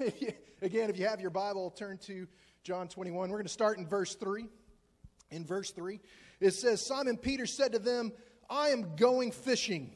Again, 0.62 0.90
if 0.90 0.98
you 0.98 1.06
have 1.06 1.20
your 1.20 1.30
Bible, 1.30 1.70
turn 1.70 1.98
to 1.98 2.26
John 2.62 2.88
21. 2.88 3.30
We're 3.30 3.36
going 3.36 3.44
to 3.44 3.52
start 3.52 3.78
in 3.78 3.86
verse 3.86 4.14
3. 4.14 4.46
In 5.30 5.44
verse 5.44 5.70
3, 5.70 6.00
it 6.40 6.54
says, 6.54 6.84
Simon 6.84 7.16
Peter 7.16 7.46
said 7.46 7.72
to 7.72 7.78
them, 7.78 8.12
I 8.48 8.70
am 8.70 8.96
going 8.96 9.30
fishing. 9.30 9.92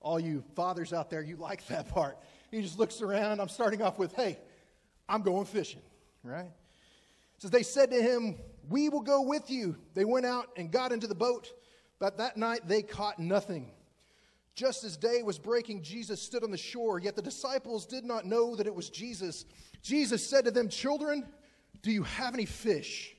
All 0.00 0.18
you 0.18 0.42
fathers 0.56 0.94
out 0.94 1.10
there, 1.10 1.20
you 1.22 1.36
like 1.36 1.66
that 1.66 1.88
part. 1.88 2.18
He 2.50 2.62
just 2.62 2.78
looks 2.78 3.02
around. 3.02 3.40
I'm 3.40 3.50
starting 3.50 3.82
off 3.82 3.98
with, 3.98 4.14
hey, 4.14 4.38
I'm 5.08 5.20
going 5.20 5.44
fishing, 5.44 5.82
right? 6.22 6.50
Says, 7.36 7.50
They 7.50 7.62
said 7.62 7.90
to 7.90 8.00
him, 8.00 8.36
We 8.70 8.88
will 8.88 9.02
go 9.02 9.22
with 9.22 9.50
you. 9.50 9.76
They 9.92 10.06
went 10.06 10.24
out 10.24 10.46
and 10.56 10.70
got 10.70 10.90
into 10.90 11.06
the 11.06 11.14
boat, 11.14 11.52
but 11.98 12.16
that 12.16 12.38
night 12.38 12.66
they 12.66 12.80
caught 12.80 13.18
nothing. 13.18 13.72
Just 14.54 14.84
as 14.84 14.96
day 14.96 15.22
was 15.22 15.38
breaking, 15.38 15.82
Jesus 15.82 16.20
stood 16.20 16.44
on 16.44 16.50
the 16.50 16.58
shore, 16.58 16.98
yet 16.98 17.16
the 17.16 17.22
disciples 17.22 17.86
did 17.86 18.04
not 18.04 18.26
know 18.26 18.56
that 18.56 18.66
it 18.66 18.74
was 18.74 18.90
Jesus. 18.90 19.44
Jesus 19.82 20.26
said 20.26 20.44
to 20.44 20.50
them, 20.50 20.68
Children, 20.68 21.26
do 21.82 21.90
you 21.90 22.02
have 22.02 22.34
any 22.34 22.46
fish? 22.46 23.14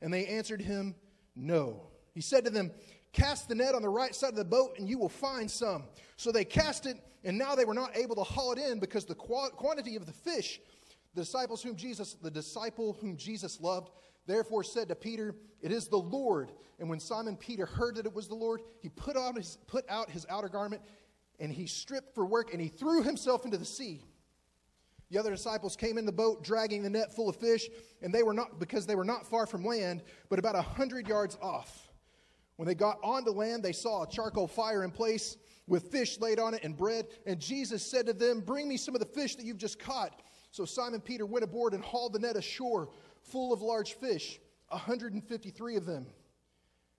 And 0.00 0.12
they 0.12 0.26
answered 0.26 0.60
him, 0.60 0.94
No. 1.36 1.88
He 2.14 2.20
said 2.20 2.44
to 2.44 2.50
them, 2.50 2.72
Cast 3.12 3.48
the 3.48 3.54
net 3.54 3.74
on 3.74 3.82
the 3.82 3.88
right 3.88 4.14
side 4.14 4.30
of 4.30 4.36
the 4.36 4.44
boat, 4.44 4.78
and 4.78 4.88
you 4.88 4.98
will 4.98 5.08
find 5.08 5.50
some. 5.50 5.84
So 6.16 6.32
they 6.32 6.44
cast 6.44 6.86
it, 6.86 6.96
and 7.24 7.36
now 7.36 7.54
they 7.54 7.66
were 7.66 7.74
not 7.74 7.96
able 7.96 8.16
to 8.16 8.22
haul 8.22 8.52
it 8.52 8.58
in 8.58 8.78
because 8.78 9.04
the 9.04 9.14
quantity 9.14 9.96
of 9.96 10.06
the 10.06 10.12
fish. 10.12 10.60
The 11.14 11.20
disciples 11.20 11.62
whom 11.62 11.76
Jesus, 11.76 12.14
the 12.14 12.30
disciple 12.30 12.96
whom 12.98 13.18
Jesus 13.18 13.60
loved, 13.60 13.90
therefore 14.26 14.62
said 14.64 14.88
to 14.88 14.94
Peter, 14.94 15.34
It 15.60 15.72
is 15.72 15.88
the 15.88 15.98
Lord. 15.98 16.52
And 16.78 16.88
when 16.88 17.00
Simon 17.00 17.36
Peter 17.36 17.66
heard 17.66 17.96
that 17.96 18.06
it 18.06 18.14
was 18.14 18.28
the 18.28 18.34
Lord, 18.34 18.60
he 18.80 18.88
put 18.88 19.16
on 19.16 19.36
his, 19.36 19.58
put 19.66 19.84
out 19.88 20.10
his 20.10 20.26
outer 20.28 20.48
garment 20.48 20.82
and 21.38 21.52
he 21.52 21.66
stripped 21.66 22.14
for 22.14 22.24
work 22.24 22.52
and 22.52 22.60
he 22.60 22.68
threw 22.68 23.02
himself 23.02 23.44
into 23.44 23.56
the 23.56 23.64
sea. 23.64 24.04
The 25.10 25.18
other 25.18 25.30
disciples 25.30 25.76
came 25.76 25.98
in 25.98 26.06
the 26.06 26.12
boat 26.12 26.42
dragging 26.42 26.82
the 26.82 26.88
net 26.88 27.14
full 27.14 27.28
of 27.28 27.36
fish, 27.36 27.68
and 28.00 28.14
they 28.14 28.22
were 28.22 28.32
not 28.32 28.58
because 28.58 28.86
they 28.86 28.94
were 28.94 29.04
not 29.04 29.26
far 29.26 29.46
from 29.46 29.62
land, 29.62 30.02
but 30.30 30.38
about 30.38 30.56
a 30.56 30.62
hundred 30.62 31.06
yards 31.06 31.36
off. 31.42 31.92
When 32.56 32.66
they 32.66 32.74
got 32.74 32.98
onto 33.02 33.30
land, 33.30 33.62
they 33.62 33.72
saw 33.72 34.04
a 34.04 34.08
charcoal 34.08 34.46
fire 34.46 34.84
in 34.84 34.90
place 34.90 35.36
with 35.66 35.90
fish 35.90 36.18
laid 36.18 36.38
on 36.38 36.54
it 36.54 36.64
and 36.64 36.76
bread. 36.76 37.08
And 37.26 37.38
Jesus 37.38 37.84
said 37.84 38.06
to 38.06 38.14
them, 38.14 38.40
Bring 38.40 38.68
me 38.68 38.78
some 38.78 38.94
of 38.94 39.00
the 39.00 39.06
fish 39.06 39.36
that 39.36 39.44
you've 39.44 39.58
just 39.58 39.78
caught. 39.78 40.22
So 40.50 40.64
Simon 40.64 41.00
Peter 41.00 41.26
went 41.26 41.44
aboard 41.44 41.74
and 41.74 41.84
hauled 41.84 42.14
the 42.14 42.18
net 42.18 42.36
ashore 42.36 42.88
full 43.24 43.52
of 43.52 43.62
large 43.62 43.94
fish, 43.94 44.40
153 44.68 45.76
of 45.76 45.86
them. 45.86 46.06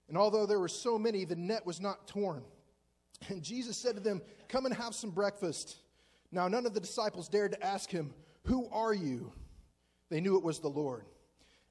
And 0.07 0.17
although 0.17 0.45
there 0.45 0.59
were 0.59 0.67
so 0.67 0.99
many, 0.99 1.25
the 1.25 1.35
net 1.35 1.65
was 1.65 1.79
not 1.79 2.07
torn. 2.07 2.43
And 3.29 3.41
Jesus 3.41 3.77
said 3.77 3.95
to 3.95 4.01
them, 4.01 4.21
Come 4.49 4.65
and 4.65 4.75
have 4.75 4.93
some 4.93 5.11
breakfast. 5.11 5.77
Now, 6.31 6.47
none 6.47 6.65
of 6.65 6.73
the 6.73 6.79
disciples 6.79 7.29
dared 7.29 7.53
to 7.53 7.65
ask 7.65 7.89
him, 7.89 8.13
Who 8.45 8.67
are 8.71 8.93
you? 8.93 9.31
They 10.09 10.19
knew 10.19 10.37
it 10.37 10.43
was 10.43 10.59
the 10.59 10.69
Lord. 10.69 11.05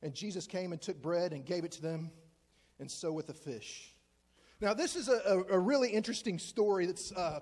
And 0.03 0.15
Jesus 0.15 0.47
came 0.47 0.73
and 0.73 0.81
took 0.81 1.01
bread 1.01 1.33
and 1.33 1.45
gave 1.45 1.65
it 1.65 1.73
to 1.73 1.83
them, 1.83 2.11
and 2.81 2.91
so 2.91 3.13
with 3.13 3.29
the 3.29 3.35
fish. 3.35 3.95
Now, 4.61 4.75
this 4.75 4.97
is 4.97 5.09
a, 5.09 5.45
a 5.51 5.59
really 5.59 5.91
interesting 5.91 6.39
story 6.39 6.87
that's 6.87 7.13
uh, 7.13 7.41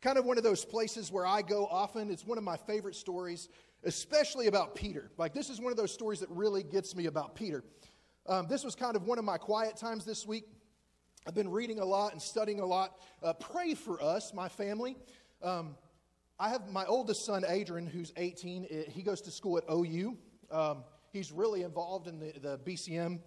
kind 0.00 0.18
of 0.18 0.24
one 0.24 0.38
of 0.38 0.44
those 0.44 0.64
places 0.64 1.12
where 1.12 1.26
I 1.26 1.42
go 1.42 1.66
often. 1.66 2.10
It's 2.10 2.26
one 2.26 2.38
of 2.38 2.44
my 2.44 2.56
favorite 2.56 2.96
stories 2.96 3.48
especially 3.84 4.46
about 4.46 4.74
Peter. 4.74 5.10
Like, 5.16 5.34
this 5.34 5.50
is 5.50 5.60
one 5.60 5.72
of 5.72 5.76
those 5.76 5.92
stories 5.92 6.20
that 6.20 6.30
really 6.30 6.62
gets 6.62 6.94
me 6.94 7.06
about 7.06 7.34
Peter. 7.34 7.64
Um, 8.26 8.46
this 8.48 8.64
was 8.64 8.74
kind 8.74 8.96
of 8.96 9.04
one 9.04 9.18
of 9.18 9.24
my 9.24 9.38
quiet 9.38 9.76
times 9.76 10.04
this 10.04 10.26
week. 10.26 10.44
I've 11.26 11.34
been 11.34 11.50
reading 11.50 11.78
a 11.78 11.84
lot 11.84 12.12
and 12.12 12.20
studying 12.20 12.60
a 12.60 12.66
lot. 12.66 12.98
Uh, 13.22 13.32
pray 13.32 13.74
for 13.74 14.02
us, 14.02 14.32
my 14.34 14.48
family. 14.48 14.96
Um, 15.42 15.76
I 16.38 16.48
have 16.48 16.68
my 16.68 16.84
oldest 16.86 17.24
son, 17.24 17.44
Adrian, 17.46 17.86
who's 17.86 18.12
18. 18.16 18.64
Uh, 18.64 18.90
he 18.90 19.02
goes 19.02 19.20
to 19.22 19.30
school 19.30 19.58
at 19.58 19.64
OU. 19.70 20.16
Um, 20.50 20.84
he's 21.12 21.30
really 21.30 21.62
involved 21.62 22.08
in 22.08 22.18
the, 22.18 22.32
the 22.40 22.58
BCM, 22.58 23.20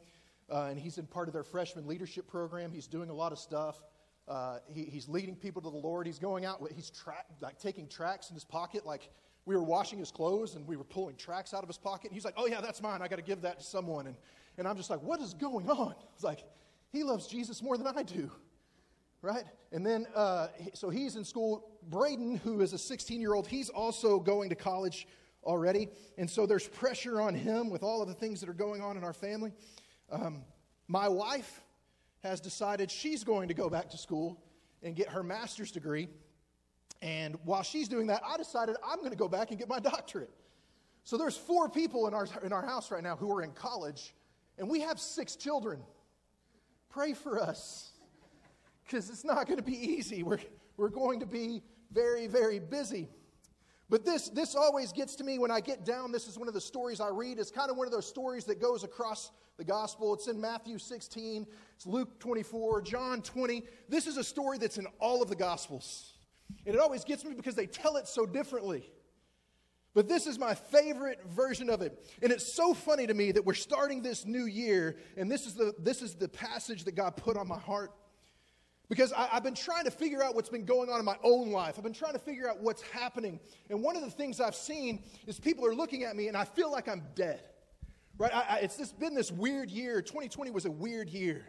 uh, 0.49 0.67
and 0.69 0.79
he's 0.79 0.97
in 0.97 1.07
part 1.07 1.27
of 1.27 1.33
their 1.33 1.43
freshman 1.43 1.87
leadership 1.87 2.27
program. 2.27 2.71
He's 2.71 2.87
doing 2.87 3.09
a 3.09 3.13
lot 3.13 3.31
of 3.31 3.39
stuff. 3.39 3.81
Uh, 4.27 4.57
he, 4.67 4.83
he's 4.83 5.07
leading 5.07 5.35
people 5.35 5.61
to 5.61 5.69
the 5.69 5.77
Lord. 5.77 6.07
He's 6.07 6.19
going 6.19 6.45
out, 6.45 6.61
he's 6.73 6.89
tra- 6.89 7.23
like 7.41 7.59
taking 7.59 7.87
tracts 7.87 8.29
in 8.29 8.33
his 8.33 8.43
pocket, 8.43 8.85
like 8.85 9.09
we 9.45 9.55
were 9.55 9.63
washing 9.63 9.99
his 9.99 10.11
clothes 10.11 10.55
and 10.55 10.67
we 10.67 10.75
were 10.75 10.83
pulling 10.83 11.15
tracks 11.15 11.53
out 11.53 11.63
of 11.63 11.69
his 11.69 11.77
pocket. 11.77 12.05
And 12.05 12.13
he's 12.13 12.25
like, 12.25 12.35
Oh, 12.37 12.47
yeah, 12.47 12.61
that's 12.61 12.81
mine. 12.81 13.01
I 13.01 13.07
got 13.07 13.17
to 13.17 13.21
give 13.21 13.41
that 13.41 13.59
to 13.59 13.65
someone. 13.65 14.07
And, 14.07 14.15
and 14.57 14.67
I'm 14.67 14.77
just 14.77 14.89
like, 14.89 15.01
What 15.01 15.21
is 15.21 15.33
going 15.33 15.69
on? 15.69 15.95
It's 16.15 16.23
like, 16.23 16.43
He 16.91 17.03
loves 17.03 17.27
Jesus 17.27 17.61
more 17.61 17.77
than 17.77 17.87
I 17.87 18.03
do. 18.03 18.31
Right? 19.21 19.43
And 19.71 19.85
then, 19.85 20.05
uh, 20.15 20.47
so 20.73 20.89
he's 20.89 21.15
in 21.15 21.23
school. 21.23 21.67
Braden, 21.89 22.37
who 22.37 22.61
is 22.61 22.73
a 22.73 22.77
16 22.77 23.19
year 23.19 23.33
old, 23.33 23.47
he's 23.47 23.69
also 23.69 24.19
going 24.19 24.49
to 24.49 24.55
college 24.55 25.07
already. 25.43 25.89
And 26.17 26.29
so 26.29 26.45
there's 26.45 26.67
pressure 26.67 27.19
on 27.19 27.33
him 27.33 27.69
with 27.69 27.81
all 27.81 28.01
of 28.01 28.07
the 28.07 28.13
things 28.13 28.39
that 28.41 28.49
are 28.49 28.53
going 28.53 28.81
on 28.81 28.97
in 28.97 29.03
our 29.03 29.13
family. 29.13 29.51
Um, 30.11 30.43
my 30.87 31.07
wife 31.07 31.61
has 32.21 32.39
decided 32.39 32.91
she's 32.91 33.23
going 33.23 33.47
to 33.47 33.53
go 33.53 33.69
back 33.69 33.89
to 33.91 33.97
school 33.97 34.43
and 34.83 34.95
get 34.95 35.09
her 35.09 35.23
master's 35.23 35.71
degree. 35.71 36.07
And 37.01 37.37
while 37.43 37.63
she's 37.63 37.87
doing 37.87 38.07
that, 38.07 38.21
I 38.27 38.37
decided 38.37 38.75
I'm 38.85 38.99
going 38.99 39.11
to 39.11 39.17
go 39.17 39.27
back 39.27 39.49
and 39.49 39.59
get 39.59 39.69
my 39.69 39.79
doctorate. 39.91 40.31
So 41.03 41.17
there's 41.17 41.37
four 41.37 41.69
people 41.69 42.07
in 42.07 42.13
our, 42.13 42.27
in 42.43 42.51
our 42.51 42.65
house 42.65 42.89
right 42.89 43.03
now 43.03 43.15
who 43.15 43.31
are 43.35 43.43
in 43.43 43.51
college, 43.51 44.15
and 44.57 44.69
we 44.69 44.81
have 44.81 44.99
six 44.99 45.35
children. 45.35 45.79
Pray 46.89 47.13
for 47.13 47.39
us, 47.39 47.91
because 48.83 49.09
it's 49.09 49.23
not 49.23 49.45
going 49.45 49.57
to 49.57 49.63
be 49.63 49.77
easy. 49.77 50.23
We're, 50.23 50.39
we're 50.77 50.89
going 50.89 51.19
to 51.19 51.25
be 51.25 51.61
very, 51.91 52.27
very 52.27 52.59
busy. 52.59 53.09
But 53.87 54.03
this, 54.03 54.29
this 54.29 54.55
always 54.55 54.91
gets 54.91 55.15
to 55.17 55.23
me 55.23 55.37
when 55.37 55.51
I 55.51 55.59
get 55.59 55.85
down. 55.85 56.11
This 56.11 56.27
is 56.27 56.39
one 56.39 56.47
of 56.47 56.55
the 56.55 56.61
stories 56.61 56.99
I 56.99 57.09
read. 57.09 57.37
It's 57.37 57.51
kind 57.51 57.69
of 57.69 57.77
one 57.77 57.85
of 57.85 57.93
those 57.93 58.07
stories 58.07 58.45
that 58.45 58.59
goes 58.59 58.83
across 58.83 59.31
the 59.57 59.63
gospel. 59.63 60.13
It's 60.13 60.27
in 60.27 60.41
Matthew 60.41 60.77
16, 60.77 61.45
it's 61.75 61.85
Luke 61.85 62.19
24, 62.19 62.81
John 62.81 63.21
20. 63.21 63.63
This 63.87 64.07
is 64.07 64.17
a 64.17 64.23
story 64.23 64.57
that's 64.57 64.77
in 64.77 64.87
all 64.99 65.21
of 65.21 65.29
the 65.29 65.35
gospels. 65.35 66.14
And 66.65 66.75
it 66.75 66.79
always 66.79 67.03
gets 67.03 67.23
me 67.23 67.33
because 67.33 67.55
they 67.55 67.67
tell 67.67 67.97
it 67.97 68.07
so 68.07 68.25
differently. 68.25 68.89
But 69.95 70.09
this 70.09 70.27
is 70.27 70.37
my 70.37 70.55
favorite 70.55 71.21
version 71.29 71.69
of 71.69 71.81
it. 71.81 72.05
And 72.21 72.31
it's 72.31 72.53
so 72.53 72.73
funny 72.73 73.07
to 73.07 73.13
me 73.13 73.31
that 73.31 73.45
we're 73.45 73.53
starting 73.53 74.01
this 74.01 74.25
new 74.25 74.45
year, 74.45 74.97
and 75.15 75.31
this 75.31 75.45
is 75.45 75.53
the, 75.53 75.73
this 75.79 76.01
is 76.01 76.15
the 76.15 76.27
passage 76.27 76.83
that 76.83 76.95
God 76.95 77.15
put 77.15 77.37
on 77.37 77.47
my 77.47 77.57
heart. 77.57 77.91
Because 78.89 79.13
I, 79.13 79.27
have 79.27 79.43
been 79.43 79.55
trying 79.55 79.85
to 79.85 79.91
figure 79.91 80.21
out 80.21 80.35
what's 80.35 80.49
been 80.49 80.65
going 80.65 80.89
on 80.89 80.99
in 80.99 81.05
my 81.05 81.15
own 81.23 81.49
life. 81.49 81.75
I've 81.77 81.83
been 81.83 81.93
trying 81.93 82.13
to 82.13 82.19
figure 82.19 82.47
out 82.47 82.61
what's 82.61 82.81
happening. 82.83 83.39
And 83.69 83.81
one 83.81 83.95
of 83.95 84.03
the 84.03 84.11
things 84.11 84.39
I've 84.39 84.53
seen 84.53 85.03
is 85.25 85.39
people 85.39 85.65
are 85.65 85.73
looking 85.73 86.03
at 86.03 86.15
me, 86.15 86.27
and 86.27 86.37
I 86.37 86.43
feel 86.43 86.71
like 86.71 86.87
I'm 86.87 87.03
dead. 87.15 87.41
Right? 88.17 88.33
I, 88.33 88.39
I, 88.39 88.57
it's 88.57 88.91
been 88.91 89.15
this 89.15 89.31
weird 89.31 89.71
year. 89.71 90.01
2020 90.01 90.51
was 90.51 90.65
a 90.65 90.71
weird 90.71 91.09
year. 91.09 91.47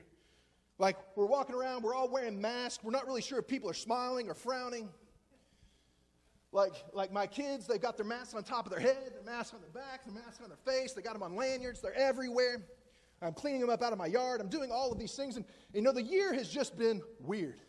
Like 0.79 0.97
we're 1.15 1.27
walking 1.27 1.55
around, 1.55 1.83
we're 1.83 1.95
all 1.95 2.09
wearing 2.09 2.41
masks. 2.41 2.85
We're 2.85 2.91
not 2.91 3.07
really 3.07 3.23
sure 3.23 3.39
if 3.39 3.47
people 3.47 3.71
are 3.71 3.75
smiling 3.75 4.29
or 4.29 4.35
frowning. 4.35 4.89
Like, 6.53 6.75
like 6.93 7.13
my 7.13 7.27
kids, 7.27 7.67
they've 7.67 7.81
got 7.81 7.97
their 7.97 8.07
masks 8.07 8.35
on 8.35 8.43
top 8.43 8.67
of 8.67 8.73
their 8.73 8.81
head, 8.81 9.13
their 9.13 9.23
masks 9.25 9.53
on 9.53 9.61
their 9.61 9.71
back, 9.71 10.05
their 10.05 10.15
masks 10.15 10.41
on 10.43 10.49
their 10.49 10.59
face. 10.65 10.93
They 10.93 11.03
got 11.03 11.13
them 11.13 11.23
on 11.23 11.35
lanyards. 11.35 11.81
They're 11.81 11.95
everywhere. 11.95 12.63
I'm 13.23 13.33
cleaning 13.33 13.61
them 13.61 13.71
up 13.71 13.83
out 13.83 13.93
of 13.93 13.99
my 13.99 14.07
yard. 14.07 14.41
I'm 14.41 14.49
doing 14.49 14.71
all 14.71 14.93
of 14.93 14.99
these 14.99 15.15
things. 15.15 15.37
And 15.37 15.45
you 15.73 15.83
know, 15.83 15.93
the 15.93 16.03
year 16.03 16.33
has 16.35 16.49
just 16.49 16.77
been 16.79 17.03
weird. 17.21 17.61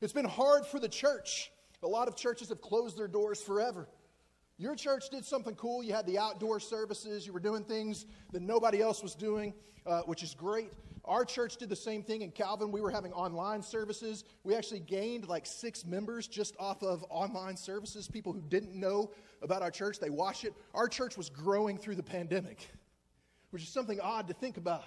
It's 0.00 0.12
been 0.12 0.26
hard 0.26 0.66
for 0.66 0.78
the 0.78 0.88
church. 0.88 1.50
A 1.82 1.86
lot 1.86 2.08
of 2.08 2.16
churches 2.16 2.50
have 2.50 2.60
closed 2.60 2.96
their 2.96 3.08
doors 3.08 3.40
forever. 3.40 3.88
Your 4.58 4.74
church 4.74 5.10
did 5.10 5.24
something 5.24 5.54
cool. 5.54 5.82
You 5.82 5.94
had 5.94 6.06
the 6.06 6.18
outdoor 6.18 6.60
services. 6.60 7.26
You 7.26 7.32
were 7.32 7.40
doing 7.40 7.64
things 7.64 8.06
that 8.32 8.42
nobody 8.42 8.80
else 8.80 9.02
was 9.02 9.14
doing, 9.14 9.54
uh, 9.86 10.02
which 10.02 10.22
is 10.22 10.34
great. 10.34 10.72
Our 11.08 11.24
church 11.24 11.56
did 11.56 11.70
the 11.70 11.76
same 11.76 12.02
thing 12.02 12.20
in 12.20 12.30
Calvin. 12.30 12.70
We 12.70 12.82
were 12.82 12.90
having 12.90 13.12
online 13.14 13.62
services. 13.62 14.24
We 14.44 14.54
actually 14.54 14.80
gained 14.80 15.26
like 15.26 15.46
six 15.46 15.86
members 15.86 16.28
just 16.28 16.54
off 16.58 16.82
of 16.82 17.04
online 17.08 17.56
services, 17.56 18.06
people 18.06 18.32
who 18.32 18.42
didn't 18.42 18.74
know 18.74 19.10
about 19.42 19.62
our 19.62 19.70
church. 19.70 19.98
They 19.98 20.10
watched 20.10 20.44
it. 20.44 20.52
Our 20.74 20.86
church 20.86 21.16
was 21.16 21.30
growing 21.30 21.78
through 21.78 21.94
the 21.94 22.02
pandemic, 22.02 22.68
which 23.50 23.62
is 23.62 23.70
something 23.70 23.98
odd 24.00 24.28
to 24.28 24.34
think 24.34 24.58
about. 24.58 24.84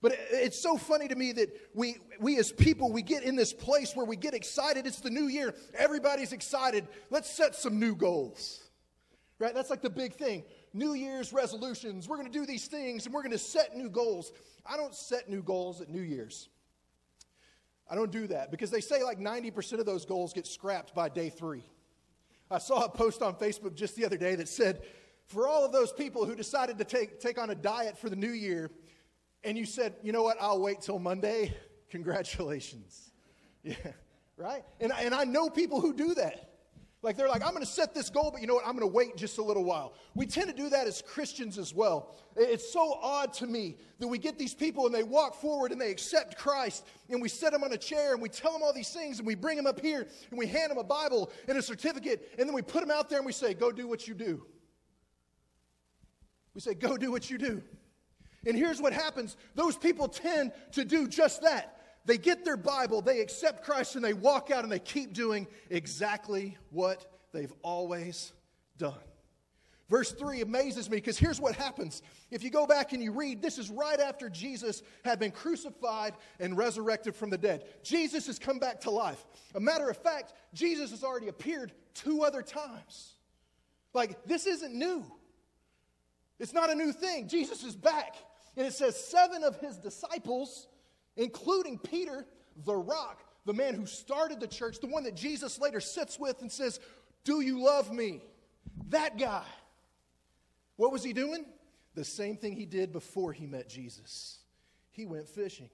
But 0.00 0.16
it's 0.30 0.60
so 0.60 0.76
funny 0.76 1.08
to 1.08 1.16
me 1.16 1.32
that 1.32 1.48
we, 1.74 1.96
we 2.20 2.38
as 2.38 2.52
people, 2.52 2.92
we 2.92 3.02
get 3.02 3.24
in 3.24 3.34
this 3.34 3.52
place 3.52 3.96
where 3.96 4.06
we 4.06 4.14
get 4.14 4.34
excited. 4.34 4.86
It's 4.86 5.00
the 5.00 5.10
new 5.10 5.26
year. 5.26 5.54
Everybody's 5.76 6.32
excited. 6.32 6.86
Let's 7.10 7.30
set 7.30 7.56
some 7.56 7.80
new 7.80 7.96
goals. 7.96 8.62
Right? 9.40 9.54
That's 9.54 9.70
like 9.70 9.82
the 9.82 9.90
big 9.90 10.14
thing. 10.14 10.44
New 10.72 10.94
Year's 10.94 11.32
resolutions. 11.32 12.08
We're 12.08 12.16
going 12.16 12.30
to 12.30 12.38
do 12.38 12.46
these 12.46 12.66
things 12.66 13.06
and 13.06 13.14
we're 13.14 13.22
going 13.22 13.32
to 13.32 13.38
set 13.38 13.76
new 13.76 13.88
goals. 13.88 14.32
I 14.64 14.76
don't 14.76 14.94
set 14.94 15.28
new 15.28 15.42
goals 15.42 15.80
at 15.80 15.88
New 15.88 16.00
Year's. 16.00 16.48
I 17.90 17.94
don't 17.94 18.12
do 18.12 18.26
that 18.26 18.50
because 18.50 18.70
they 18.70 18.80
say 18.80 19.02
like 19.02 19.18
90% 19.18 19.78
of 19.78 19.86
those 19.86 20.04
goals 20.04 20.32
get 20.32 20.46
scrapped 20.46 20.94
by 20.94 21.08
day 21.08 21.30
three. 21.30 21.64
I 22.50 22.58
saw 22.58 22.84
a 22.84 22.88
post 22.88 23.22
on 23.22 23.34
Facebook 23.34 23.74
just 23.74 23.96
the 23.96 24.04
other 24.04 24.16
day 24.16 24.34
that 24.34 24.48
said, 24.48 24.82
for 25.26 25.46
all 25.46 25.64
of 25.64 25.72
those 25.72 25.92
people 25.92 26.24
who 26.24 26.34
decided 26.34 26.78
to 26.78 26.84
take, 26.84 27.20
take 27.20 27.38
on 27.38 27.50
a 27.50 27.54
diet 27.54 27.98
for 27.98 28.08
the 28.08 28.16
new 28.16 28.30
year, 28.30 28.70
and 29.44 29.58
you 29.58 29.66
said, 29.66 29.94
you 30.02 30.12
know 30.12 30.22
what, 30.22 30.38
I'll 30.40 30.60
wait 30.60 30.80
till 30.80 30.98
Monday, 30.98 31.54
congratulations. 31.90 33.04
Yeah, 33.64 33.74
right? 34.36 34.62
And, 34.80 34.92
and 34.92 35.12
I 35.12 35.24
know 35.24 35.50
people 35.50 35.80
who 35.80 35.92
do 35.92 36.14
that. 36.14 36.57
Like 37.00 37.16
they're 37.16 37.28
like, 37.28 37.42
I'm 37.42 37.52
going 37.52 37.64
to 37.64 37.70
set 37.70 37.94
this 37.94 38.10
goal, 38.10 38.30
but 38.32 38.40
you 38.40 38.48
know 38.48 38.54
what? 38.54 38.66
I'm 38.66 38.76
going 38.76 38.88
to 38.88 38.94
wait 38.94 39.16
just 39.16 39.38
a 39.38 39.42
little 39.42 39.62
while. 39.62 39.94
We 40.16 40.26
tend 40.26 40.48
to 40.48 40.54
do 40.54 40.68
that 40.68 40.88
as 40.88 41.00
Christians 41.00 41.56
as 41.56 41.72
well. 41.72 42.16
It's 42.36 42.72
so 42.72 42.98
odd 43.00 43.32
to 43.34 43.46
me 43.46 43.76
that 44.00 44.08
we 44.08 44.18
get 44.18 44.36
these 44.36 44.52
people 44.52 44.86
and 44.86 44.94
they 44.94 45.04
walk 45.04 45.36
forward 45.36 45.70
and 45.70 45.80
they 45.80 45.92
accept 45.92 46.36
Christ 46.36 46.84
and 47.08 47.22
we 47.22 47.28
set 47.28 47.52
them 47.52 47.62
on 47.62 47.72
a 47.72 47.76
chair 47.76 48.14
and 48.14 48.22
we 48.22 48.28
tell 48.28 48.52
them 48.52 48.62
all 48.64 48.72
these 48.72 48.90
things 48.90 49.18
and 49.18 49.26
we 49.26 49.36
bring 49.36 49.56
them 49.56 49.66
up 49.66 49.80
here 49.80 50.08
and 50.30 50.38
we 50.38 50.46
hand 50.48 50.72
them 50.72 50.78
a 50.78 50.84
Bible 50.84 51.30
and 51.46 51.56
a 51.56 51.62
certificate 51.62 52.32
and 52.36 52.48
then 52.48 52.54
we 52.54 52.62
put 52.62 52.80
them 52.80 52.90
out 52.90 53.08
there 53.08 53.18
and 53.18 53.26
we 53.26 53.32
say, 53.32 53.54
Go 53.54 53.70
do 53.70 53.86
what 53.86 54.08
you 54.08 54.14
do. 54.14 54.44
We 56.54 56.60
say, 56.60 56.74
Go 56.74 56.96
do 56.96 57.12
what 57.12 57.30
you 57.30 57.38
do. 57.38 57.62
And 58.44 58.56
here's 58.56 58.80
what 58.80 58.92
happens 58.92 59.36
those 59.54 59.76
people 59.76 60.08
tend 60.08 60.52
to 60.72 60.84
do 60.84 61.06
just 61.06 61.42
that. 61.42 61.77
They 62.08 62.16
get 62.16 62.42
their 62.42 62.56
Bible, 62.56 63.02
they 63.02 63.20
accept 63.20 63.62
Christ, 63.62 63.94
and 63.94 64.02
they 64.02 64.14
walk 64.14 64.50
out 64.50 64.64
and 64.64 64.72
they 64.72 64.78
keep 64.78 65.12
doing 65.12 65.46
exactly 65.68 66.56
what 66.70 67.04
they've 67.32 67.52
always 67.60 68.32
done. 68.78 68.94
Verse 69.90 70.10
3 70.12 70.40
amazes 70.40 70.88
me 70.88 70.96
because 70.96 71.18
here's 71.18 71.38
what 71.38 71.54
happens. 71.54 72.00
If 72.30 72.42
you 72.42 72.48
go 72.48 72.66
back 72.66 72.94
and 72.94 73.02
you 73.02 73.12
read, 73.12 73.42
this 73.42 73.58
is 73.58 73.68
right 73.68 74.00
after 74.00 74.30
Jesus 74.30 74.82
had 75.04 75.18
been 75.18 75.30
crucified 75.30 76.14
and 76.40 76.56
resurrected 76.56 77.14
from 77.14 77.28
the 77.28 77.36
dead. 77.36 77.66
Jesus 77.82 78.26
has 78.26 78.38
come 78.38 78.58
back 78.58 78.80
to 78.80 78.90
life. 78.90 79.22
A 79.54 79.60
matter 79.60 79.90
of 79.90 79.98
fact, 79.98 80.32
Jesus 80.54 80.90
has 80.92 81.04
already 81.04 81.28
appeared 81.28 81.72
two 81.92 82.22
other 82.22 82.40
times. 82.40 83.16
Like, 83.92 84.24
this 84.24 84.46
isn't 84.46 84.72
new. 84.72 85.04
It's 86.38 86.54
not 86.54 86.70
a 86.70 86.74
new 86.74 86.92
thing. 86.92 87.28
Jesus 87.28 87.64
is 87.64 87.76
back. 87.76 88.14
And 88.56 88.66
it 88.66 88.72
says 88.72 88.96
seven 88.96 89.44
of 89.44 89.60
his 89.60 89.76
disciples 89.76 90.68
including 91.18 91.78
Peter, 91.78 92.24
the 92.64 92.74
rock, 92.74 93.22
the 93.44 93.52
man 93.52 93.74
who 93.74 93.84
started 93.84 94.40
the 94.40 94.46
church, 94.46 94.80
the 94.80 94.86
one 94.86 95.04
that 95.04 95.14
Jesus 95.14 95.60
later 95.60 95.80
sits 95.80 96.18
with 96.18 96.40
and 96.40 96.50
says, 96.50 96.80
Do 97.24 97.42
you 97.42 97.62
love 97.62 97.92
me? 97.92 98.22
That 98.88 99.18
guy. 99.18 99.44
What 100.76 100.92
was 100.92 101.02
he 101.02 101.12
doing? 101.12 101.44
The 101.94 102.04
same 102.04 102.36
thing 102.36 102.54
he 102.54 102.64
did 102.64 102.92
before 102.92 103.32
he 103.32 103.46
met 103.46 103.68
Jesus. 103.68 104.38
He 104.92 105.04
went 105.04 105.28
fishing. 105.28 105.68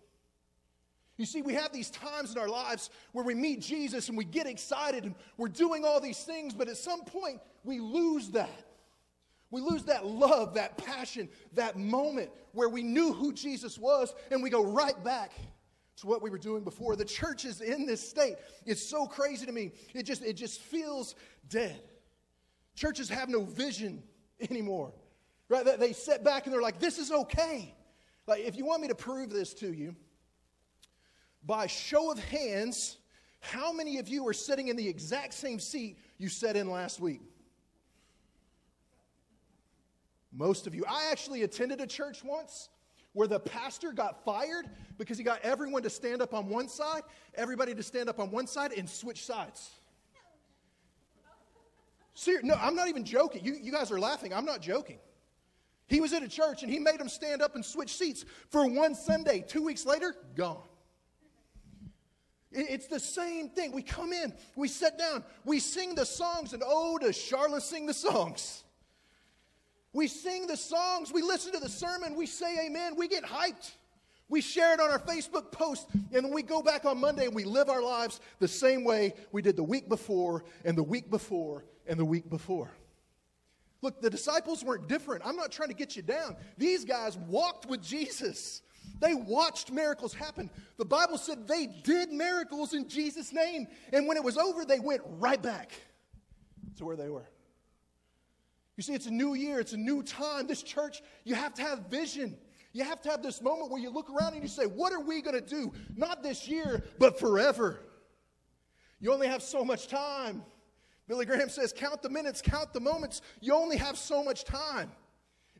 You 1.17 1.27
see, 1.27 1.43
we 1.43 1.55
have 1.55 1.73
these 1.73 1.91
times 1.91 2.33
in 2.33 2.39
our 2.39 2.49
lives 2.49 2.91
where 3.13 3.25
we 3.25 3.35
meet 3.35 3.61
Jesus 3.61 4.09
and 4.09 4.19
we 4.19 4.25
get 4.25 4.47
excited 4.47 5.05
and 5.05 5.15
we're 5.37 5.49
doing 5.49 5.85
all 5.85 6.01
these 6.01 6.25
things, 6.25 6.55
but 6.55 6.69
at 6.69 6.77
some 6.77 7.05
point 7.05 7.41
we 7.63 7.79
lose 7.79 8.31
that. 8.31 8.65
We 9.55 9.61
lose 9.61 9.85
that 9.85 10.05
love, 10.05 10.55
that 10.55 10.77
passion, 10.79 11.29
that 11.53 11.79
moment 11.79 12.31
where 12.55 12.69
we 12.69 12.83
knew 12.83 13.13
who 13.13 13.33
Jesus 13.33 13.79
was, 13.79 14.13
and 14.33 14.43
we 14.43 14.51
go 14.51 14.65
right 14.65 15.01
back 15.05 15.31
to 15.99 16.09
what 16.09 16.23
we 16.23 16.29
were 16.29 16.39
doing 16.39 16.65
before. 16.65 16.97
The 16.97 17.05
church 17.05 17.45
is 17.45 17.61
in 17.61 17.87
this 17.87 18.01
state. 18.01 18.35
It's 18.67 18.85
so 18.85 19.07
crazy 19.07 19.47
to 19.47 19.53
me. 19.53 19.71
It 19.95 20.07
just, 20.07 20.25
it 20.25 20.33
just 20.33 20.61
feels 20.61 21.15
dead. 21.49 21.81
Churches 22.75 23.09
have 23.11 23.29
no 23.29 23.45
vision 23.45 24.03
anymore. 24.41 24.93
Right? 25.49 25.79
They 25.79 25.93
sit 25.93 26.25
back 26.25 26.47
and 26.47 26.53
they're 26.53 26.61
like, 26.61 26.81
this 26.81 26.99
is 26.99 27.13
okay. 27.13 27.77
Like, 28.27 28.41
if 28.41 28.57
you 28.57 28.65
want 28.65 28.83
me 28.83 28.89
to 28.89 28.97
prove 28.97 29.31
this 29.31 29.55
to 29.55 29.73
you, 29.73 29.95
by 31.47 31.69
show 31.69 32.11
of 32.11 32.19
hands, 32.19 32.97
how 33.39 33.73
many 33.73 33.99
of 33.99 34.09
you 34.09 34.27
are 34.27 34.33
sitting 34.33 34.67
in 34.67 34.75
the 34.75 34.89
exact 34.89 35.33
same 35.33 35.61
seat 35.61 35.97
you 36.19 36.29
sat 36.29 36.57
in 36.57 36.69
last 36.69 36.99
week? 36.99 37.21
Most 40.37 40.67
of 40.67 40.75
you. 40.75 40.85
I 40.89 41.11
actually 41.11 41.43
attended 41.43 41.81
a 41.81 41.87
church 41.87 42.25
once 42.25 42.69
where 43.13 43.29
the 43.29 43.39
pastor 43.39 43.93
got 43.93 44.25
fired 44.25 44.67
because 44.99 45.17
he 45.17 45.25
got 45.25 45.41
everyone 45.43 45.83
to 45.85 45.91
stand 45.91 46.21
up 46.21 46.35
on 46.35 46.49
one 46.49 46.69
side, 46.69 47.03
everybody 47.35 47.75
to 47.75 47.83
stand 47.83 48.09
up 48.09 48.19
on 48.19 48.31
one 48.31 48.47
side, 48.47 48.73
and 48.73 48.91
switch 48.91 49.25
sides. 49.25 49.71
Ser- 52.15 52.43
no, 52.43 52.55
I'm 52.55 52.75
not 52.75 52.89
even 52.89 53.05
joking. 53.05 53.45
You, 53.45 53.57
you 53.61 53.73
guys 53.73 53.91
are 53.91 54.01
laughing. 54.01 54.35
I'm 54.35 54.45
not 54.45 54.61
joking. 54.61 54.99
He 55.87 56.01
was 56.01 56.13
at 56.13 56.23
a 56.23 56.29
church 56.29 56.63
and 56.63 56.73
he 56.73 56.79
made 56.79 56.99
them 56.99 57.09
stand 57.09 57.43
up 57.43 57.55
and 57.55 57.65
switch 57.65 57.97
seats 57.97 58.25
for 58.51 58.67
one 58.67 58.95
Sunday. 58.95 59.45
Two 59.47 59.63
weeks 59.63 59.87
later, 59.87 60.15
gone. 60.35 60.63
It's 62.51 62.87
the 62.87 63.01
same 63.01 63.49
thing. 63.49 63.73
We 63.73 63.83
come 63.83 64.13
in, 64.13 64.33
we 64.55 64.69
sit 64.69 64.97
down, 64.97 65.25
we 65.45 65.59
sing 65.59 65.97
the 65.97 66.07
songs, 66.07 66.53
and 66.53 66.63
oh, 66.65 66.99
does 66.99 67.17
Charlotte 67.17 67.65
sing 67.65 67.87
the 67.87 67.95
songs? 67.95 68.64
We 69.95 70.09
sing 70.09 70.47
the 70.47 70.57
songs, 70.57 71.13
we 71.13 71.23
listen 71.23 71.53
to 71.53 71.61
the 71.61 71.69
sermon, 71.69 72.17
we 72.17 72.27
say 72.27 72.67
amen, 72.67 72.97
we 72.97 73.09
get 73.09 73.25
hyped. 73.25 73.71
We 74.29 74.41
share 74.41 74.75
it 74.75 74.81
on 74.81 74.91
our 74.91 74.99
Facebook 74.99 75.53
post, 75.53 75.87
and 76.13 76.33
we 76.33 76.43
go 76.43 76.63
back 76.63 76.85
on 76.85 76.99
Monday 76.99 77.27
and 77.27 77.35
we 77.35 77.45
live 77.45 77.69
our 77.69 77.83
lives 77.83 78.21
the 78.41 78.49
same 78.49 78.83
way 78.83 79.15
we 79.33 79.41
did 79.41 79.55
the 79.55 79.63
week 79.63 79.89
before, 79.89 80.45
and 80.65 80.77
the 80.77 80.83
week 80.83 81.11
before, 81.11 81.65
and 81.87 81.99
the 81.99 82.05
week 82.05 82.29
before. 82.29 82.71
Look, 83.83 84.01
the 84.01 84.11
disciples 84.11 84.65
weren't 84.65 84.89
different. 84.89 85.25
I'm 85.27 85.37
not 85.37 85.53
trying 85.53 85.69
to 85.69 85.75
get 85.75 85.95
you 85.95 86.03
down. 86.03 86.37
These 86.57 86.85
guys 86.85 87.19
walked 87.19 87.67
with 87.67 87.83
Jesus. 87.83 88.63
They 88.99 89.15
watched 89.15 89.71
miracles 89.71 90.15
happen. 90.15 90.51
The 90.79 90.87
Bible 90.87 91.19
said 91.19 91.47
they 91.47 91.67
did 91.67 92.11
miracles 92.11 92.73
in 92.73 92.89
Jesus' 92.89 93.33
name. 93.33 93.67
And 93.93 94.09
when 94.09 94.17
it 94.17 94.25
was 94.25 94.39
over, 94.39 94.65
they 94.65 94.81
went 94.81 95.03
right 95.05 95.41
back 95.41 95.73
to 96.79 96.85
where 96.85 96.97
they 96.97 97.11
were. 97.11 97.29
You 98.77 98.83
see, 98.83 98.93
it's 98.93 99.07
a 99.07 99.13
new 99.13 99.35
year, 99.35 99.61
it's 99.61 99.73
a 99.73 99.79
new 99.79 100.03
time. 100.03 100.47
This 100.47 100.63
church, 100.63 101.03
you 101.25 101.35
have 101.35 101.55
to 101.55 101.63
have 101.63 101.87
vision. 101.91 102.37
You 102.73 102.83
have 102.83 103.01
to 103.03 103.11
have 103.11 103.23
this 103.23 103.41
moment 103.41 103.71
where 103.71 103.81
you 103.81 103.89
look 103.91 104.11
around 104.11 104.35
and 104.35 104.43
you 104.43 104.49
say, 104.49 104.65
What 104.65 104.93
are 104.93 105.01
we 105.01 105.23
going 105.23 105.41
to 105.41 105.47
do? 105.47 105.73
Not 105.97 106.23
this 106.23 106.49
year, 106.49 106.83
but 106.99 107.19
forever. 107.21 107.81
You 109.01 109.13
only 109.13 109.29
have 109.29 109.43
so 109.43 109.65
much 109.65 109.87
time. 109.87 110.43
Billy 111.07 111.25
Graham 111.25 111.49
says, 111.49 111.73
Count 111.73 112.03
the 112.03 112.11
minutes, 112.11 112.43
count 112.43 112.73
the 112.73 112.81
moments. 112.81 113.21
You 113.41 113.55
only 113.55 113.77
have 113.77 113.97
so 113.97 114.25
much 114.25 114.45
time. 114.45 114.91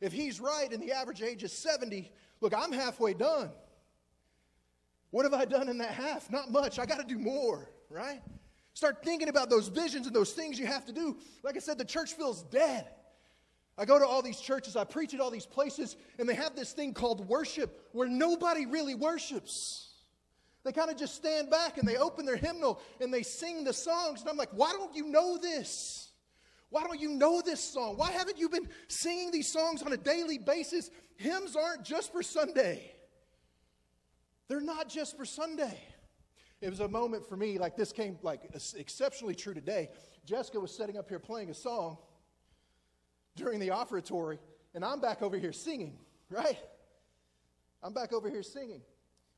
If 0.01 0.11
he's 0.11 0.41
right 0.41 0.71
and 0.71 0.81
the 0.83 0.91
average 0.91 1.21
age 1.21 1.43
is 1.43 1.53
70, 1.53 2.11
look, 2.41 2.53
I'm 2.53 2.73
halfway 2.73 3.13
done. 3.13 3.49
What 5.11 5.23
have 5.23 5.33
I 5.33 5.45
done 5.45 5.69
in 5.69 5.77
that 5.77 5.91
half? 5.91 6.29
Not 6.29 6.51
much. 6.51 6.79
I 6.79 6.85
got 6.85 6.99
to 6.99 7.05
do 7.05 7.17
more, 7.17 7.69
right? 7.89 8.21
Start 8.73 9.05
thinking 9.05 9.29
about 9.29 9.49
those 9.49 9.69
visions 9.69 10.05
and 10.05 10.13
those 10.13 10.33
things 10.33 10.59
you 10.59 10.65
have 10.65 10.85
to 10.85 10.91
do. 10.91 11.15
Like 11.43 11.55
I 11.55 11.59
said, 11.59 11.77
the 11.77 11.85
church 11.85 12.13
feels 12.13 12.43
dead. 12.43 12.89
I 13.77 13.85
go 13.85 13.99
to 13.99 14.07
all 14.07 14.21
these 14.21 14.39
churches, 14.39 14.75
I 14.75 14.85
preach 14.85 15.13
at 15.13 15.19
all 15.19 15.31
these 15.31 15.45
places, 15.45 15.97
and 16.17 16.29
they 16.29 16.35
have 16.35 16.55
this 16.55 16.71
thing 16.71 16.93
called 16.93 17.27
worship 17.27 17.89
where 17.91 18.07
nobody 18.07 18.65
really 18.65 18.95
worships. 18.95 19.89
They 20.63 20.71
kind 20.71 20.89
of 20.89 20.97
just 20.97 21.15
stand 21.15 21.49
back 21.49 21.77
and 21.77 21.87
they 21.87 21.97
open 21.97 22.25
their 22.25 22.37
hymnal 22.37 22.79
and 22.99 23.13
they 23.13 23.21
sing 23.21 23.63
the 23.63 23.73
songs. 23.73 24.21
And 24.21 24.29
I'm 24.29 24.37
like, 24.37 24.49
why 24.51 24.71
don't 24.71 24.95
you 24.95 25.05
know 25.05 25.37
this? 25.37 26.09
Why 26.69 26.83
don't 26.83 26.99
you 26.99 27.09
know 27.09 27.41
this 27.41 27.59
song? 27.59 27.97
Why 27.97 28.11
haven't 28.11 28.39
you 28.39 28.49
been 28.49 28.67
singing 28.87 29.29
these 29.29 29.51
songs 29.51 29.83
on 29.83 29.93
a 29.93 29.97
daily 29.97 30.39
basis? 30.39 30.89
Hymns 31.17 31.55
aren't 31.55 31.83
just 31.83 32.11
for 32.11 32.23
Sunday, 32.23 32.91
they're 34.47 34.61
not 34.61 34.89
just 34.89 35.17
for 35.17 35.25
Sunday. 35.25 35.79
It 36.61 36.69
was 36.69 36.79
a 36.79 36.87
moment 36.87 37.27
for 37.27 37.35
me, 37.35 37.59
like 37.59 37.75
this 37.75 37.91
came 37.91 38.17
like 38.23 38.41
exceptionally 38.75 39.35
true 39.35 39.53
today. 39.53 39.89
Jessica 40.25 40.59
was 40.59 40.75
setting 40.75 40.97
up 40.97 41.09
here 41.09 41.19
playing 41.19 41.49
a 41.49 41.53
song 41.53 41.97
during 43.35 43.59
the 43.59 43.69
offertory, 43.69 44.39
and 44.73 44.83
I'm 44.83 44.99
back 44.99 45.21
over 45.21 45.37
here 45.37 45.53
singing, 45.53 45.97
right? 46.29 46.57
I'm 47.83 47.93
back 47.93 48.13
over 48.13 48.29
here 48.29 48.43
singing. 48.43 48.81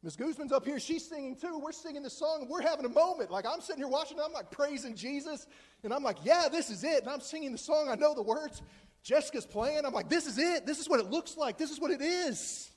Miss 0.04 0.16
Guzman's 0.16 0.51
up 0.51 0.63
here, 0.63 0.80
she's 0.80 1.08
singing 1.08 1.36
too. 1.36 1.60
We're 1.62 1.72
singing 1.72 2.04
the 2.04 2.10
song, 2.10 2.48
we're 2.50 2.62
having 2.62 2.86
a 2.86 2.89
moment. 2.89 3.32
Like 3.32 3.46
I'm 3.46 3.62
sitting 3.62 3.82
here 3.82 3.89
watching, 3.89 4.20
I'm 4.24 4.32
like 4.32 4.51
praising 4.51 4.96
Jesus, 4.96 5.48
and 5.84 5.92
I'm 5.92 6.04
like, 6.04 6.18
yeah, 6.24 6.48
this 6.51 6.70
is 6.70 6.84
it. 6.84 7.01
And 7.01 7.10
I'm 7.10 7.22
singing 7.22 7.51
the 7.51 7.58
song, 7.58 7.89
I 7.89 7.96
know 7.96 8.13
the 8.13 8.22
words. 8.22 8.62
Jessica's 9.04 9.46
playing, 9.46 9.86
I'm 9.86 9.94
like, 9.94 10.10
this 10.10 10.27
is 10.27 10.38
it. 10.38 10.66
This 10.66 10.80
is 10.80 10.89
what 10.89 11.00
it 11.00 11.10
looks 11.10 11.38
like. 11.38 11.58
This 11.58 11.72
is 11.72 11.80
what 11.80 11.92
it 11.92 12.01
is. 12.01 12.70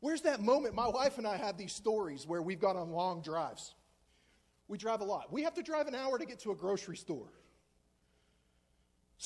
Where's 0.00 0.22
that 0.22 0.42
moment? 0.42 0.74
My 0.74 0.88
wife 0.88 1.18
and 1.18 1.26
I 1.26 1.36
have 1.36 1.56
these 1.56 1.72
stories 1.72 2.26
where 2.26 2.42
we've 2.42 2.60
gone 2.60 2.76
on 2.76 2.90
long 2.90 3.22
drives. 3.22 3.74
We 4.68 4.78
drive 4.78 5.00
a 5.00 5.04
lot. 5.04 5.32
We 5.32 5.42
have 5.44 5.54
to 5.54 5.62
drive 5.62 5.86
an 5.86 5.94
hour 5.94 6.18
to 6.18 6.26
get 6.26 6.40
to 6.40 6.50
a 6.50 6.54
grocery 6.54 6.96
store. 6.96 7.32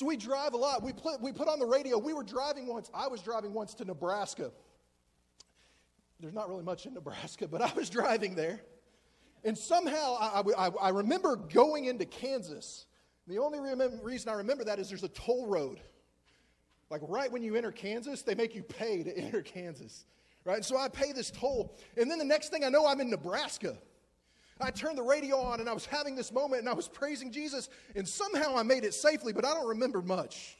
So 0.01 0.07
we 0.07 0.17
drive 0.17 0.55
a 0.55 0.57
lot. 0.57 0.81
We 0.81 0.93
put, 0.93 1.21
we 1.21 1.31
put 1.31 1.47
on 1.47 1.59
the 1.59 1.65
radio. 1.67 1.95
We 1.99 2.13
were 2.13 2.23
driving 2.23 2.65
once. 2.65 2.89
I 2.91 3.07
was 3.07 3.21
driving 3.21 3.53
once 3.53 3.75
to 3.75 3.85
Nebraska. 3.85 4.51
There's 6.19 6.33
not 6.33 6.49
really 6.49 6.63
much 6.63 6.87
in 6.87 6.95
Nebraska, 6.95 7.47
but 7.47 7.61
I 7.61 7.71
was 7.75 7.87
driving 7.87 8.33
there. 8.33 8.61
And 9.43 9.55
somehow 9.55 10.17
I, 10.19 10.41
I, 10.57 10.69
I 10.69 10.89
remember 10.89 11.35
going 11.35 11.85
into 11.85 12.05
Kansas. 12.05 12.87
The 13.27 13.37
only 13.37 13.59
reason 14.01 14.29
I 14.29 14.33
remember 14.33 14.63
that 14.63 14.79
is 14.79 14.89
there's 14.89 15.03
a 15.03 15.09
toll 15.09 15.45
road. 15.45 15.79
Like 16.89 17.01
right 17.03 17.31
when 17.31 17.43
you 17.43 17.55
enter 17.55 17.71
Kansas, 17.71 18.23
they 18.23 18.33
make 18.33 18.55
you 18.55 18.63
pay 18.63 19.03
to 19.03 19.15
enter 19.15 19.43
Kansas. 19.43 20.05
Right? 20.45 20.65
So 20.65 20.77
I 20.77 20.89
pay 20.89 21.11
this 21.11 21.29
toll. 21.29 21.77
And 21.95 22.09
then 22.09 22.17
the 22.17 22.25
next 22.25 22.49
thing 22.49 22.63
I 22.63 22.69
know, 22.69 22.87
I'm 22.87 23.01
in 23.01 23.11
Nebraska. 23.11 23.77
I 24.63 24.71
turned 24.71 24.97
the 24.97 25.03
radio 25.03 25.37
on 25.37 25.59
and 25.59 25.69
I 25.69 25.73
was 25.73 25.85
having 25.85 26.15
this 26.15 26.31
moment 26.31 26.61
and 26.61 26.69
I 26.69 26.73
was 26.73 26.87
praising 26.87 27.31
Jesus, 27.31 27.69
and 27.95 28.07
somehow 28.07 28.55
I 28.55 28.63
made 28.63 28.83
it 28.83 28.93
safely, 28.93 29.33
but 29.33 29.45
I 29.45 29.53
don't 29.53 29.67
remember 29.67 30.01
much. 30.01 30.57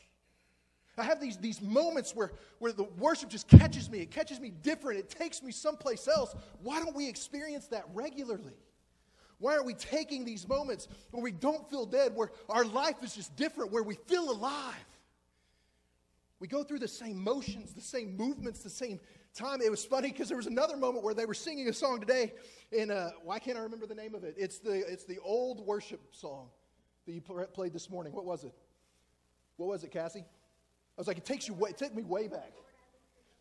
I 0.97 1.03
have 1.03 1.21
these, 1.21 1.37
these 1.37 1.61
moments 1.61 2.15
where, 2.15 2.31
where 2.59 2.71
the 2.71 2.83
worship 2.83 3.29
just 3.29 3.47
catches 3.47 3.89
me. 3.89 3.99
It 3.99 4.11
catches 4.11 4.39
me 4.39 4.51
different. 4.61 4.99
It 4.99 5.09
takes 5.09 5.41
me 5.41 5.51
someplace 5.51 6.07
else. 6.07 6.35
Why 6.61 6.79
don't 6.79 6.95
we 6.95 7.07
experience 7.07 7.67
that 7.67 7.85
regularly? 7.93 8.53
Why 9.39 9.53
aren't 9.53 9.65
we 9.65 9.73
taking 9.73 10.25
these 10.25 10.47
moments 10.47 10.87
where 11.09 11.23
we 11.23 11.31
don't 11.31 11.67
feel 11.69 11.85
dead, 11.85 12.15
where 12.15 12.31
our 12.49 12.63
life 12.65 13.03
is 13.03 13.15
just 13.15 13.35
different, 13.35 13.71
where 13.71 13.81
we 13.81 13.95
feel 13.95 14.29
alive? 14.29 14.75
We 16.39 16.47
go 16.47 16.63
through 16.63 16.79
the 16.79 16.87
same 16.87 17.23
motions, 17.23 17.73
the 17.73 17.81
same 17.81 18.17
movements, 18.17 18.61
the 18.61 18.69
same 18.69 18.99
time. 19.33 19.61
It 19.61 19.71
was 19.71 19.83
funny 19.83 20.09
because 20.09 20.27
there 20.27 20.37
was 20.37 20.47
another 20.47 20.77
moment 20.77 21.03
where 21.03 21.13
they 21.13 21.25
were 21.25 21.33
singing 21.33 21.67
a 21.69 21.73
song 21.73 21.99
today, 21.99 22.33
and 22.77 22.91
uh, 22.91 23.11
why 23.23 23.39
can't 23.39 23.57
I 23.57 23.61
remember 23.61 23.85
the 23.85 23.95
name 23.95 24.15
of 24.15 24.23
it? 24.23 24.35
It's 24.37 24.59
the, 24.59 24.89
it's 24.91 25.03
the 25.03 25.19
old 25.23 25.65
worship 25.65 26.01
song 26.11 26.47
that 27.05 27.13
you 27.13 27.21
played 27.21 27.73
this 27.73 27.89
morning. 27.89 28.13
What 28.13 28.25
was 28.25 28.43
it? 28.43 28.53
What 29.57 29.67
was 29.67 29.83
it, 29.83 29.91
Cassie? 29.91 30.19
I 30.21 30.25
was 30.97 31.07
like, 31.07 31.17
it 31.17 31.25
takes 31.25 31.47
you 31.47 31.53
way, 31.53 31.71
it 31.71 31.77
took 31.77 31.95
me 31.95 32.03
way 32.03 32.27
back. 32.27 32.51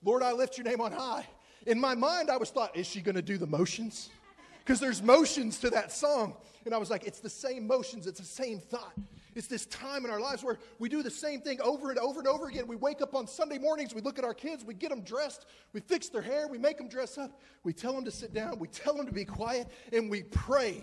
Lord, 0.02 0.23
I 0.23 0.32
lift 0.32 0.56
your 0.56 0.64
name 0.64 0.80
on 0.80 0.92
high. 0.92 1.26
In 1.66 1.78
my 1.78 1.94
mind, 1.94 2.30
I 2.30 2.37
was 2.37 2.50
thought, 2.50 2.76
is 2.76 2.87
she 2.87 3.00
going 3.00 3.16
to 3.16 3.23
do 3.23 3.37
the 3.37 3.47
motions? 3.47 4.09
Because 4.61 4.80
there's 4.80 5.02
motions 5.02 5.59
to 5.59 5.70
that 5.70 5.92
song. 5.92 6.37
And 6.64 6.75
I 6.75 6.78
was 6.78 6.90
like, 6.90 7.04
it's 7.04 7.20
the 7.20 7.30
same 7.30 7.66
motions, 7.66 8.06
it's 8.06 8.20
the 8.20 8.26
same 8.26 8.61
thought. 8.61 8.94
It's 9.34 9.46
this 9.46 9.66
time 9.66 10.04
in 10.04 10.10
our 10.10 10.20
lives 10.20 10.42
where 10.42 10.58
we 10.78 10.88
do 10.88 11.02
the 11.02 11.10
same 11.10 11.40
thing 11.40 11.60
over 11.60 11.90
and 11.90 11.99
over 11.99 12.20
and 12.20 12.28
over 12.28 12.49
again. 12.49 12.66
We 12.66 12.76
wake 12.76 13.00
up 13.00 13.14
on 13.14 13.26
Sunday 13.26 13.58
mornings, 13.58 13.94
we 13.94 14.00
look 14.00 14.18
at 14.18 14.25
our 14.25 14.34
kids, 14.34 14.64
we 14.64 14.75
get 14.75 14.90
them 14.90 15.02
dressed, 15.02 15.46
we 15.72 15.80
fix 15.80 16.08
their 16.08 16.22
hair, 16.22 16.49
we 16.49 16.58
make 16.58 16.78
them 16.78 16.88
dress 16.88 17.16
up, 17.18 17.40
we 17.62 17.72
tell 17.72 17.92
them 17.92 18.04
to 18.04 18.10
sit 18.10 18.34
down, 18.34 18.58
we 18.58 18.68
tell 18.68 18.94
them 18.94 19.06
to 19.06 19.12
be 19.12 19.25
quiet, 19.25 19.68
and 19.92 20.10
we 20.10 20.22
pray 20.22 20.82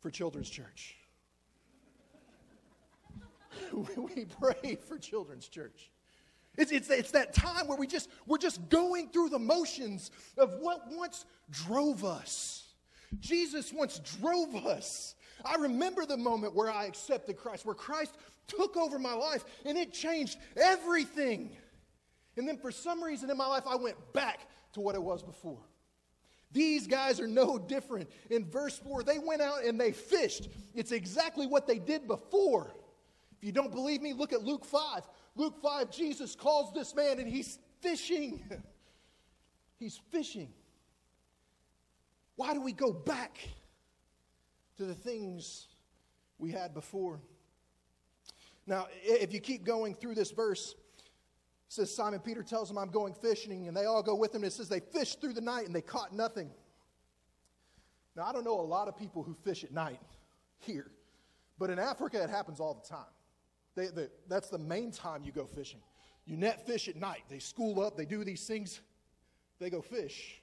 for 0.00 0.10
children's 0.10 0.50
church. 0.50 0.96
we 3.72 4.24
pray 4.24 4.78
for 4.88 4.98
children's 4.98 5.48
church. 5.48 5.90
It's, 6.56 6.72
it's, 6.72 6.90
it's 6.90 7.12
that 7.12 7.32
time 7.32 7.68
where 7.68 7.78
we 7.78 7.86
just, 7.86 8.10
we're 8.26 8.38
just 8.38 8.68
going 8.68 9.10
through 9.10 9.28
the 9.28 9.38
motions 9.38 10.10
of 10.36 10.54
what 10.60 10.82
once 10.90 11.24
drove 11.50 12.04
us. 12.04 12.64
Jesus 13.20 13.72
once 13.72 14.00
drove 14.20 14.54
us. 14.66 15.14
I 15.44 15.56
remember 15.56 16.06
the 16.06 16.16
moment 16.16 16.54
where 16.54 16.70
I 16.70 16.86
accepted 16.86 17.36
Christ, 17.36 17.64
where 17.64 17.74
Christ 17.74 18.16
took 18.46 18.76
over 18.76 18.98
my 18.98 19.14
life 19.14 19.44
and 19.64 19.78
it 19.78 19.92
changed 19.92 20.38
everything. 20.56 21.56
And 22.36 22.46
then 22.46 22.56
for 22.56 22.70
some 22.70 23.02
reason 23.02 23.30
in 23.30 23.36
my 23.36 23.46
life, 23.46 23.64
I 23.66 23.76
went 23.76 23.96
back 24.12 24.48
to 24.74 24.80
what 24.80 24.94
it 24.94 25.02
was 25.02 25.22
before. 25.22 25.60
These 26.50 26.86
guys 26.86 27.20
are 27.20 27.26
no 27.26 27.58
different. 27.58 28.08
In 28.30 28.44
verse 28.44 28.78
4, 28.78 29.02
they 29.02 29.18
went 29.18 29.42
out 29.42 29.64
and 29.64 29.78
they 29.78 29.92
fished. 29.92 30.48
It's 30.74 30.92
exactly 30.92 31.46
what 31.46 31.66
they 31.66 31.78
did 31.78 32.06
before. 32.06 32.72
If 33.36 33.44
you 33.44 33.52
don't 33.52 33.70
believe 33.70 34.00
me, 34.00 34.12
look 34.12 34.32
at 34.32 34.42
Luke 34.42 34.64
5. 34.64 35.02
Luke 35.36 35.60
5, 35.62 35.90
Jesus 35.90 36.34
calls 36.34 36.72
this 36.72 36.94
man 36.94 37.18
and 37.18 37.28
he's 37.28 37.58
fishing. 37.80 38.42
he's 39.78 40.00
fishing. 40.10 40.48
Why 42.36 42.54
do 42.54 42.60
we 42.60 42.72
go 42.72 42.92
back 42.92 43.38
to 44.78 44.84
the 44.84 44.94
things 44.94 45.66
we 46.38 46.50
had 46.50 46.72
before? 46.72 47.20
Now, 48.66 48.86
if 49.02 49.32
you 49.32 49.40
keep 49.40 49.64
going 49.64 49.94
through 49.94 50.14
this 50.14 50.30
verse, 50.30 50.74
says 51.68 51.94
Simon 51.94 52.20
Peter 52.20 52.42
tells 52.42 52.68
them, 52.68 52.78
I'm 52.78 52.90
going 52.90 53.12
fishing, 53.12 53.68
and 53.68 53.76
they 53.76 53.84
all 53.84 54.02
go 54.02 54.14
with 54.14 54.34
him. 54.34 54.42
And 54.42 54.46
It 54.46 54.52
says 54.52 54.68
they 54.68 54.80
fished 54.80 55.20
through 55.20 55.34
the 55.34 55.40
night 55.40 55.66
and 55.66 55.74
they 55.74 55.82
caught 55.82 56.14
nothing. 56.14 56.50
Now, 58.16 58.24
I 58.24 58.32
don't 58.32 58.44
know 58.44 58.60
a 58.60 58.62
lot 58.62 58.88
of 58.88 58.96
people 58.96 59.22
who 59.22 59.34
fish 59.34 59.64
at 59.64 59.72
night 59.72 60.00
here, 60.58 60.90
but 61.58 61.70
in 61.70 61.78
Africa 61.78 62.22
it 62.22 62.30
happens 62.30 62.58
all 62.58 62.74
the 62.74 62.88
time. 62.88 63.06
They, 63.74 63.86
they, 63.88 64.08
that's 64.28 64.48
the 64.48 64.58
main 64.58 64.90
time 64.90 65.22
you 65.24 65.32
go 65.32 65.46
fishing. 65.46 65.80
You 66.24 66.36
net 66.36 66.66
fish 66.66 66.88
at 66.88 66.96
night. 66.96 67.22
They 67.28 67.38
school 67.38 67.80
up, 67.80 67.96
they 67.96 68.04
do 68.04 68.24
these 68.24 68.46
things, 68.46 68.80
they 69.60 69.70
go 69.70 69.80
fish. 69.80 70.42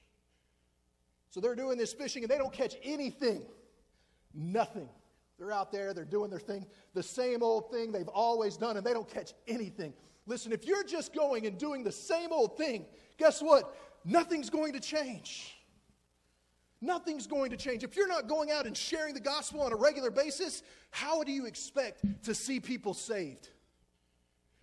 So 1.30 1.42
they're 1.42 1.56
doing 1.56 1.78
this 1.78 1.94
fishing 1.94 2.24
and 2.24 2.32
they 2.32 2.38
don't 2.38 2.54
catch 2.54 2.76
anything. 2.82 3.46
Nothing. 4.36 4.90
They're 5.38 5.52
out 5.52 5.72
there, 5.72 5.94
they're 5.94 6.06
doing 6.06 6.30
their 6.30 6.40
thing, 6.40 6.66
the 6.94 7.04
same 7.04 7.44
old 7.44 7.72
thing 7.72 7.92
they've 7.92 8.08
always 8.08 8.56
done, 8.56 8.78
and 8.78 8.86
they 8.86 8.94
don't 8.94 9.10
catch 9.10 9.34
anything. 9.48 9.94
Listen, 10.28 10.52
if 10.52 10.66
you're 10.66 10.84
just 10.84 11.14
going 11.14 11.46
and 11.46 11.58
doing 11.58 11.84
the 11.84 11.92
same 11.92 12.32
old 12.32 12.58
thing, 12.58 12.86
guess 13.18 13.42
what? 13.42 13.76
Nothing's 14.06 14.50
going 14.50 14.74
to 14.74 14.80
change. 14.80 15.56
Nothing's 16.82 17.28
going 17.28 17.52
to 17.52 17.58
change. 17.58 17.84
If 17.84 17.96
you're 17.96 18.08
not 18.08 18.28
going 18.28 18.52
out 18.52 18.66
and 18.66 18.76
sharing 18.76 19.14
the 19.14 19.20
gospel 19.20 19.62
on 19.62 19.74
a 19.74 19.76
regular 19.76 20.12
basis, 20.12 20.64
how 20.92 21.24
do 21.24 21.32
you 21.32 21.46
expect 21.46 22.04
to 22.24 22.34
see 22.34 22.60
people 22.60 22.94
saved? 22.94 23.50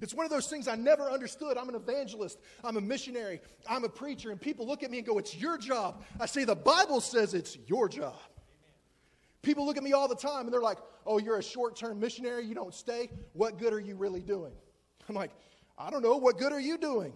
It's 0.01 0.15
one 0.15 0.27
of 0.27 0.33
those 0.33 0.49
things 0.49 0.67
I 0.67 0.75
never 0.75 1.11
understood. 1.11 1.57
I'm 1.57 1.69
an 1.69 1.77
evangelist, 1.77 2.39
I'm 2.65 2.77
a 2.77 2.81
missionary, 2.81 3.41
I'm 3.69 3.85
a 3.85 3.89
preacher, 3.89 4.31
and 4.31 4.41
people 4.41 4.67
look 4.67 4.83
at 4.83 4.91
me 4.91 4.99
and 4.99 5.07
go, 5.07 5.19
It's 5.19 5.37
your 5.37 5.57
job. 5.59 6.03
I 6.19 6.27
say, 6.27 6.45
The 6.45 6.57
Bible 6.57 7.01
says 7.01 7.35
it's 7.35 7.57
your 7.67 7.89
job. 7.89 8.19
People 9.43 9.67
look 9.67 9.77
at 9.77 9.83
me 9.83 9.93
all 9.93 10.09
the 10.09 10.15
time 10.15 10.45
and 10.45 10.53
they're 10.53 10.61
like, 10.61 10.79
Oh, 11.05 11.19
you're 11.19 11.39
a 11.39 11.43
short 11.43 11.77
term 11.77 11.99
missionary, 11.99 12.47
you 12.47 12.55
don't 12.55 12.73
stay. 12.73 13.11
What 13.33 13.59
good 13.59 13.73
are 13.73 13.81
you 13.81 13.97
really 13.97 14.23
doing? 14.23 14.53
I'm 15.09 15.15
like, 15.15 15.33
I 15.77 15.91
don't 15.91 16.03
know. 16.03 16.17
What 16.17 16.39
good 16.39 16.53
are 16.53 16.61
you 16.61 16.79
doing? 16.79 17.13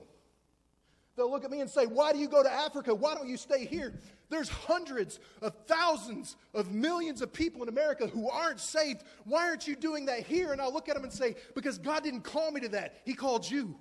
They'll 1.17 1.31
look 1.31 1.45
at 1.45 1.51
me 1.51 1.61
and 1.61 1.71
say, 1.71 1.87
Why 1.87 2.13
do 2.13 2.19
you 2.19 2.29
go 2.29 2.43
to 2.43 2.53
Africa? 2.53 2.95
Why 2.95 3.15
don't 3.15 3.29
you 3.29 3.37
stay 3.37 3.65
here? 3.65 3.95
There's 4.29 4.49
hundreds 4.49 5.21
of 5.41 5.55
thousands 5.67 6.37
of 6.53 6.73
millions 6.73 7.23
of 7.23 7.33
people 7.33 7.63
in 7.63 7.69
America 7.69 8.09
who 8.09 8.29
aren't 8.29 8.61
saved. 8.61 9.05
Why 9.25 9.49
aren't 9.49 9.69
you 9.69 9.77
doing 9.77 10.07
that 10.07 10.27
here? 10.27 10.53
And 10.53 10.61
I'll 10.61 10.73
look 10.73 10.89
at 10.89 10.95
them 10.95 11.05
and 11.05 11.13
say, 11.13 11.37
Because 11.55 11.79
God 11.79 12.03
didn't 12.03 12.23
call 12.23 12.51
me 12.51 12.61
to 12.63 12.69
that. 12.71 13.01
He 13.05 13.15
called 13.15 13.49
you. 13.49 13.79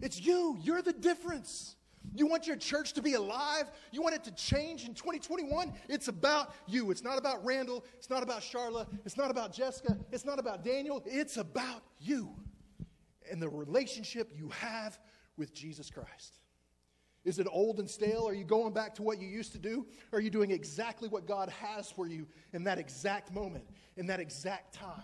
It's 0.00 0.20
you. 0.20 0.58
You're 0.62 0.82
the 0.82 0.92
difference. 0.92 1.75
You 2.14 2.26
want 2.26 2.46
your 2.46 2.56
church 2.56 2.92
to 2.94 3.02
be 3.02 3.14
alive? 3.14 3.70
You 3.92 4.02
want 4.02 4.14
it 4.14 4.24
to 4.24 4.34
change 4.34 4.84
in 4.84 4.94
2021? 4.94 5.72
It's 5.88 6.08
about 6.08 6.54
you. 6.66 6.90
It's 6.90 7.02
not 7.02 7.18
about 7.18 7.44
Randall. 7.44 7.84
It's 7.98 8.10
not 8.10 8.22
about 8.22 8.40
Charla. 8.40 8.86
It's 9.04 9.16
not 9.16 9.30
about 9.30 9.52
Jessica. 9.52 9.98
It's 10.12 10.24
not 10.24 10.38
about 10.38 10.64
Daniel. 10.64 11.02
It's 11.06 11.36
about 11.36 11.82
you 11.98 12.30
and 13.30 13.40
the 13.40 13.48
relationship 13.48 14.32
you 14.36 14.48
have 14.50 14.98
with 15.36 15.54
Jesus 15.54 15.90
Christ? 15.90 16.38
Is 17.24 17.38
it 17.38 17.46
old 17.50 17.80
and 17.80 17.90
stale? 17.90 18.26
Are 18.28 18.34
you 18.34 18.44
going 18.44 18.72
back 18.72 18.94
to 18.96 19.02
what 19.02 19.20
you 19.20 19.26
used 19.26 19.52
to 19.52 19.58
do? 19.58 19.86
Are 20.12 20.20
you 20.20 20.30
doing 20.30 20.52
exactly 20.52 21.08
what 21.08 21.26
God 21.26 21.50
has 21.50 21.90
for 21.90 22.06
you 22.06 22.26
in 22.52 22.64
that 22.64 22.78
exact 22.78 23.32
moment, 23.32 23.64
in 23.96 24.06
that 24.06 24.20
exact 24.20 24.74
time? 24.74 25.02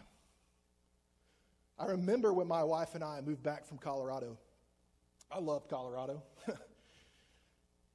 I 1.78 1.86
remember 1.86 2.32
when 2.32 2.46
my 2.46 2.62
wife 2.62 2.94
and 2.94 3.02
I 3.02 3.20
moved 3.22 3.42
back 3.42 3.66
from 3.66 3.78
Colorado. 3.78 4.38
I 5.30 5.40
loved 5.40 5.68
Colorado. 5.68 6.22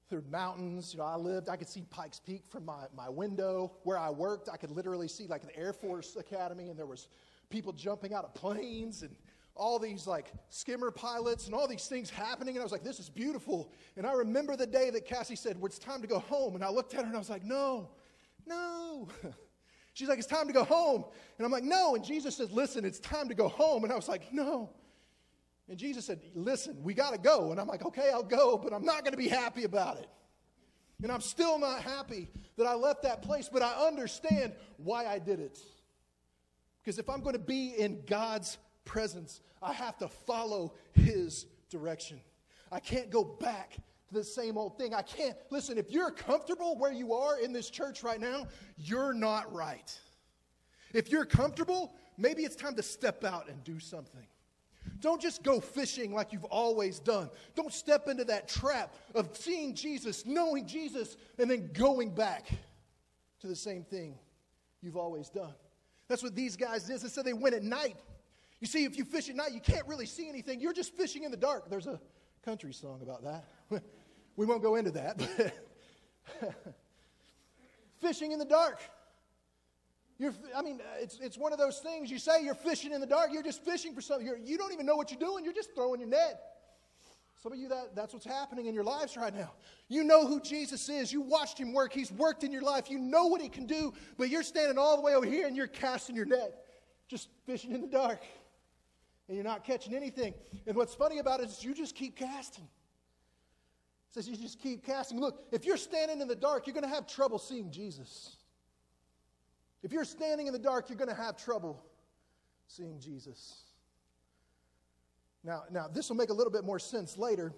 Through 0.10 0.24
mountains, 0.30 0.94
you 0.94 1.00
know, 1.00 1.06
I 1.06 1.16
lived, 1.16 1.50
I 1.50 1.58
could 1.58 1.68
see 1.68 1.84
Pikes 1.90 2.20
Peak 2.20 2.44
from 2.48 2.66
my, 2.66 2.86
my 2.96 3.10
window. 3.10 3.74
Where 3.84 3.98
I 3.98 4.10
worked, 4.10 4.50
I 4.52 4.58
could 4.58 4.72
literally 4.72 5.08
see 5.08 5.28
like 5.28 5.42
the 5.42 5.56
Air 5.58 5.74
Force 5.74 6.16
Academy, 6.16 6.70
and 6.70 6.80
there 6.80 6.86
was 6.86 7.08
people 7.50 7.74
jumping 7.74 8.14
out 8.14 8.24
of 8.24 8.34
planes 8.34 9.02
and 9.02 9.16
all 9.58 9.80
these 9.80 10.08
like 10.08 10.32
skimmer 10.50 10.92
pilots 10.92 11.48
and 11.48 11.56
all 11.56 11.68
these 11.68 11.88
things 11.88 12.10
happening. 12.10 12.56
And 12.56 12.62
I 12.62 12.64
was 12.64 12.72
like, 12.72 12.84
this 12.84 13.00
is 13.00 13.10
beautiful. 13.10 13.72
And 13.96 14.06
I 14.06 14.14
remember 14.14 14.56
the 14.56 14.68
day 14.68 14.90
that 14.92 15.06
Cassie 15.06 15.36
said, 15.36 15.58
well, 15.58 15.66
it's 15.66 15.80
time 15.80 16.02
to 16.02 16.08
go 16.08 16.20
home. 16.20 16.56
And 16.56 16.64
I 16.64 16.70
looked 16.70 16.94
at 16.94 17.02
her 17.02 17.08
and 17.08 17.16
I 17.16 17.20
was 17.20 17.30
like, 17.30 17.44
no, 17.44 17.90
no. 18.46 19.08
She's 19.94 20.08
like, 20.08 20.20
it's 20.20 20.28
time 20.28 20.48
to 20.48 20.54
go 20.54 20.64
home. 20.64 21.06
And 21.38 21.46
I'm 21.46 21.52
like, 21.52 21.64
no. 21.64 21.96
And 21.96 22.04
Jesus 22.04 22.38
said, 22.38 22.52
listen, 22.52 22.86
it's 22.86 23.00
time 23.00 23.28
to 23.30 23.36
go 23.36 23.48
home. 23.48 23.84
And 23.84 23.92
I 23.92 23.96
was 23.96 24.08
like, 24.08 24.32
no. 24.32 24.70
And 25.70 25.78
Jesus 25.78 26.06
said, 26.06 26.22
listen, 26.34 26.78
we 26.82 26.94
got 26.94 27.12
to 27.12 27.18
go. 27.18 27.52
And 27.52 27.60
I'm 27.60 27.68
like, 27.68 27.86
okay, 27.86 28.10
I'll 28.14 28.24
go, 28.24 28.58
but 28.58 28.74
I'm 28.74 28.86
not 28.86 29.04
going 29.04 29.12
to 29.12 29.18
be 29.18 29.28
happy 29.28 29.64
about 29.64 29.98
it. 29.98 30.08
And 31.04 31.12
I'm 31.12 31.22
still 31.22 31.60
not 31.60 31.82
happy 31.82 32.30
that 32.58 32.66
I 32.66 32.74
left 32.74 33.04
that 33.04 33.22
place, 33.22 33.50
but 33.52 33.62
I 33.62 33.88
understand 33.88 34.54
why 34.78 35.06
I 35.06 35.20
did 35.20 35.40
it. 35.40 35.60
Because 36.82 36.98
if 36.98 37.10
I'm 37.10 37.22
going 37.22 37.34
to 37.34 37.40
be 37.40 37.74
in 37.78 38.02
God's 38.08 38.58
presence. 38.88 39.42
I 39.62 39.74
have 39.74 39.98
to 39.98 40.08
follow 40.08 40.74
his 40.94 41.46
direction. 41.70 42.20
I 42.72 42.80
can't 42.80 43.12
go 43.12 43.24
back 43.24 43.74
to 44.08 44.14
the 44.14 44.24
same 44.24 44.58
old 44.58 44.78
thing. 44.78 44.96
I 44.96 45.04
can't, 45.04 45.38
listen, 45.52 45.78
if 45.78 45.92
you're 45.92 46.12
comfortable 46.12 46.78
where 46.78 46.92
you 46.92 47.14
are 47.14 47.40
in 47.40 47.54
this 47.54 47.70
church 47.70 48.02
right 48.02 48.20
now, 48.20 48.48
you're 48.78 49.14
not 49.14 49.54
right. 49.54 49.96
If 50.94 51.12
you're 51.12 51.26
comfortable, 51.26 51.94
maybe 52.18 52.44
it's 52.44 52.56
time 52.56 52.76
to 52.76 52.84
step 52.84 53.24
out 53.24 53.50
and 53.50 53.64
do 53.64 53.80
something. 53.80 54.26
Don't 55.00 55.22
just 55.22 55.44
go 55.44 55.60
fishing 55.60 56.14
like 56.14 56.34
you've 56.34 56.46
always 56.46 57.00
done. 57.00 57.30
Don't 57.56 57.74
step 57.74 58.08
into 58.08 58.26
that 58.26 58.48
trap 58.48 58.94
of 59.16 59.36
seeing 59.36 59.76
Jesus, 59.76 60.26
knowing 60.26 60.66
Jesus, 60.66 61.18
and 61.38 61.50
then 61.50 61.70
going 61.74 62.14
back 62.14 62.48
to 63.42 63.48
the 63.48 63.56
same 63.56 63.84
thing 63.84 64.18
you've 64.82 64.98
always 64.98 65.30
done. 65.30 65.54
That's 66.08 66.24
what 66.24 66.36
these 66.36 66.56
guys 66.56 66.84
did. 66.84 67.02
They 67.02 67.10
said 67.10 67.26
they 67.26 67.34
went 67.34 67.56
at 67.56 67.64
night 67.64 67.98
you 68.60 68.68
see, 68.68 68.86
if 68.86 68.98
you 68.98 69.06
fish 69.06 69.30
at 69.30 69.36
night, 69.36 69.52
you 69.54 69.60
can't 69.60 69.88
really 69.88 70.06
see 70.06 70.28
anything. 70.28 70.60
You're 70.60 70.74
just 70.74 70.94
fishing 70.96 71.24
in 71.24 71.32
the 71.32 71.38
dark. 71.38 71.70
There's 71.70 71.88
a 71.88 72.00
country 72.44 72.74
song 72.74 73.02
about 73.04 73.24
that. 73.24 73.84
we 74.36 74.46
won't 74.46 74.64
go 74.64 74.76
into 74.76 74.92
that. 74.92 75.22
fishing 78.02 78.32
in 78.32 78.40
the 78.40 78.46
dark. 78.46 78.80
You're, 80.20 80.34
I 80.56 80.62
mean, 80.64 80.82
uh, 80.82 81.00
it's, 81.00 81.20
it's 81.20 81.38
one 81.38 81.54
of 81.54 81.60
those 81.60 81.80
things 81.80 82.10
you 82.10 82.18
say 82.18 82.44
you're 82.44 82.56
fishing 82.56 82.92
in 82.92 83.02
the 83.02 83.08
dark. 83.08 83.30
You're 83.32 83.44
just 83.44 83.64
fishing 83.64 83.94
for 83.94 84.02
something. 84.02 84.26
You're, 84.26 84.38
you 84.38 84.58
do 84.58 84.64
not 84.64 84.74
even 84.74 84.86
know 84.86 84.96
what 84.96 85.12
you're 85.12 85.20
doing. 85.20 85.44
You're 85.44 85.54
just 85.54 85.76
throwing 85.76 86.00
your 86.00 86.10
net. 86.10 86.42
Some 87.44 87.52
of 87.54 87.60
you, 87.60 87.70
that, 87.70 87.96
that's 87.96 88.14
what's 88.14 88.26
happening 88.26 88.66
in 88.66 88.74
your 88.74 88.84
lives 88.84 89.16
right 89.16 89.34
now. 89.34 89.52
You 89.90 90.04
know 90.04 90.26
who 90.26 90.42
Jesus 90.42 90.90
is. 90.90 91.14
You 91.14 91.22
watched 91.22 91.60
him 91.60 91.72
work. 91.72 91.94
He's 91.94 92.12
worked 92.12 92.44
in 92.44 92.52
your 92.52 92.64
life. 92.64 92.90
You 92.90 92.98
know 92.98 93.28
what 93.28 93.42
he 93.42 93.48
can 93.48 93.68
do, 93.68 93.94
but 94.18 94.30
you're 94.30 94.44
standing 94.44 94.80
all 94.80 94.96
the 94.96 95.04
way 95.04 95.14
over 95.14 95.26
here 95.26 95.46
and 95.46 95.56
you're 95.56 95.68
casting 95.68 96.16
your 96.16 96.26
net, 96.26 96.66
just 97.08 97.30
fishing 97.46 97.72
in 97.74 97.82
the 97.82 97.88
dark. 97.88 98.24
And 99.28 99.36
you're 99.36 99.44
not 99.44 99.64
catching 99.64 99.94
anything. 99.94 100.34
And 100.66 100.76
what's 100.76 100.96
funny 100.96 101.20
about 101.20 101.42
it 101.42 101.50
is 101.50 101.64
you 101.64 101.76
just 101.76 101.96
keep 101.96 102.16
casting. 102.16 102.64
It 102.64 104.14
says 104.14 104.28
you 104.28 104.36
just 104.36 104.60
keep 104.60 104.84
casting. 104.84 105.20
Look, 105.20 105.44
if 105.52 105.64
you're 105.64 105.78
standing 105.78 106.22
in 106.22 106.28
the 106.28 106.36
dark, 106.36 106.66
you're 106.66 106.74
going 106.74 106.86
to 106.86 106.90
have 106.90 107.06
trouble 107.06 107.38
seeing 107.38 107.70
Jesus. 107.70 108.37
If 109.84 109.92
you're 109.92 110.06
standing 110.06 110.48
in 110.48 110.54
the 110.54 110.60
dark, 110.60 110.90
you're 110.90 110.98
going 110.98 111.10
to 111.10 111.16
have 111.16 111.38
trouble 111.38 111.84
seeing 112.68 113.00
Jesus. 113.00 113.64
Now, 115.44 115.64
now 115.72 115.88
this 115.88 116.10
will 116.10 116.18
make 116.18 116.30
a 116.30 116.34
little 116.34 116.52
bit 116.52 116.64
more 116.64 116.80
sense 116.80 117.18
later, 117.18 117.54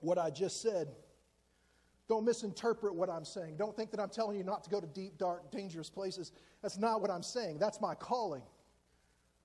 what 0.00 0.18
I 0.18 0.30
just 0.30 0.60
said. 0.60 0.88
Don't 2.08 2.24
misinterpret 2.24 2.94
what 2.94 3.10
I'm 3.10 3.24
saying. 3.24 3.56
Don't 3.56 3.76
think 3.76 3.90
that 3.90 4.00
I'm 4.00 4.08
telling 4.08 4.38
you 4.38 4.44
not 4.44 4.64
to 4.64 4.70
go 4.70 4.80
to 4.80 4.86
deep, 4.86 5.18
dark, 5.18 5.50
dangerous 5.50 5.90
places. 5.90 6.32
That's 6.62 6.78
not 6.78 7.02
what 7.02 7.10
I'm 7.10 7.22
saying. 7.22 7.58
That's 7.58 7.80
my 7.80 7.94
calling. 7.94 8.42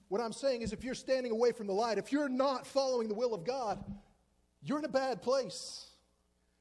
What 0.07 0.21
I'm 0.21 0.31
saying 0.31 0.62
is, 0.62 0.71
if 0.71 0.83
you're 0.83 0.95
standing 0.95 1.31
away 1.31 1.51
from 1.51 1.67
the 1.67 1.73
light, 1.73 1.97
if 1.97 2.12
you're 2.12 2.29
not 2.29 2.65
following 2.65 3.09
the 3.09 3.15
will 3.15 3.33
of 3.33 3.43
God, 3.43 3.83
you're 4.62 4.79
in 4.79 4.85
a 4.85 4.89
bad 4.89 5.21
place. 5.21 5.88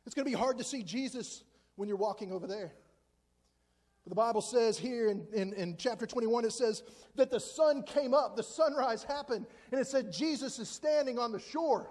It's 0.06 0.14
going 0.14 0.24
to 0.24 0.30
be 0.30 0.36
hard 0.36 0.58
to 0.58 0.64
see 0.64 0.82
Jesus 0.82 1.44
when 1.76 1.88
you're 1.88 1.98
walking 1.98 2.32
over 2.32 2.46
there. 2.46 2.72
But 4.04 4.11
the 4.11 4.16
Bible 4.16 4.40
says 4.40 4.76
here 4.76 5.09
in, 5.09 5.26
in, 5.32 5.52
in, 5.52 5.76
chapter 5.76 6.06
21, 6.06 6.44
it 6.44 6.52
says 6.52 6.82
that 7.14 7.30
the 7.30 7.38
sun 7.38 7.85
came 7.85 8.14
up, 8.14 8.37
the 8.37 8.42
sunrise 8.42 9.04
happened, 9.04 9.47
and 9.71 9.80
it 9.80 9.87
said 9.87 10.12
Jesus 10.12 10.59
is 10.59 10.68
standing 10.68 11.18
on 11.18 11.30
the 11.30 11.38
shore. 11.38 11.90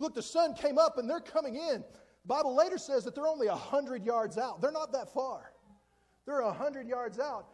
Look, 0.00 0.14
the 0.14 0.22
sun 0.22 0.54
came 0.54 0.78
up 0.78 0.98
and 0.98 1.08
they're 1.08 1.20
coming 1.20 1.54
in. 1.54 1.84
The 2.22 2.28
Bible 2.28 2.56
later 2.56 2.78
says 2.78 3.04
that 3.04 3.14
they're 3.14 3.28
only 3.28 3.48
100 3.48 4.04
yards 4.04 4.38
out. 4.38 4.60
They're 4.60 4.72
not 4.72 4.92
that 4.92 5.12
far. 5.12 5.52
They're 6.26 6.42
100 6.42 6.88
yards 6.88 7.20
out. 7.20 7.46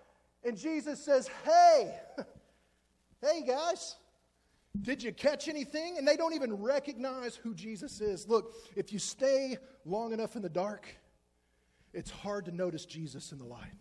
And 0.44 0.56
Jesus 0.56 1.04
says, 1.04 1.28
Hey, 1.44 1.94
hey 3.22 3.42
guys, 3.46 3.96
did 4.80 5.02
you 5.02 5.12
catch 5.12 5.48
anything? 5.48 5.98
And 5.98 6.06
they 6.06 6.16
don't 6.16 6.34
even 6.34 6.54
recognize 6.54 7.36
who 7.36 7.54
Jesus 7.54 8.00
is. 8.00 8.28
Look, 8.28 8.54
if 8.76 8.92
you 8.92 8.98
stay 8.98 9.58
long 9.84 10.12
enough 10.12 10.36
in 10.36 10.42
the 10.42 10.48
dark, 10.48 10.86
it's 11.92 12.10
hard 12.10 12.44
to 12.46 12.52
notice 12.52 12.84
Jesus 12.84 13.32
in 13.32 13.38
the 13.38 13.44
light. 13.44 13.72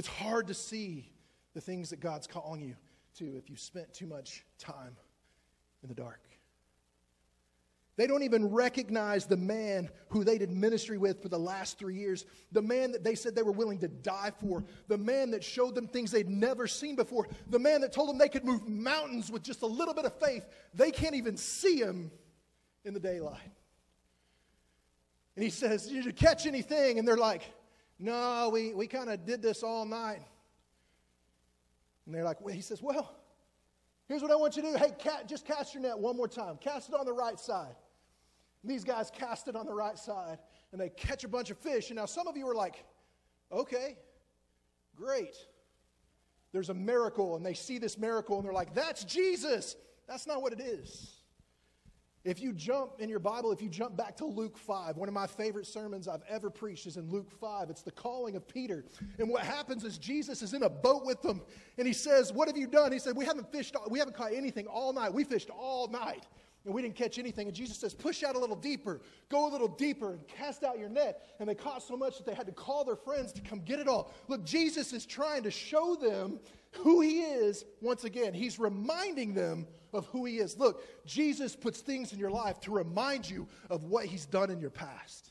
It's 0.00 0.08
hard 0.08 0.46
to 0.46 0.54
see 0.54 1.10
the 1.52 1.60
things 1.60 1.90
that 1.90 2.00
God's 2.00 2.26
calling 2.26 2.62
you 2.62 2.74
to 3.18 3.36
if 3.36 3.50
you've 3.50 3.60
spent 3.60 3.92
too 3.92 4.06
much 4.06 4.46
time 4.58 4.96
in 5.82 5.90
the 5.90 5.94
dark. 5.94 6.22
They 7.98 8.06
don't 8.06 8.22
even 8.22 8.46
recognize 8.46 9.26
the 9.26 9.36
man 9.36 9.90
who 10.08 10.24
they 10.24 10.38
did 10.38 10.50
ministry 10.50 10.96
with 10.96 11.20
for 11.20 11.28
the 11.28 11.38
last 11.38 11.78
three 11.78 11.96
years, 11.96 12.24
the 12.50 12.62
man 12.62 12.92
that 12.92 13.04
they 13.04 13.14
said 13.14 13.34
they 13.34 13.42
were 13.42 13.52
willing 13.52 13.78
to 13.80 13.88
die 13.88 14.32
for, 14.40 14.64
the 14.88 14.96
man 14.96 15.32
that 15.32 15.44
showed 15.44 15.74
them 15.74 15.86
things 15.86 16.10
they'd 16.10 16.30
never 16.30 16.66
seen 16.66 16.96
before, 16.96 17.28
the 17.50 17.58
man 17.58 17.82
that 17.82 17.92
told 17.92 18.08
them 18.08 18.16
they 18.16 18.30
could 18.30 18.46
move 18.46 18.66
mountains 18.66 19.30
with 19.30 19.42
just 19.42 19.60
a 19.60 19.66
little 19.66 19.92
bit 19.92 20.06
of 20.06 20.18
faith. 20.18 20.46
They 20.72 20.92
can't 20.92 21.14
even 21.14 21.36
see 21.36 21.76
him 21.76 22.10
in 22.86 22.94
the 22.94 23.00
daylight. 23.00 23.52
And 25.36 25.44
he 25.44 25.50
says, 25.50 25.88
Did 25.88 26.06
you 26.06 26.12
catch 26.14 26.46
anything? 26.46 26.98
And 26.98 27.06
they're 27.06 27.18
like, 27.18 27.42
no, 28.00 28.48
we, 28.50 28.72
we 28.72 28.86
kind 28.86 29.10
of 29.10 29.26
did 29.26 29.42
this 29.42 29.62
all 29.62 29.84
night. 29.84 30.22
And 32.06 32.14
they're 32.14 32.24
like, 32.24 32.40
well, 32.40 32.54
he 32.54 32.62
says, 32.62 32.82
Well, 32.82 33.14
here's 34.08 34.22
what 34.22 34.30
I 34.30 34.36
want 34.36 34.56
you 34.56 34.62
to 34.62 34.72
do. 34.72 34.76
Hey, 34.78 34.92
cat, 34.98 35.28
just 35.28 35.46
cast 35.46 35.74
your 35.74 35.82
net 35.82 35.98
one 35.98 36.16
more 36.16 36.26
time. 36.26 36.56
Cast 36.56 36.88
it 36.88 36.94
on 36.94 37.04
the 37.04 37.12
right 37.12 37.38
side. 37.38 37.76
And 38.62 38.70
these 38.70 38.84
guys 38.84 39.10
cast 39.10 39.48
it 39.48 39.54
on 39.54 39.66
the 39.66 39.74
right 39.74 39.98
side 39.98 40.38
and 40.72 40.80
they 40.80 40.88
catch 40.88 41.24
a 41.24 41.28
bunch 41.28 41.50
of 41.50 41.58
fish. 41.58 41.90
And 41.90 41.96
now 41.98 42.06
some 42.06 42.26
of 42.26 42.36
you 42.36 42.48
are 42.48 42.54
like, 42.54 42.84
okay, 43.52 43.98
great. 44.96 45.36
There's 46.52 46.70
a 46.70 46.74
miracle, 46.74 47.36
and 47.36 47.46
they 47.46 47.54
see 47.54 47.78
this 47.78 47.96
miracle 47.96 48.38
and 48.38 48.44
they're 48.44 48.52
like, 48.52 48.74
that's 48.74 49.04
Jesus. 49.04 49.76
That's 50.08 50.26
not 50.26 50.42
what 50.42 50.52
it 50.52 50.60
is. 50.60 51.19
If 52.22 52.42
you 52.42 52.52
jump 52.52 52.92
in 52.98 53.08
your 53.08 53.18
Bible, 53.18 53.50
if 53.50 53.62
you 53.62 53.70
jump 53.70 53.96
back 53.96 54.14
to 54.18 54.26
Luke 54.26 54.58
5, 54.58 54.98
one 54.98 55.08
of 55.08 55.14
my 55.14 55.26
favorite 55.26 55.66
sermons 55.66 56.06
I've 56.06 56.22
ever 56.28 56.50
preached 56.50 56.86
is 56.86 56.98
in 56.98 57.10
Luke 57.10 57.30
5. 57.30 57.70
It's 57.70 57.80
the 57.80 57.90
calling 57.90 58.36
of 58.36 58.46
Peter. 58.46 58.84
And 59.18 59.30
what 59.30 59.42
happens 59.42 59.84
is 59.84 59.96
Jesus 59.96 60.42
is 60.42 60.52
in 60.52 60.62
a 60.62 60.68
boat 60.68 61.06
with 61.06 61.22
them 61.22 61.40
and 61.78 61.86
he 61.86 61.94
says, 61.94 62.30
What 62.30 62.46
have 62.48 62.58
you 62.58 62.66
done? 62.66 62.92
He 62.92 62.98
said, 62.98 63.16
We 63.16 63.24
haven't 63.24 63.50
fished, 63.50 63.74
we 63.88 63.98
haven't 63.98 64.14
caught 64.14 64.34
anything 64.34 64.66
all 64.66 64.92
night. 64.92 65.14
We 65.14 65.24
fished 65.24 65.48
all 65.48 65.88
night 65.88 66.26
and 66.66 66.74
we 66.74 66.82
didn't 66.82 66.96
catch 66.96 67.18
anything. 67.18 67.46
And 67.46 67.56
Jesus 67.56 67.78
says, 67.78 67.94
Push 67.94 68.22
out 68.22 68.36
a 68.36 68.38
little 68.38 68.56
deeper, 68.56 69.00
go 69.30 69.48
a 69.48 69.50
little 69.50 69.68
deeper, 69.68 70.12
and 70.12 70.28
cast 70.28 70.62
out 70.62 70.78
your 70.78 70.90
net. 70.90 71.34
And 71.40 71.48
they 71.48 71.54
caught 71.54 71.82
so 71.82 71.96
much 71.96 72.18
that 72.18 72.26
they 72.26 72.34
had 72.34 72.46
to 72.46 72.52
call 72.52 72.84
their 72.84 72.96
friends 72.96 73.32
to 73.32 73.40
come 73.40 73.60
get 73.60 73.78
it 73.78 73.88
all. 73.88 74.12
Look, 74.28 74.44
Jesus 74.44 74.92
is 74.92 75.06
trying 75.06 75.42
to 75.44 75.50
show 75.50 75.94
them 75.94 76.38
who 76.72 77.00
he 77.00 77.20
is 77.20 77.64
once 77.80 78.04
again. 78.04 78.34
He's 78.34 78.58
reminding 78.58 79.34
them 79.34 79.66
of 79.92 80.06
who 80.06 80.24
he 80.24 80.38
is. 80.38 80.58
Look, 80.58 80.84
Jesus 81.06 81.56
puts 81.56 81.80
things 81.80 82.12
in 82.12 82.18
your 82.18 82.30
life 82.30 82.60
to 82.60 82.70
remind 82.70 83.28
you 83.28 83.48
of 83.68 83.84
what 83.84 84.06
he's 84.06 84.26
done 84.26 84.50
in 84.50 84.60
your 84.60 84.70
past. 84.70 85.29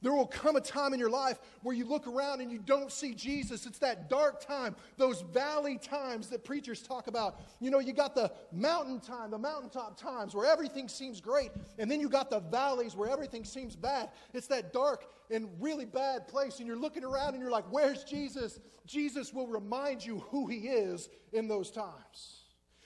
There 0.00 0.12
will 0.12 0.26
come 0.26 0.54
a 0.54 0.60
time 0.60 0.94
in 0.94 1.00
your 1.00 1.10
life 1.10 1.38
where 1.62 1.74
you 1.74 1.84
look 1.84 2.06
around 2.06 2.40
and 2.40 2.52
you 2.52 2.58
don't 2.58 2.92
see 2.92 3.14
Jesus. 3.14 3.66
It's 3.66 3.80
that 3.80 4.08
dark 4.08 4.40
time, 4.40 4.76
those 4.96 5.22
valley 5.22 5.76
times 5.76 6.28
that 6.28 6.44
preachers 6.44 6.82
talk 6.82 7.08
about. 7.08 7.40
You 7.60 7.72
know, 7.72 7.80
you 7.80 7.92
got 7.92 8.14
the 8.14 8.30
mountain 8.52 9.00
time, 9.00 9.32
the 9.32 9.38
mountaintop 9.38 9.98
times 10.00 10.36
where 10.36 10.46
everything 10.46 10.88
seems 10.88 11.20
great, 11.20 11.50
and 11.78 11.90
then 11.90 12.00
you 12.00 12.08
got 12.08 12.30
the 12.30 12.38
valleys 12.40 12.94
where 12.94 13.10
everything 13.10 13.44
seems 13.44 13.74
bad. 13.74 14.10
It's 14.34 14.46
that 14.48 14.72
dark 14.72 15.06
and 15.30 15.48
really 15.58 15.84
bad 15.84 16.28
place, 16.28 16.58
and 16.58 16.66
you're 16.68 16.78
looking 16.78 17.04
around 17.04 17.34
and 17.34 17.42
you're 17.42 17.50
like, 17.50 17.66
Where's 17.70 18.04
Jesus? 18.04 18.60
Jesus 18.86 19.34
will 19.34 19.48
remind 19.48 20.04
you 20.04 20.20
who 20.30 20.46
he 20.46 20.68
is 20.68 21.08
in 21.32 21.48
those 21.48 21.70
times. 21.70 22.44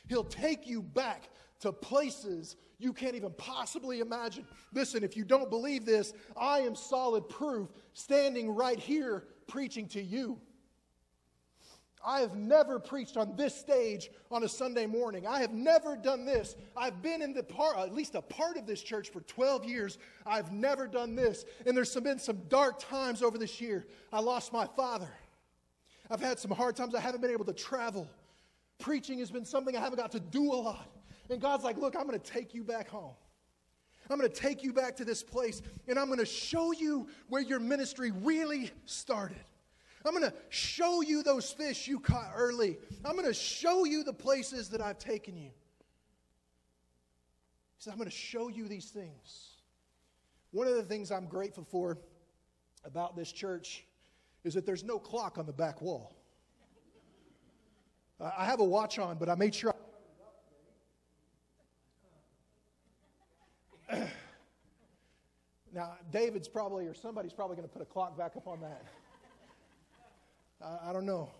He'll 0.08 0.24
take 0.24 0.66
you 0.66 0.82
back 0.82 1.28
to 1.62 1.72
places 1.72 2.56
you 2.78 2.92
can't 2.92 3.14
even 3.14 3.32
possibly 3.38 4.00
imagine. 4.00 4.44
Listen, 4.72 5.04
if 5.04 5.16
you 5.16 5.24
don't 5.24 5.48
believe 5.48 5.84
this, 5.84 6.12
I 6.36 6.60
am 6.60 6.74
solid 6.74 7.28
proof 7.28 7.68
standing 7.94 8.54
right 8.54 8.78
here 8.78 9.24
preaching 9.46 9.88
to 9.88 10.02
you. 10.02 10.40
I 12.04 12.20
have 12.20 12.34
never 12.34 12.80
preached 12.80 13.16
on 13.16 13.36
this 13.36 13.54
stage 13.54 14.10
on 14.30 14.42
a 14.42 14.48
Sunday 14.48 14.86
morning. 14.86 15.24
I 15.24 15.40
have 15.40 15.52
never 15.52 15.96
done 15.96 16.24
this. 16.24 16.56
I've 16.76 17.00
been 17.00 17.22
in 17.22 17.32
the 17.32 17.44
part, 17.44 17.78
at 17.78 17.94
least 17.94 18.16
a 18.16 18.22
part 18.22 18.56
of 18.56 18.66
this 18.66 18.82
church 18.82 19.10
for 19.10 19.20
12 19.20 19.64
years. 19.64 19.98
I've 20.26 20.50
never 20.50 20.88
done 20.88 21.14
this. 21.14 21.44
And 21.64 21.76
there's 21.76 21.94
been 21.94 22.18
some 22.18 22.40
dark 22.48 22.80
times 22.80 23.22
over 23.22 23.38
this 23.38 23.60
year. 23.60 23.86
I 24.12 24.20
lost 24.20 24.52
my 24.52 24.66
father. 24.76 25.10
I've 26.10 26.20
had 26.20 26.40
some 26.40 26.50
hard 26.50 26.74
times. 26.74 26.96
I 26.96 27.00
haven't 27.00 27.20
been 27.20 27.30
able 27.30 27.44
to 27.44 27.52
travel. 27.52 28.10
Preaching 28.80 29.20
has 29.20 29.30
been 29.30 29.44
something 29.44 29.76
I 29.76 29.80
haven't 29.80 30.00
got 30.00 30.10
to 30.12 30.20
do 30.20 30.52
a 30.52 30.56
lot. 30.56 30.90
And 31.32 31.40
God's 31.40 31.64
like, 31.64 31.78
look, 31.78 31.96
I'm 31.96 32.06
going 32.06 32.20
to 32.20 32.30
take 32.30 32.52
you 32.52 32.62
back 32.62 32.88
home. 32.88 33.14
I'm 34.10 34.18
going 34.18 34.30
to 34.30 34.36
take 34.36 34.62
you 34.62 34.74
back 34.74 34.96
to 34.96 35.04
this 35.04 35.22
place 35.22 35.62
and 35.88 35.98
I'm 35.98 36.06
going 36.06 36.18
to 36.18 36.26
show 36.26 36.72
you 36.72 37.08
where 37.28 37.40
your 37.40 37.58
ministry 37.58 38.10
really 38.10 38.70
started. 38.84 39.38
I'm 40.04 40.12
going 40.12 40.30
to 40.30 40.34
show 40.50 41.00
you 41.00 41.22
those 41.22 41.50
fish 41.50 41.88
you 41.88 42.00
caught 42.00 42.32
early. 42.36 42.76
I'm 43.04 43.12
going 43.12 43.26
to 43.26 43.32
show 43.32 43.84
you 43.84 44.04
the 44.04 44.12
places 44.12 44.68
that 44.70 44.82
I've 44.82 44.98
taken 44.98 45.36
you. 45.36 45.50
He 47.76 47.78
said, 47.78 47.92
I'm 47.92 47.98
going 47.98 48.10
to 48.10 48.14
show 48.16 48.48
you 48.48 48.68
these 48.68 48.90
things. 48.90 49.52
One 50.50 50.66
of 50.66 50.74
the 50.74 50.82
things 50.82 51.10
I'm 51.10 51.26
grateful 51.26 51.64
for 51.64 51.96
about 52.84 53.16
this 53.16 53.32
church 53.32 53.86
is 54.44 54.52
that 54.52 54.66
there's 54.66 54.84
no 54.84 54.98
clock 54.98 55.38
on 55.38 55.46
the 55.46 55.52
back 55.52 55.80
wall. 55.80 56.14
I 58.20 58.44
have 58.44 58.60
a 58.60 58.64
watch 58.64 58.98
on, 58.98 59.16
but 59.16 59.30
I 59.30 59.34
made 59.34 59.54
sure 59.54 59.71
now, 65.74 65.96
David's 66.10 66.48
probably, 66.48 66.86
or 66.86 66.94
somebody's 66.94 67.32
probably 67.32 67.56
going 67.56 67.68
to 67.68 67.72
put 67.72 67.82
a 67.82 67.86
clock 67.86 68.16
back 68.16 68.36
up 68.36 68.46
on 68.46 68.60
that. 68.60 68.84
I 70.86 70.92
don't 70.92 71.06
know. 71.06 71.30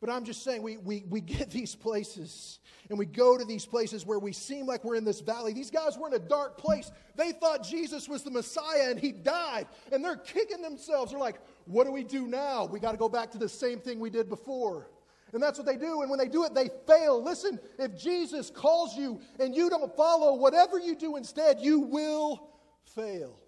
But 0.00 0.10
I'm 0.10 0.24
just 0.24 0.42
saying, 0.42 0.62
we, 0.62 0.78
we, 0.78 1.04
we 1.08 1.20
get 1.20 1.50
these 1.50 1.74
places 1.74 2.58
and 2.88 2.98
we 2.98 3.06
go 3.06 3.38
to 3.38 3.44
these 3.44 3.64
places 3.64 4.04
where 4.04 4.18
we 4.18 4.32
seem 4.32 4.66
like 4.66 4.84
we're 4.84 4.96
in 4.96 5.04
this 5.04 5.20
valley. 5.20 5.52
These 5.52 5.70
guys 5.70 5.96
were 5.96 6.08
in 6.08 6.14
a 6.14 6.18
dark 6.18 6.58
place. 6.58 6.90
They 7.14 7.32
thought 7.32 7.62
Jesus 7.62 8.08
was 8.08 8.22
the 8.22 8.30
Messiah 8.30 8.90
and 8.90 8.98
he 8.98 9.12
died. 9.12 9.66
And 9.92 10.04
they're 10.04 10.16
kicking 10.16 10.60
themselves. 10.60 11.12
They're 11.12 11.20
like, 11.20 11.40
what 11.66 11.84
do 11.84 11.92
we 11.92 12.02
do 12.02 12.26
now? 12.26 12.64
We 12.64 12.80
got 12.80 12.92
to 12.92 12.98
go 12.98 13.08
back 13.08 13.30
to 13.32 13.38
the 13.38 13.48
same 13.48 13.78
thing 13.78 14.00
we 14.00 14.10
did 14.10 14.28
before. 14.28 14.88
And 15.32 15.42
that's 15.42 15.58
what 15.58 15.66
they 15.66 15.76
do. 15.76 16.02
And 16.02 16.10
when 16.10 16.18
they 16.18 16.28
do 16.28 16.44
it, 16.44 16.54
they 16.54 16.68
fail. 16.86 17.22
Listen, 17.22 17.60
if 17.78 17.96
Jesus 17.96 18.50
calls 18.50 18.96
you 18.96 19.20
and 19.38 19.54
you 19.54 19.70
don't 19.70 19.96
follow, 19.96 20.34
whatever 20.34 20.78
you 20.78 20.96
do 20.96 21.16
instead, 21.16 21.60
you 21.60 21.80
will 21.80 22.51
fail. 22.84 23.38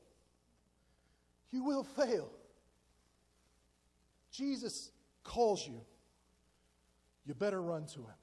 You 1.51 1.65
will 1.65 1.85
fail. 1.85 2.31
Jesus 4.31 4.91
calls 5.23 5.67
you, 5.67 5.81
you 7.25 7.35
better 7.35 7.63
run 7.63 7.87
to 7.87 8.01
him. 8.01 8.19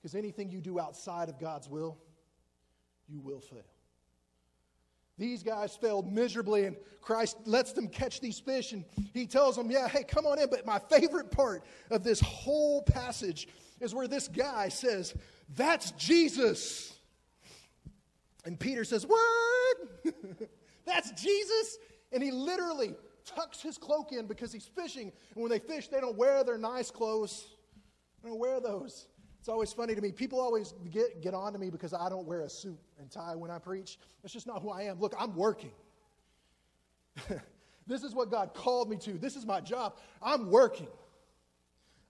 Because 0.00 0.14
anything 0.14 0.50
you 0.50 0.60
do 0.60 0.80
outside 0.80 1.28
of 1.28 1.38
God's 1.38 1.68
will, 1.68 1.98
you 3.08 3.20
will 3.20 3.40
fail. 3.40 3.64
These 5.18 5.42
guys 5.42 5.76
failed 5.76 6.10
miserably, 6.10 6.64
and 6.64 6.76
Christ 7.02 7.36
lets 7.44 7.72
them 7.72 7.88
catch 7.88 8.20
these 8.20 8.40
fish, 8.40 8.72
and 8.72 8.84
he 9.12 9.26
tells 9.26 9.54
them, 9.54 9.70
Yeah, 9.70 9.86
hey, 9.86 10.02
come 10.02 10.26
on 10.26 10.38
in. 10.38 10.48
But 10.48 10.64
my 10.64 10.78
favorite 10.78 11.30
part 11.30 11.62
of 11.90 12.02
this 12.02 12.20
whole 12.20 12.82
passage 12.82 13.46
is 13.80 13.94
where 13.94 14.08
this 14.08 14.28
guy 14.28 14.70
says, 14.70 15.14
That's 15.54 15.90
Jesus. 15.92 16.94
And 18.44 18.58
Peter 18.58 18.84
says, 18.84 19.06
What? 19.06 19.76
That's 20.86 21.10
Jesus? 21.12 21.78
And 22.12 22.22
he 22.22 22.30
literally 22.30 22.94
tucks 23.24 23.60
his 23.60 23.78
cloak 23.78 24.12
in 24.12 24.26
because 24.26 24.52
he's 24.52 24.66
fishing. 24.66 25.12
And 25.34 25.42
when 25.42 25.50
they 25.50 25.58
fish, 25.58 25.88
they 25.88 26.00
don't 26.00 26.16
wear 26.16 26.42
their 26.44 26.58
nice 26.58 26.90
clothes. 26.90 27.46
They 28.22 28.28
don't 28.28 28.38
wear 28.38 28.60
those. 28.60 29.06
It's 29.38 29.48
always 29.48 29.72
funny 29.72 29.94
to 29.94 30.00
me. 30.00 30.12
People 30.12 30.38
always 30.38 30.74
get, 30.90 31.22
get 31.22 31.32
on 31.32 31.52
to 31.54 31.58
me 31.58 31.70
because 31.70 31.94
I 31.94 32.10
don't 32.10 32.26
wear 32.26 32.42
a 32.42 32.50
suit 32.50 32.78
and 32.98 33.10
tie 33.10 33.34
when 33.34 33.50
I 33.50 33.58
preach. 33.58 33.98
That's 34.22 34.34
just 34.34 34.46
not 34.46 34.60
who 34.60 34.70
I 34.70 34.82
am. 34.82 35.00
Look, 35.00 35.14
I'm 35.18 35.34
working. 35.34 35.72
this 37.86 38.02
is 38.02 38.14
what 38.14 38.30
God 38.30 38.52
called 38.52 38.90
me 38.90 38.96
to. 38.98 39.12
This 39.12 39.36
is 39.36 39.46
my 39.46 39.60
job. 39.60 39.96
I'm 40.22 40.50
working. 40.50 40.88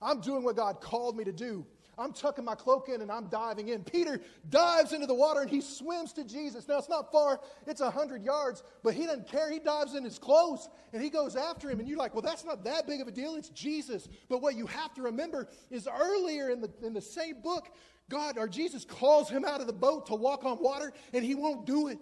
I'm 0.03 0.21
doing 0.21 0.43
what 0.43 0.57
God 0.57 0.81
called 0.81 1.16
me 1.16 1.23
to 1.25 1.33
do. 1.33 1.64
I'm 2.01 2.13
tucking 2.13 2.45
my 2.45 2.55
cloak 2.55 2.89
in 2.89 3.03
and 3.03 3.11
I'm 3.11 3.27
diving 3.27 3.69
in. 3.69 3.85
Peter 3.85 4.21
dives 4.49 4.93
into 4.93 5.07
the 5.07 5.15
water 5.15 5.41
and 5.41 5.51
he 5.51 5.61
swims 5.61 6.13
to 6.15 6.25
Jesus. 6.25 6.67
Now, 6.67 6.79
it's 6.79 6.89
not 6.89 7.13
far, 7.13 7.41
it's 7.67 7.81
100 7.81 8.25
yards, 8.25 8.63
but 8.83 8.95
he 8.95 9.07
doesn't 9.07 9.29
care. 9.29 9.51
He 9.51 9.59
dives 9.59 9.95
in 9.95 10.03
his 10.03 10.19
clothes 10.19 10.69
and 10.93 11.03
he 11.03 11.11
goes 11.11 11.37
after 11.37 11.71
him. 11.71 11.79
And 11.79 11.89
you're 11.89 11.99
like, 11.99 12.15
well, 12.15 12.23
that's 12.23 12.45
not 12.45 12.65
that 12.65 12.87
big 12.87 13.01
of 13.01 13.09
a 13.09 13.13
deal. 13.13 13.37
It's 13.37 13.51
Jesus. 13.51 14.09
But 14.29 14.41
what 14.41 14.57
you 14.57 14.67
have 14.67 14.95
to 14.95 15.03
remember 15.03 15.49
is 15.71 15.87
earlier 15.87 16.51
in 16.51 16.61
the, 16.61 16.71
in 16.83 16.95
the 16.95 17.01
same 17.01 17.43
book, 17.43 17.69
God 18.09 18.39
or 18.39 18.49
Jesus 18.49 18.85
calls 18.85 19.29
him 19.29 19.45
out 19.45 19.61
of 19.61 19.67
the 19.67 19.73
boat 19.73 20.07
to 20.07 20.15
walk 20.15 20.45
on 20.45 20.59
water 20.61 20.93
and 21.13 21.25
he 21.25 21.35
won't 21.35 21.67
do 21.67 21.89
it. 21.89 21.99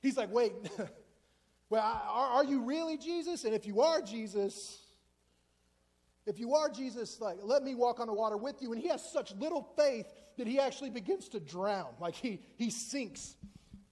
He's 0.00 0.16
like, 0.16 0.32
wait, 0.32 0.52
well, 1.70 1.82
are, 1.82 2.26
are 2.28 2.44
you 2.44 2.62
really 2.62 2.98
Jesus? 2.98 3.44
And 3.44 3.54
if 3.54 3.66
you 3.66 3.80
are 3.80 4.02
Jesus, 4.02 4.83
if 6.26 6.38
you 6.38 6.54
are 6.54 6.70
Jesus, 6.70 7.20
like, 7.20 7.38
let 7.42 7.62
me 7.62 7.74
walk 7.74 8.00
on 8.00 8.06
the 8.06 8.12
water 8.12 8.36
with 8.36 8.62
you. 8.62 8.72
And 8.72 8.80
he 8.80 8.88
has 8.88 9.02
such 9.12 9.34
little 9.34 9.68
faith 9.76 10.06
that 10.38 10.46
he 10.46 10.58
actually 10.58 10.90
begins 10.90 11.28
to 11.30 11.40
drown. 11.40 11.88
Like 12.00 12.14
he, 12.14 12.40
he 12.56 12.70
sinks. 12.70 13.36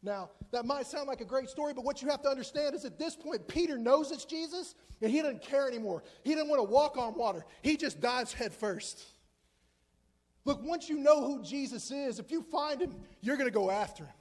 Now, 0.03 0.31
that 0.51 0.65
might 0.65 0.87
sound 0.87 1.07
like 1.07 1.21
a 1.21 1.25
great 1.25 1.49
story, 1.49 1.75
but 1.75 1.85
what 1.85 2.03
you 2.03 2.09
have 2.09 2.23
to 2.23 2.29
understand 2.29 2.75
is 2.75 2.85
at 2.85 2.99
this 2.99 3.15
point, 3.15 3.47
Peter 3.47 3.79
knows 3.79 4.11
it's 4.11 4.25
Jesus 4.25 4.75
and 5.01 5.11
he 5.11 5.21
doesn't 5.21 5.43
care 5.43 5.69
anymore. 5.69 6.03
He 6.25 6.35
doesn't 6.35 6.49
want 6.49 6.61
to 6.61 6.69
walk 6.69 6.97
on 6.97 7.15
water, 7.15 7.45
he 7.63 7.77
just 7.77 8.01
dives 8.01 8.33
head 8.33 8.53
first. 8.53 9.05
Look, 10.45 10.61
once 10.65 10.89
you 10.89 10.99
know 10.99 11.25
who 11.25 11.43
Jesus 11.45 11.93
is, 11.93 12.19
if 12.19 12.33
you 12.33 12.43
find 12.43 12.81
him, 12.81 12.97
you're 13.21 13.37
going 13.37 13.49
to 13.49 13.55
go 13.55 13.71
after 13.71 14.05
him. 14.05 14.15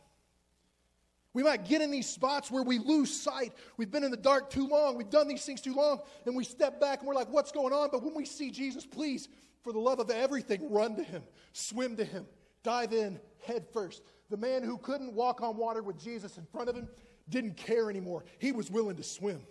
We 1.33 1.43
might 1.43 1.65
get 1.65 1.81
in 1.81 1.91
these 1.91 2.09
spots 2.09 2.51
where 2.51 2.63
we 2.63 2.77
lose 2.77 3.13
sight. 3.13 3.53
We've 3.77 3.89
been 3.89 4.03
in 4.03 4.11
the 4.11 4.17
dark 4.17 4.49
too 4.49 4.67
long. 4.67 4.97
We've 4.97 5.09
done 5.09 5.27
these 5.27 5.45
things 5.45 5.61
too 5.61 5.73
long. 5.73 6.01
And 6.25 6.35
we 6.35 6.43
step 6.43 6.81
back 6.81 6.99
and 6.99 7.07
we're 7.07 7.15
like, 7.15 7.29
what's 7.29 7.51
going 7.51 7.73
on? 7.73 7.89
But 7.91 8.03
when 8.03 8.13
we 8.13 8.25
see 8.25 8.51
Jesus, 8.51 8.85
please, 8.85 9.29
for 9.63 9.71
the 9.71 9.79
love 9.79 9.99
of 9.99 10.09
everything, 10.09 10.69
run 10.69 10.95
to 10.95 11.03
him, 11.03 11.23
swim 11.53 11.95
to 11.97 12.03
him, 12.03 12.25
dive 12.63 12.91
in 12.91 13.19
head 13.45 13.65
first. 13.71 14.01
The 14.29 14.37
man 14.37 14.63
who 14.63 14.77
couldn't 14.77 15.13
walk 15.13 15.41
on 15.41 15.55
water 15.55 15.81
with 15.81 15.97
Jesus 15.97 16.37
in 16.37 16.45
front 16.45 16.69
of 16.69 16.75
him 16.75 16.89
didn't 17.29 17.55
care 17.55 17.89
anymore. 17.89 18.25
He 18.39 18.51
was 18.51 18.69
willing 18.69 18.97
to 18.97 19.03
swim. 19.03 19.41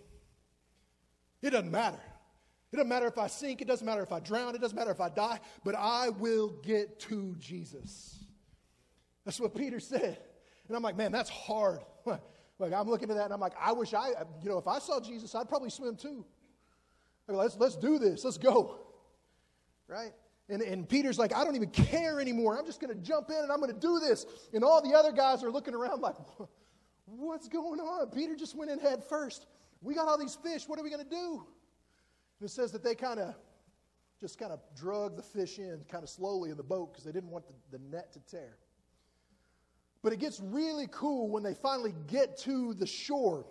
It 1.41 1.51
doesn't 1.51 1.71
matter. 1.71 1.99
It 2.71 2.77
doesn't 2.77 2.89
matter 2.89 3.07
if 3.07 3.17
I 3.17 3.27
sink. 3.27 3.61
It 3.61 3.67
doesn't 3.67 3.85
matter 3.85 4.03
if 4.03 4.11
I 4.11 4.19
drown. 4.19 4.53
It 4.55 4.61
doesn't 4.61 4.77
matter 4.77 4.91
if 4.91 5.01
I 5.01 5.09
die. 5.09 5.39
But 5.63 5.75
I 5.75 6.09
will 6.09 6.49
get 6.63 6.99
to 7.01 7.35
Jesus. 7.39 8.23
That's 9.25 9.39
what 9.39 9.55
Peter 9.55 9.79
said. 9.79 10.19
And 10.71 10.77
I'm 10.77 10.83
like, 10.83 10.95
man, 10.95 11.11
that's 11.11 11.29
hard. 11.29 11.81
like 12.05 12.71
I'm 12.71 12.87
looking 12.87 13.09
at 13.09 13.17
that 13.17 13.25
and 13.25 13.33
I'm 13.33 13.41
like, 13.41 13.51
I 13.59 13.73
wish 13.73 13.93
I, 13.93 14.11
you 14.41 14.49
know, 14.49 14.57
if 14.57 14.69
I 14.69 14.79
saw 14.79 15.01
Jesus, 15.01 15.35
I'd 15.35 15.49
probably 15.49 15.69
swim 15.69 15.97
too. 15.97 16.25
Like, 17.27 17.37
let's 17.37 17.57
let's 17.57 17.75
do 17.75 17.99
this. 17.99 18.23
Let's 18.23 18.37
go. 18.37 18.79
Right? 19.89 20.13
And, 20.47 20.61
and 20.61 20.87
Peter's 20.87 21.19
like, 21.19 21.35
I 21.35 21.43
don't 21.43 21.57
even 21.57 21.71
care 21.71 22.21
anymore. 22.21 22.57
I'm 22.57 22.65
just 22.65 22.79
going 22.79 22.93
to 22.93 23.01
jump 23.01 23.31
in 23.31 23.35
and 23.35 23.51
I'm 23.51 23.59
going 23.59 23.73
to 23.73 23.79
do 23.81 23.99
this. 23.99 24.25
And 24.53 24.63
all 24.63 24.81
the 24.81 24.97
other 24.97 25.11
guys 25.11 25.43
are 25.43 25.51
looking 25.51 25.73
around 25.73 25.99
like, 25.99 26.15
what's 27.05 27.49
going 27.49 27.81
on? 27.81 28.09
Peter 28.11 28.37
just 28.37 28.55
went 28.55 28.71
in 28.71 28.79
head 28.79 29.03
first. 29.03 29.47
We 29.81 29.93
got 29.93 30.07
all 30.07 30.17
these 30.17 30.35
fish. 30.35 30.69
What 30.69 30.79
are 30.79 30.83
we 30.83 30.89
going 30.89 31.03
to 31.03 31.09
do? 31.09 31.45
And 32.39 32.47
it 32.47 32.49
says 32.49 32.71
that 32.71 32.81
they 32.81 32.95
kind 32.95 33.19
of 33.19 33.35
just 34.21 34.39
kind 34.39 34.53
of 34.53 34.61
drug 34.73 35.17
the 35.17 35.21
fish 35.21 35.59
in 35.59 35.81
kind 35.89 36.01
of 36.01 36.09
slowly 36.09 36.49
in 36.49 36.55
the 36.55 36.63
boat 36.63 36.93
because 36.93 37.03
they 37.03 37.11
didn't 37.11 37.29
want 37.29 37.45
the, 37.45 37.77
the 37.77 37.83
net 37.89 38.13
to 38.13 38.19
tear. 38.21 38.55
But 40.03 40.13
it 40.13 40.19
gets 40.19 40.39
really 40.39 40.87
cool 40.91 41.29
when 41.29 41.43
they 41.43 41.53
finally 41.53 41.93
get 42.07 42.37
to 42.39 42.73
the 42.73 42.87
shore. 42.87 43.45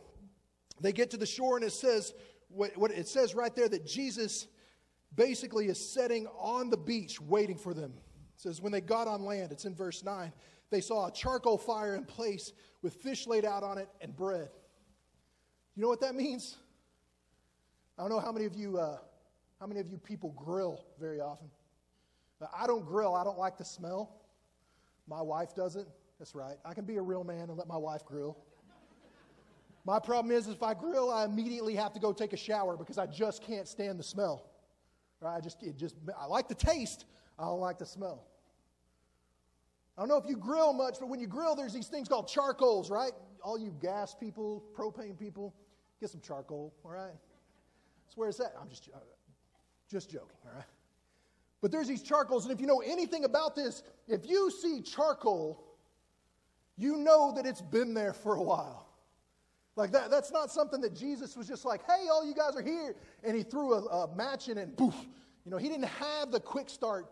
They 0.81 0.93
get 0.93 1.11
to 1.11 1.17
the 1.17 1.27
shore, 1.27 1.57
and 1.57 1.65
it 1.65 1.73
says, 1.73 2.13
what, 2.49 2.77
what 2.77 2.91
it 2.91 3.07
says 3.07 3.35
right 3.35 3.55
there 3.55 3.69
that 3.69 3.87
Jesus 3.87 4.49
basically 5.15 5.67
is 5.67 5.79
sitting 5.79 6.27
on 6.39 6.71
the 6.71 6.77
beach 6.77 7.21
waiting 7.21 7.57
for 7.57 7.75
them. 7.75 7.93
It 8.35 8.41
says, 8.41 8.61
when 8.61 8.73
they 8.73 8.81
got 8.81 9.07
on 9.07 9.25
land, 9.25 9.53
it's 9.53 9.65
in 9.65 9.75
verse 9.75 10.03
9, 10.03 10.33
they 10.71 10.81
saw 10.81 11.07
a 11.07 11.13
charcoal 11.13 11.59
fire 11.59 11.95
in 11.97 12.05
place 12.05 12.53
with 12.83 12.95
fish 12.95 13.27
laid 13.27 13.45
out 13.45 13.63
on 13.63 13.79
it 13.79 13.89
and 14.01 14.17
bread. 14.17 14.49
You 15.77 15.83
know 15.83 15.89
what 15.89 16.01
that 16.01 16.15
means? 16.15 16.57
I 17.99 18.03
don't 18.03 18.11
know 18.11 18.21
how 18.21 18.33
many 18.33 18.47
of 18.47 18.55
you, 18.55 18.79
uh, 18.79 18.99
how 19.61 19.67
many 19.67 19.81
of 19.81 19.89
you 19.89 19.99
people 19.99 20.31
grill 20.37 20.85
very 20.99 21.21
often. 21.21 21.51
I 22.57 22.67
don't 22.67 22.87
grill. 22.87 23.15
I 23.15 23.25
don't 23.25 23.39
like 23.39 23.59
the 23.59 23.65
smell. 23.65 24.17
My 25.07 25.21
wife 25.21 25.55
doesn't. 25.55 25.89
That's 26.21 26.35
right. 26.35 26.57
I 26.67 26.75
can 26.75 26.85
be 26.85 26.99
a 26.99 27.03
real 27.03 27.25
man 27.25 27.49
and 27.49 27.57
let 27.57 27.67
my 27.67 27.79
wife 27.79 28.05
grill. 28.05 28.37
My 29.87 29.99
problem 29.99 30.31
is, 30.31 30.49
if 30.49 30.63
I 30.63 30.75
grill, 30.75 31.11
I 31.11 31.25
immediately 31.25 31.75
have 31.77 31.95
to 31.95 31.99
go 31.99 32.13
take 32.13 32.35
a 32.35 32.37
shower 32.37 32.77
because 32.77 32.99
I 32.99 33.07
just 33.07 33.43
can't 33.43 33.67
stand 33.67 33.99
the 33.99 34.03
smell. 34.03 34.51
Right? 35.23 35.35
I 35.35 35.41
just, 35.41 35.63
it 35.63 35.79
just, 35.79 35.97
I 36.21 36.27
like 36.27 36.47
the 36.47 36.55
taste. 36.55 37.07
I 37.39 37.45
don't 37.45 37.59
like 37.61 37.79
the 37.79 37.87
smell. 37.87 38.27
I 39.97 40.03
don't 40.03 40.11
know 40.11 40.19
if 40.19 40.27
you 40.29 40.37
grill 40.37 40.75
much, 40.75 40.97
but 41.01 41.09
when 41.09 41.21
you 41.21 41.27
grill, 41.27 41.57
there's 41.57 41.73
these 41.73 41.89
things 41.89 42.07
called 42.07 42.29
charcoals, 42.29 42.91
right? 42.91 43.13
All 43.43 43.59
you 43.59 43.75
gas 43.81 44.15
people, 44.15 44.63
propane 44.77 45.19
people, 45.19 45.55
get 46.01 46.11
some 46.11 46.21
charcoal, 46.21 46.75
all 46.85 46.91
right? 46.91 47.15
So 48.09 48.17
where 48.17 48.29
is 48.29 48.37
that? 48.37 48.53
I'm 48.61 48.69
just, 48.69 48.91
just 49.91 50.11
joking, 50.11 50.37
all 50.45 50.55
right? 50.55 50.67
But 51.63 51.73
there's 51.73 51.89
these 51.89 52.03
charcoals, 52.03 52.45
and 52.45 52.53
if 52.53 52.61
you 52.61 52.67
know 52.67 52.81
anything 52.81 53.25
about 53.25 53.55
this, 53.55 53.83
if 54.07 54.29
you 54.29 54.51
see 54.51 54.83
charcoal 54.83 55.65
you 56.81 56.97
know 56.97 57.33
that 57.37 57.45
it's 57.45 57.61
been 57.61 57.93
there 57.93 58.15
for 58.15 58.37
a 58.37 58.43
while. 58.43 58.87
Like 59.77 59.93
that, 59.93 60.11
that's 60.11 60.33
not 60.33 60.51
something 60.51 60.81
that 60.81 60.95
Jesus 60.95 61.37
was 61.37 61.47
just 61.47 61.65
like, 61.65 61.83
hey, 61.87 62.09
all 62.11 62.25
you 62.25 62.35
guys 62.35 62.57
are 62.57 62.63
here. 62.63 62.97
And 63.23 63.37
he 63.37 63.43
threw 63.43 63.75
a, 63.75 63.85
a 63.85 64.17
match 64.17 64.49
in 64.49 64.59
and 64.59 64.77
poof. 64.77 64.95
You 65.45 65.51
know, 65.51 65.59
he 65.59 65.69
didn't 65.69 65.89
have 65.89 66.31
the 66.31 66.41
quick 66.41 66.69
start 66.69 67.07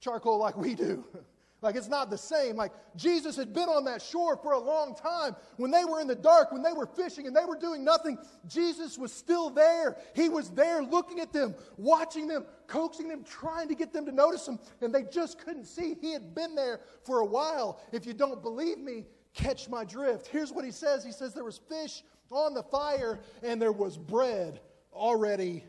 charcoal 0.00 0.38
like 0.38 0.56
we 0.56 0.74
do. 0.74 1.04
Like 1.62 1.74
it's 1.74 1.88
not 1.88 2.10
the 2.10 2.18
same. 2.18 2.56
Like 2.56 2.72
Jesus 2.96 3.34
had 3.36 3.54
been 3.54 3.68
on 3.68 3.84
that 3.84 4.02
shore 4.02 4.36
for 4.36 4.52
a 4.52 4.58
long 4.58 4.94
time. 4.94 5.34
When 5.56 5.70
they 5.70 5.84
were 5.84 6.00
in 6.00 6.06
the 6.06 6.14
dark, 6.14 6.52
when 6.52 6.62
they 6.62 6.72
were 6.72 6.86
fishing 6.86 7.26
and 7.26 7.34
they 7.34 7.44
were 7.44 7.56
doing 7.56 7.82
nothing, 7.82 8.18
Jesus 8.46 8.98
was 8.98 9.12
still 9.12 9.48
there. 9.48 9.96
He 10.14 10.28
was 10.28 10.50
there 10.50 10.82
looking 10.82 11.20
at 11.20 11.32
them, 11.32 11.54
watching 11.78 12.28
them, 12.28 12.44
coaxing 12.66 13.08
them, 13.08 13.24
trying 13.24 13.68
to 13.68 13.74
get 13.74 13.92
them 13.92 14.04
to 14.04 14.12
notice 14.12 14.46
him, 14.46 14.58
and 14.82 14.94
they 14.94 15.04
just 15.04 15.38
couldn't 15.38 15.64
see. 15.64 15.96
He 16.00 16.12
had 16.12 16.34
been 16.34 16.54
there 16.54 16.80
for 17.04 17.20
a 17.20 17.26
while. 17.26 17.80
If 17.90 18.06
you 18.06 18.12
don't 18.12 18.42
believe 18.42 18.78
me, 18.78 19.06
catch 19.32 19.68
my 19.68 19.84
drift. 19.84 20.26
Here's 20.26 20.52
what 20.52 20.64
he 20.64 20.70
says 20.70 21.04
He 21.04 21.12
says, 21.12 21.32
There 21.32 21.44
was 21.44 21.60
fish 21.68 22.02
on 22.30 22.54
the 22.54 22.62
fire, 22.64 23.20
and 23.42 23.60
there 23.62 23.72
was 23.72 23.96
bread 23.96 24.60
already 24.92 25.64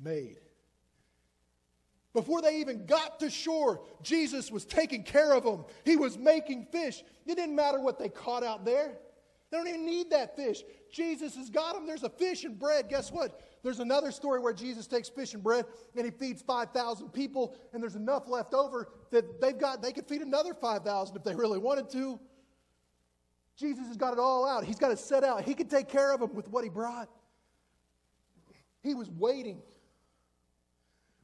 made. 0.00 0.38
Before 2.14 2.42
they 2.42 2.60
even 2.60 2.84
got 2.84 3.20
to 3.20 3.30
shore, 3.30 3.80
Jesus 4.02 4.50
was 4.50 4.64
taking 4.64 5.02
care 5.02 5.32
of 5.32 5.44
them. 5.44 5.64
He 5.84 5.96
was 5.96 6.18
making 6.18 6.66
fish. 6.66 7.02
It 7.26 7.36
didn't 7.36 7.56
matter 7.56 7.80
what 7.80 7.98
they 7.98 8.10
caught 8.10 8.42
out 8.42 8.64
there. 8.64 8.98
They 9.50 9.56
don't 9.58 9.68
even 9.68 9.86
need 9.86 10.10
that 10.10 10.36
fish. 10.36 10.62
Jesus 10.90 11.36
has 11.36 11.50
got 11.50 11.74
them. 11.74 11.86
There's 11.86 12.02
a 12.02 12.10
fish 12.10 12.44
and 12.44 12.58
bread. 12.58 12.88
Guess 12.88 13.12
what? 13.12 13.40
There's 13.62 13.80
another 13.80 14.10
story 14.10 14.40
where 14.40 14.52
Jesus 14.52 14.86
takes 14.86 15.08
fish 15.08 15.34
and 15.34 15.42
bread 15.42 15.66
and 15.94 16.04
he 16.04 16.10
feeds 16.10 16.42
5,000 16.42 17.10
people, 17.10 17.54
and 17.72 17.82
there's 17.82 17.96
enough 17.96 18.28
left 18.28 18.54
over 18.54 18.88
that 19.10 19.40
they've 19.40 19.56
got, 19.56 19.80
they 19.82 19.92
could 19.92 20.06
feed 20.06 20.22
another 20.22 20.52
5,000 20.52 21.16
if 21.16 21.22
they 21.22 21.34
really 21.34 21.58
wanted 21.58 21.88
to. 21.90 22.18
Jesus 23.56 23.86
has 23.86 23.96
got 23.96 24.12
it 24.12 24.18
all 24.18 24.46
out. 24.46 24.64
He's 24.64 24.78
got 24.78 24.90
it 24.90 24.98
set 24.98 25.22
out. 25.22 25.44
He 25.44 25.54
could 25.54 25.70
take 25.70 25.88
care 25.88 26.12
of 26.12 26.20
them 26.20 26.34
with 26.34 26.48
what 26.48 26.64
he 26.64 26.70
brought. 26.70 27.08
He 28.82 28.94
was 28.94 29.08
waiting 29.10 29.62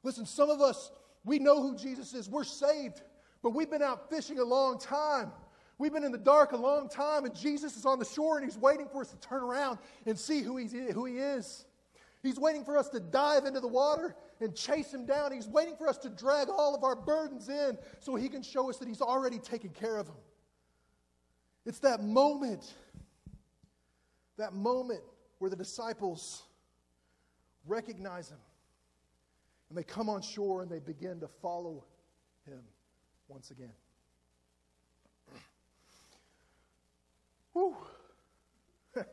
Listen, 0.02 0.26
some 0.26 0.50
of 0.50 0.61
us, 0.61 0.90
we 1.24 1.38
know 1.38 1.61
who 1.61 1.76
Jesus 1.76 2.14
is. 2.14 2.28
We're 2.28 2.44
saved, 2.44 3.02
but 3.42 3.50
we've 3.50 3.70
been 3.70 3.82
out 3.82 4.11
fishing 4.11 4.38
a 4.38 4.44
long 4.44 4.78
time. 4.78 5.32
We've 5.78 5.92
been 5.92 6.04
in 6.04 6.12
the 6.12 6.18
dark 6.18 6.52
a 6.52 6.56
long 6.56 6.88
time, 6.88 7.24
and 7.24 7.34
Jesus 7.34 7.76
is 7.76 7.87
on 7.87 7.98
the 7.98 8.04
shore 8.04 8.37
and 8.37 8.44
he's 8.44 8.58
waiting 8.58 8.88
for 8.88 9.00
us 9.00 9.11
to 9.11 9.16
turn 9.18 9.42
around 9.42 9.78
and 10.06 10.18
see 10.18 10.42
who, 10.42 10.56
he's, 10.56 10.72
who 10.72 11.04
he 11.04 11.18
is. 11.18 11.64
He's 12.22 12.38
waiting 12.38 12.64
for 12.64 12.76
us 12.76 12.88
to 12.90 13.00
dive 13.00 13.44
into 13.44 13.61
the 13.61 13.68
water 13.68 14.16
and 14.40 14.54
chase 14.54 14.92
him 14.92 15.06
down. 15.06 15.30
He's 15.30 15.46
waiting 15.46 15.76
for 15.76 15.87
us 15.87 15.98
to 15.98 16.08
drag 16.08 16.48
all 16.48 16.74
of 16.74 16.82
our 16.82 16.96
burdens 16.96 17.48
in 17.48 17.78
so 18.00 18.16
he 18.16 18.28
can 18.28 18.42
show 18.42 18.68
us 18.68 18.78
that 18.78 18.88
he's 18.88 19.00
already 19.00 19.38
taken 19.38 19.70
care 19.70 19.96
of 19.96 20.06
them. 20.06 20.16
It's 21.64 21.78
that 21.80 22.02
moment, 22.02 22.74
that 24.37 24.52
moment 24.52 25.02
where 25.38 25.50
the 25.50 25.56
disciples 25.56 26.42
recognize 27.66 28.30
him 28.30 28.38
and 29.68 29.76
they 29.76 29.83
come 29.83 30.09
on 30.09 30.22
shore 30.22 30.62
and 30.62 30.70
they 30.70 30.78
begin 30.78 31.20
to 31.20 31.28
follow 31.28 31.85
him 32.46 32.61
once 33.28 33.50
again. 33.50 33.72
Whew. 37.52 37.76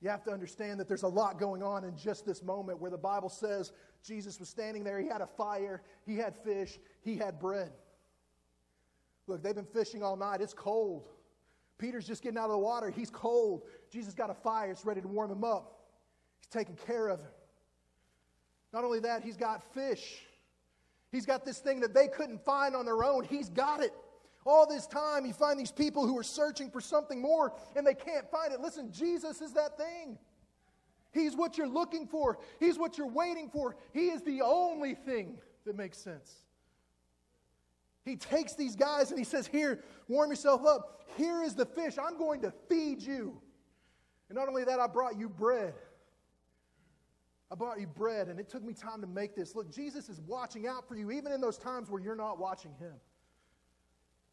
you 0.00 0.08
have 0.08 0.24
to 0.24 0.30
understand 0.30 0.80
that 0.80 0.88
there's 0.88 1.02
a 1.02 1.08
lot 1.08 1.38
going 1.38 1.62
on 1.62 1.84
in 1.84 1.96
just 1.96 2.24
this 2.24 2.42
moment 2.42 2.80
where 2.80 2.90
the 2.90 2.98
Bible 2.98 3.28
says 3.28 3.72
Jesus 4.04 4.40
was 4.40 4.48
standing 4.48 4.84
there. 4.84 4.98
He 4.98 5.08
had 5.08 5.20
a 5.20 5.26
fire, 5.26 5.82
he 6.06 6.16
had 6.16 6.34
fish, 6.36 6.78
he 7.02 7.16
had 7.16 7.38
bread. 7.38 7.72
Look, 9.26 9.42
they've 9.42 9.54
been 9.54 9.64
fishing 9.64 10.02
all 10.02 10.16
night. 10.16 10.40
It's 10.40 10.54
cold. 10.54 11.08
Peter's 11.78 12.06
just 12.06 12.22
getting 12.22 12.38
out 12.38 12.46
of 12.46 12.52
the 12.52 12.58
water. 12.58 12.90
He's 12.90 13.10
cold. 13.10 13.62
Jesus 13.90 14.14
got 14.14 14.30
a 14.30 14.34
fire. 14.34 14.70
It's 14.70 14.84
ready 14.84 15.00
to 15.00 15.08
warm 15.08 15.30
him 15.30 15.44
up. 15.44 15.80
He's 16.38 16.48
taking 16.48 16.76
care 16.86 17.08
of 17.08 17.20
him. 17.20 17.28
Not 18.72 18.84
only 18.84 19.00
that, 19.00 19.22
he's 19.22 19.36
got 19.36 19.62
fish. 19.74 20.22
He's 21.10 21.26
got 21.26 21.44
this 21.44 21.58
thing 21.58 21.80
that 21.80 21.92
they 21.92 22.08
couldn't 22.08 22.42
find 22.44 22.74
on 22.74 22.86
their 22.86 23.04
own. 23.04 23.24
He's 23.24 23.50
got 23.50 23.82
it. 23.82 23.92
All 24.44 24.66
this 24.66 24.86
time, 24.86 25.24
you 25.24 25.32
find 25.32 25.60
these 25.60 25.70
people 25.70 26.06
who 26.06 26.18
are 26.18 26.24
searching 26.24 26.70
for 26.70 26.80
something 26.80 27.20
more 27.20 27.52
and 27.76 27.86
they 27.86 27.94
can't 27.94 28.28
find 28.30 28.52
it. 28.52 28.60
Listen, 28.60 28.90
Jesus 28.90 29.40
is 29.40 29.52
that 29.52 29.76
thing. 29.76 30.18
He's 31.12 31.36
what 31.36 31.58
you're 31.58 31.68
looking 31.68 32.06
for, 32.06 32.38
He's 32.58 32.78
what 32.78 32.96
you're 32.96 33.06
waiting 33.06 33.50
for. 33.50 33.76
He 33.92 34.08
is 34.08 34.22
the 34.22 34.40
only 34.42 34.94
thing 34.94 35.38
that 35.66 35.76
makes 35.76 35.98
sense. 35.98 36.34
He 38.04 38.16
takes 38.16 38.54
these 38.54 38.74
guys 38.74 39.10
and 39.10 39.18
he 39.18 39.24
says, 39.24 39.46
Here, 39.46 39.84
warm 40.08 40.30
yourself 40.30 40.64
up. 40.66 41.02
Here 41.16 41.42
is 41.42 41.54
the 41.54 41.66
fish. 41.66 41.98
I'm 41.98 42.18
going 42.18 42.40
to 42.42 42.52
feed 42.68 43.00
you. 43.00 43.40
And 44.28 44.36
not 44.36 44.48
only 44.48 44.64
that, 44.64 44.80
I 44.80 44.86
brought 44.86 45.16
you 45.16 45.28
bread. 45.28 45.74
I 47.52 47.54
brought 47.54 47.78
you 47.78 47.86
bread, 47.86 48.28
and 48.28 48.40
it 48.40 48.48
took 48.48 48.64
me 48.64 48.72
time 48.72 49.02
to 49.02 49.06
make 49.06 49.36
this. 49.36 49.54
Look, 49.54 49.70
Jesus 49.70 50.08
is 50.08 50.22
watching 50.22 50.66
out 50.66 50.88
for 50.88 50.96
you, 50.96 51.10
even 51.10 51.32
in 51.32 51.40
those 51.42 51.58
times 51.58 51.90
where 51.90 52.00
you're 52.00 52.16
not 52.16 52.38
watching 52.38 52.70
him. 52.80 52.94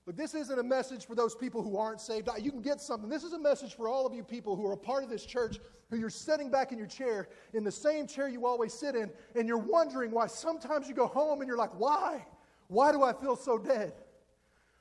Look, 0.06 0.16
this 0.16 0.34
isn't 0.34 0.58
a 0.58 0.64
message 0.64 1.06
for 1.06 1.16
those 1.16 1.36
people 1.36 1.62
who 1.62 1.76
aren't 1.76 2.00
saved. 2.00 2.30
You 2.42 2.50
can 2.50 2.62
get 2.62 2.80
something. 2.80 3.10
This 3.10 3.26
is 3.26 3.34
a 3.34 3.40
message 3.40 3.76
for 3.76 3.90
all 3.90 4.08
of 4.08 4.14
you 4.14 4.24
people 4.24 4.56
who 4.56 4.66
are 4.68 4.72
a 4.72 4.78
part 4.78 5.04
of 5.04 5.10
this 5.10 5.26
church, 5.26 5.60
who 5.90 5.98
you're 5.98 6.10
sitting 6.10 6.50
back 6.50 6.72
in 6.72 6.78
your 6.78 6.88
chair, 6.88 7.28
in 7.54 7.66
the 7.66 7.72
same 7.74 8.08
chair 8.08 8.30
you 8.30 8.46
always 8.46 8.74
sit 8.74 8.96
in, 8.96 9.12
and 9.36 9.50
you're 9.50 9.58
wondering 9.58 10.12
why 10.12 10.28
sometimes 10.28 10.88
you 10.88 10.96
go 10.96 11.08
home 11.08 11.42
and 11.42 11.48
you're 11.50 11.58
like, 11.58 11.78
why? 11.78 12.26
Why 12.70 12.94
do 12.94 13.04
I 13.04 13.12
feel 13.12 13.36
so 13.36 13.58
dead? 13.58 13.92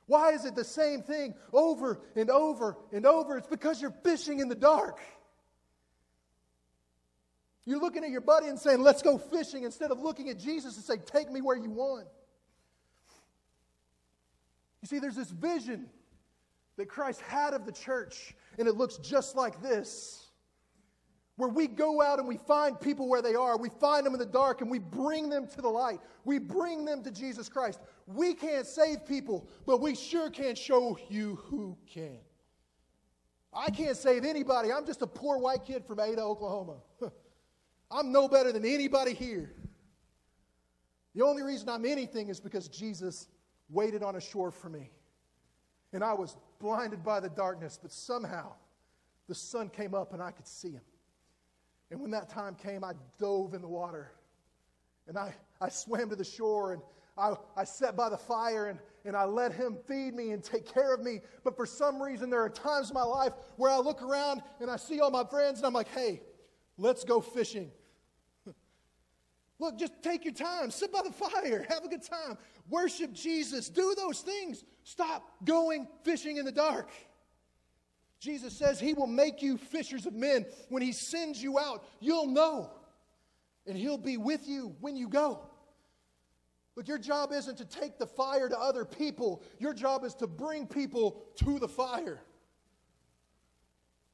Why 0.05 0.31
is 0.31 0.45
it 0.45 0.55
the 0.55 0.63
same 0.63 1.01
thing 1.01 1.35
over 1.51 1.99
and 2.15 2.29
over 2.29 2.77
and 2.93 3.05
over? 3.05 3.37
It's 3.37 3.47
because 3.47 3.81
you're 3.81 3.93
fishing 4.03 4.39
in 4.39 4.47
the 4.47 4.55
dark. 4.55 5.01
You're 7.69 7.79
looking 7.79 8.03
at 8.03 8.09
your 8.09 8.21
buddy 8.21 8.47
and 8.47 8.57
saying, 8.57 8.81
Let's 8.81 9.03
go 9.03 9.19
fishing, 9.19 9.63
instead 9.63 9.91
of 9.91 9.99
looking 9.99 10.29
at 10.29 10.39
Jesus 10.39 10.75
and 10.75 10.83
saying, 10.83 11.03
Take 11.05 11.31
me 11.31 11.39
where 11.39 11.55
you 11.55 11.69
want. 11.69 12.07
You 14.81 14.87
see, 14.87 14.97
there's 14.97 15.15
this 15.15 15.29
vision 15.29 15.85
that 16.77 16.89
Christ 16.89 17.21
had 17.21 17.53
of 17.53 17.67
the 17.67 17.71
church, 17.71 18.33
and 18.57 18.67
it 18.67 18.73
looks 18.75 18.97
just 18.97 19.35
like 19.35 19.61
this. 19.61 20.25
Where 21.35 21.49
we 21.49 21.67
go 21.67 22.01
out 22.01 22.17
and 22.17 22.27
we 22.27 22.37
find 22.37 22.81
people 22.81 23.07
where 23.07 23.21
they 23.21 23.35
are. 23.35 23.55
We 23.55 23.69
find 23.69 24.03
them 24.03 24.13
in 24.13 24.19
the 24.19 24.25
dark 24.25 24.61
and 24.61 24.71
we 24.71 24.79
bring 24.79 25.29
them 25.29 25.47
to 25.47 25.61
the 25.61 25.69
light. 25.69 25.99
We 26.25 26.39
bring 26.39 26.85
them 26.85 27.03
to 27.03 27.11
Jesus 27.11 27.49
Christ. 27.49 27.79
We 28.07 28.33
can't 28.33 28.65
save 28.65 29.05
people, 29.05 29.47
but 29.67 29.79
we 29.79 29.95
sure 29.95 30.31
can 30.31 30.55
show 30.55 30.97
you 31.07 31.35
who 31.43 31.77
can. 31.87 32.17
I 33.53 33.69
can't 33.69 33.95
save 33.95 34.25
anybody. 34.25 34.71
I'm 34.71 34.85
just 34.85 35.03
a 35.03 35.07
poor 35.07 35.37
white 35.37 35.63
kid 35.65 35.85
from 35.85 35.99
Ada, 35.99 36.21
Oklahoma. 36.21 36.77
I'm 37.91 38.11
no 38.11 38.27
better 38.27 38.51
than 38.51 38.65
anybody 38.65 39.13
here. 39.13 39.51
The 41.15 41.25
only 41.25 41.41
reason 41.41 41.69
I'm 41.69 41.85
anything 41.85 42.29
is 42.29 42.39
because 42.39 42.67
Jesus 42.67 43.27
waited 43.69 44.03
on 44.03 44.15
a 44.15 44.21
shore 44.21 44.51
for 44.51 44.69
me. 44.69 44.91
And 45.91 46.03
I 46.03 46.13
was 46.13 46.37
blinded 46.59 47.03
by 47.03 47.19
the 47.19 47.29
darkness, 47.29 47.79
but 47.81 47.91
somehow 47.91 48.53
the 49.27 49.35
sun 49.35 49.69
came 49.69 49.95
up 49.95 50.13
and 50.13 50.21
I 50.21 50.31
could 50.31 50.47
see 50.47 50.71
him. 50.71 50.81
And 51.91 51.99
when 51.99 52.11
that 52.11 52.29
time 52.29 52.55
came, 52.55 52.83
I 52.83 52.93
dove 53.19 53.53
in 53.53 53.61
the 53.61 53.67
water 53.67 54.11
and 55.07 55.17
I, 55.17 55.33
I 55.59 55.69
swam 55.69 56.09
to 56.09 56.15
the 56.15 56.23
shore 56.23 56.73
and 56.73 56.81
I, 57.17 57.33
I 57.57 57.63
sat 57.63 57.97
by 57.97 58.09
the 58.09 58.17
fire 58.17 58.67
and, 58.67 58.79
and 59.03 59.15
I 59.15 59.25
let 59.25 59.51
him 59.51 59.77
feed 59.87 60.13
me 60.13 60.31
and 60.31 60.43
take 60.43 60.71
care 60.71 60.93
of 60.93 61.01
me. 61.01 61.21
But 61.43 61.55
for 61.55 61.65
some 61.65 62.01
reason, 62.01 62.29
there 62.29 62.43
are 62.43 62.49
times 62.49 62.91
in 62.91 62.93
my 62.93 63.03
life 63.03 63.33
where 63.57 63.71
I 63.71 63.77
look 63.77 64.03
around 64.03 64.43
and 64.61 64.69
I 64.69 64.75
see 64.75 64.99
all 64.99 65.09
my 65.09 65.23
friends 65.23 65.59
and 65.59 65.65
I'm 65.65 65.73
like, 65.73 65.89
hey, 65.89 66.21
let's 66.77 67.03
go 67.03 67.19
fishing. 67.19 67.71
Look, 69.59 69.77
just 69.77 70.01
take 70.01 70.23
your 70.23 70.33
time, 70.33 70.71
sit 70.71 70.91
by 70.91 71.01
the 71.03 71.11
fire, 71.11 71.65
have 71.67 71.83
a 71.83 71.89
good 71.89 72.03
time, 72.03 72.37
worship 72.69 73.11
Jesus, 73.11 73.69
do 73.69 73.93
those 73.95 74.21
things. 74.21 74.63
Stop 74.83 75.29
going 75.43 75.87
fishing 76.03 76.37
in 76.37 76.45
the 76.45 76.51
dark. 76.51 76.89
Jesus 78.21 78.57
says 78.57 78.79
he 78.79 78.93
will 78.93 79.07
make 79.07 79.41
you 79.41 79.57
fishers 79.57 80.05
of 80.05 80.13
men. 80.13 80.45
When 80.69 80.81
he 80.81 80.93
sends 80.93 81.43
you 81.43 81.59
out, 81.59 81.85
you'll 81.99 82.27
know, 82.27 82.71
and 83.67 83.77
he'll 83.77 83.97
be 83.97 84.17
with 84.17 84.47
you 84.47 84.75
when 84.79 84.95
you 84.95 85.09
go. 85.09 85.41
Look, 86.75 86.87
your 86.87 86.97
job 86.97 87.33
isn't 87.33 87.57
to 87.57 87.65
take 87.65 87.97
the 87.99 88.07
fire 88.07 88.47
to 88.47 88.57
other 88.57 88.85
people, 88.85 89.43
your 89.57 89.73
job 89.73 90.05
is 90.05 90.15
to 90.15 90.27
bring 90.27 90.67
people 90.67 91.25
to 91.37 91.59
the 91.59 91.67
fire. 91.67 92.21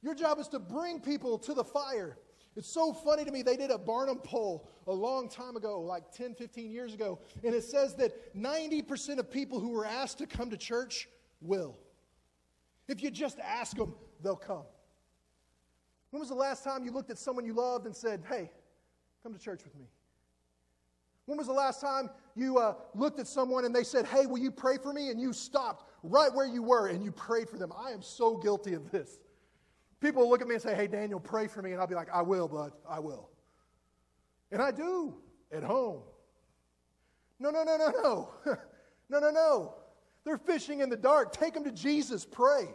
Your 0.02 0.14
job 0.14 0.38
is 0.38 0.48
to 0.48 0.58
bring 0.58 1.00
people 1.00 1.38
to 1.38 1.54
the 1.54 1.64
fire. 1.64 2.18
It's 2.56 2.68
so 2.68 2.92
funny 2.92 3.24
to 3.24 3.30
me. 3.30 3.42
They 3.42 3.56
did 3.56 3.70
a 3.70 3.76
Barna 3.76 4.22
poll 4.22 4.70
a 4.86 4.92
long 4.92 5.28
time 5.28 5.56
ago, 5.56 5.82
like 5.82 6.10
10, 6.12 6.34
15 6.34 6.70
years 6.70 6.94
ago, 6.94 7.18
and 7.44 7.54
it 7.54 7.64
says 7.64 7.94
that 7.96 8.34
90% 8.34 9.18
of 9.18 9.30
people 9.30 9.60
who 9.60 9.70
were 9.70 9.84
asked 9.84 10.18
to 10.18 10.26
come 10.26 10.50
to 10.50 10.56
church 10.56 11.08
will. 11.42 11.76
If 12.88 13.02
you 13.02 13.10
just 13.10 13.38
ask 13.40 13.76
them, 13.76 13.94
they'll 14.22 14.36
come. 14.36 14.64
When 16.10 16.20
was 16.20 16.30
the 16.30 16.34
last 16.34 16.64
time 16.64 16.84
you 16.84 16.92
looked 16.92 17.10
at 17.10 17.18
someone 17.18 17.44
you 17.44 17.52
loved 17.52 17.84
and 17.84 17.94
said, 17.94 18.22
hey, 18.28 18.50
come 19.22 19.34
to 19.34 19.38
church 19.38 19.62
with 19.64 19.74
me? 19.74 19.86
When 21.26 21.36
was 21.36 21.48
the 21.48 21.52
last 21.52 21.80
time 21.80 22.08
you 22.36 22.58
uh, 22.58 22.74
looked 22.94 23.18
at 23.18 23.26
someone 23.26 23.64
and 23.64 23.74
they 23.74 23.82
said, 23.82 24.06
hey, 24.06 24.26
will 24.26 24.38
you 24.38 24.52
pray 24.52 24.78
for 24.78 24.92
me? 24.92 25.10
And 25.10 25.20
you 25.20 25.32
stopped 25.32 25.90
right 26.04 26.32
where 26.32 26.46
you 26.46 26.62
were 26.62 26.86
and 26.86 27.04
you 27.04 27.10
prayed 27.10 27.50
for 27.50 27.58
them. 27.58 27.72
I 27.76 27.90
am 27.90 28.00
so 28.00 28.36
guilty 28.36 28.74
of 28.74 28.90
this. 28.92 29.18
People 30.00 30.22
will 30.22 30.30
look 30.30 30.42
at 30.42 30.48
me 30.48 30.54
and 30.54 30.62
say, 30.62 30.74
Hey, 30.74 30.86
Daniel, 30.86 31.20
pray 31.20 31.46
for 31.46 31.62
me. 31.62 31.72
And 31.72 31.80
I'll 31.80 31.86
be 31.86 31.94
like, 31.94 32.08
I 32.12 32.22
will, 32.22 32.48
bud. 32.48 32.72
I 32.88 32.98
will. 32.98 33.30
And 34.52 34.60
I 34.60 34.70
do 34.70 35.14
at 35.52 35.62
home. 35.62 36.02
No, 37.38 37.50
no, 37.50 37.64
no, 37.64 37.76
no, 37.76 37.90
no. 37.90 38.30
no, 39.10 39.18
no, 39.18 39.30
no. 39.30 39.74
They're 40.24 40.38
fishing 40.38 40.80
in 40.80 40.90
the 40.90 40.96
dark. 40.96 41.32
Take 41.32 41.54
them 41.54 41.64
to 41.64 41.72
Jesus. 41.72 42.24
Pray. 42.24 42.68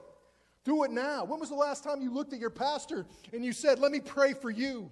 Do 0.63 0.83
it 0.83 0.91
now. 0.91 1.23
When 1.23 1.39
was 1.39 1.49
the 1.49 1.55
last 1.55 1.83
time 1.83 2.01
you 2.01 2.13
looked 2.13 2.33
at 2.33 2.39
your 2.39 2.51
pastor 2.51 3.05
and 3.33 3.43
you 3.43 3.53
said, 3.53 3.79
Let 3.79 3.91
me 3.91 3.99
pray 3.99 4.33
for 4.33 4.49
you? 4.49 4.91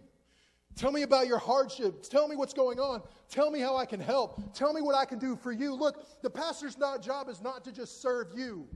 Tell 0.76 0.92
me 0.92 1.02
about 1.02 1.28
your 1.28 1.40
hardships. 1.40 2.08
Tell 2.08 2.28
me 2.28 2.36
what's 2.36 2.54
going 2.54 2.80
on. 2.80 3.02
Tell 3.30 3.52
me 3.52 3.60
how 3.60 3.76
I 3.76 3.86
can 3.86 4.00
help. 4.00 4.54
Tell 4.54 4.72
me 4.72 4.82
what 4.82 4.96
I 4.96 5.04
can 5.04 5.20
do 5.20 5.36
for 5.36 5.52
you. 5.52 5.76
Look, 5.76 6.22
the 6.22 6.30
pastor's 6.30 6.78
not, 6.78 7.02
job 7.02 7.28
is 7.28 7.42
not 7.42 7.66
to 7.66 7.72
just 7.72 8.02
serve 8.02 8.28
you. 8.34 8.68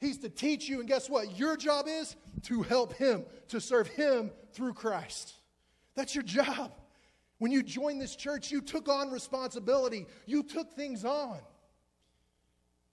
He's 0.00 0.18
to 0.18 0.28
teach 0.28 0.68
you, 0.68 0.78
and 0.80 0.88
guess 0.88 1.10
what? 1.10 1.38
Your 1.38 1.56
job 1.56 1.86
is 1.88 2.14
to 2.44 2.62
help 2.62 2.92
him, 2.94 3.24
to 3.48 3.60
serve 3.60 3.88
him 3.88 4.30
through 4.52 4.74
Christ. 4.74 5.34
That's 5.94 6.14
your 6.14 6.24
job. 6.24 6.72
When 7.38 7.50
you 7.50 7.62
joined 7.62 8.00
this 8.00 8.16
church, 8.16 8.50
you 8.50 8.60
took 8.60 8.88
on 8.88 9.10
responsibility, 9.10 10.06
you 10.26 10.42
took 10.42 10.72
things 10.72 11.04
on. 11.04 11.38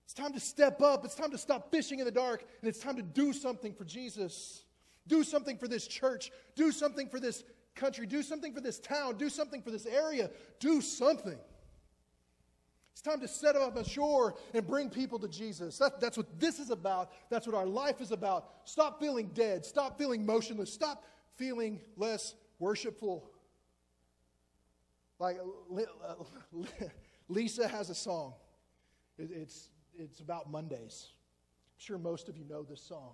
It's 0.05 0.13
time 0.13 0.33
to 0.33 0.39
step 0.39 0.81
up, 0.81 1.03
it's 1.05 1.15
time 1.15 1.31
to 1.31 1.37
stop 1.37 1.71
fishing 1.71 1.99
in 1.99 2.05
the 2.05 2.11
dark, 2.11 2.43
and 2.61 2.69
it's 2.69 2.79
time 2.79 2.95
to 2.95 3.01
do 3.01 3.33
something 3.33 3.73
for 3.73 3.85
Jesus. 3.85 4.63
Do 5.07 5.23
something 5.23 5.57
for 5.57 5.67
this 5.67 5.87
church, 5.87 6.31
do 6.55 6.71
something 6.71 7.09
for 7.09 7.19
this 7.19 7.43
country, 7.75 8.07
do 8.07 8.23
something 8.23 8.53
for 8.53 8.61
this 8.61 8.79
town, 8.79 9.17
do 9.17 9.29
something 9.29 9.61
for 9.61 9.69
this 9.69 9.85
area, 9.85 10.31
do 10.59 10.81
something. 10.81 11.37
It's 12.95 13.01
time 13.01 13.19
to 13.19 13.27
set 13.27 13.57
up 13.57 13.75
a 13.75 13.83
shore 13.83 14.35
and 14.53 14.65
bring 14.65 14.89
people 14.89 15.19
to 15.19 15.27
Jesus. 15.27 15.77
That, 15.79 15.99
that's 15.99 16.15
what 16.15 16.39
this 16.39 16.59
is 16.59 16.69
about. 16.69 17.11
That's 17.29 17.45
what 17.45 17.53
our 17.53 17.65
life 17.65 17.99
is 17.99 18.11
about. 18.11 18.47
Stop 18.63 19.01
feeling 19.01 19.31
dead. 19.33 19.65
Stop 19.65 19.97
feeling 19.97 20.25
motionless. 20.25 20.71
Stop 20.71 21.03
feeling 21.35 21.81
less 21.97 22.35
worshipful. 22.57 23.29
Like 25.19 25.37
uh, 26.07 26.13
Lisa 27.27 27.67
has 27.67 27.89
a 27.89 27.95
song. 27.95 28.33
It's, 29.17 29.71
it's 29.97 30.21
about 30.21 30.49
Mondays. 30.49 31.07
I'm 31.77 31.83
sure 31.83 31.97
most 31.97 32.29
of 32.29 32.37
you 32.37 32.45
know 32.45 32.63
this 32.63 32.81
song, 32.81 33.11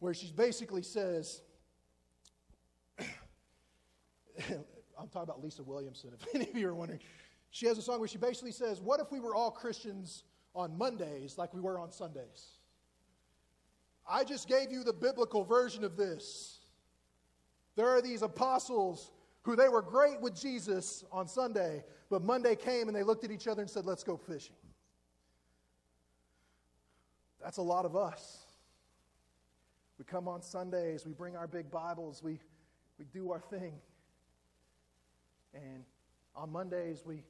where 0.00 0.14
she 0.14 0.32
basically 0.32 0.82
says, 0.82 1.42
I'm 2.98 3.06
talking 5.08 5.22
about 5.22 5.44
Lisa 5.44 5.62
Williamson, 5.62 6.10
if 6.20 6.34
any 6.34 6.50
of 6.50 6.56
you 6.56 6.68
are 6.68 6.74
wondering. 6.74 6.98
She 7.54 7.66
has 7.66 7.78
a 7.78 7.82
song 7.82 8.00
where 8.00 8.08
she 8.08 8.18
basically 8.18 8.50
says, 8.50 8.80
What 8.80 8.98
if 8.98 9.12
we 9.12 9.20
were 9.20 9.32
all 9.32 9.52
Christians 9.52 10.24
on 10.56 10.76
Mondays 10.76 11.38
like 11.38 11.54
we 11.54 11.60
were 11.60 11.78
on 11.78 11.92
Sundays? 11.92 12.48
I 14.10 14.24
just 14.24 14.48
gave 14.48 14.72
you 14.72 14.82
the 14.82 14.92
biblical 14.92 15.44
version 15.44 15.84
of 15.84 15.96
this. 15.96 16.58
There 17.76 17.86
are 17.86 18.02
these 18.02 18.22
apostles 18.22 19.12
who 19.42 19.54
they 19.54 19.68
were 19.68 19.82
great 19.82 20.20
with 20.20 20.34
Jesus 20.34 21.04
on 21.12 21.28
Sunday, 21.28 21.84
but 22.10 22.24
Monday 22.24 22.56
came 22.56 22.88
and 22.88 22.96
they 22.96 23.04
looked 23.04 23.22
at 23.22 23.30
each 23.30 23.46
other 23.46 23.62
and 23.62 23.70
said, 23.70 23.86
Let's 23.86 24.02
go 24.02 24.16
fishing. 24.16 24.56
That's 27.40 27.58
a 27.58 27.62
lot 27.62 27.84
of 27.84 27.94
us. 27.94 28.46
We 29.96 30.04
come 30.04 30.26
on 30.26 30.42
Sundays, 30.42 31.06
we 31.06 31.12
bring 31.12 31.36
our 31.36 31.46
big 31.46 31.70
Bibles, 31.70 32.20
we, 32.20 32.40
we 32.98 33.04
do 33.12 33.30
our 33.30 33.38
thing. 33.38 33.74
And 35.54 35.84
on 36.34 36.50
Mondays, 36.50 37.04
we 37.06 37.22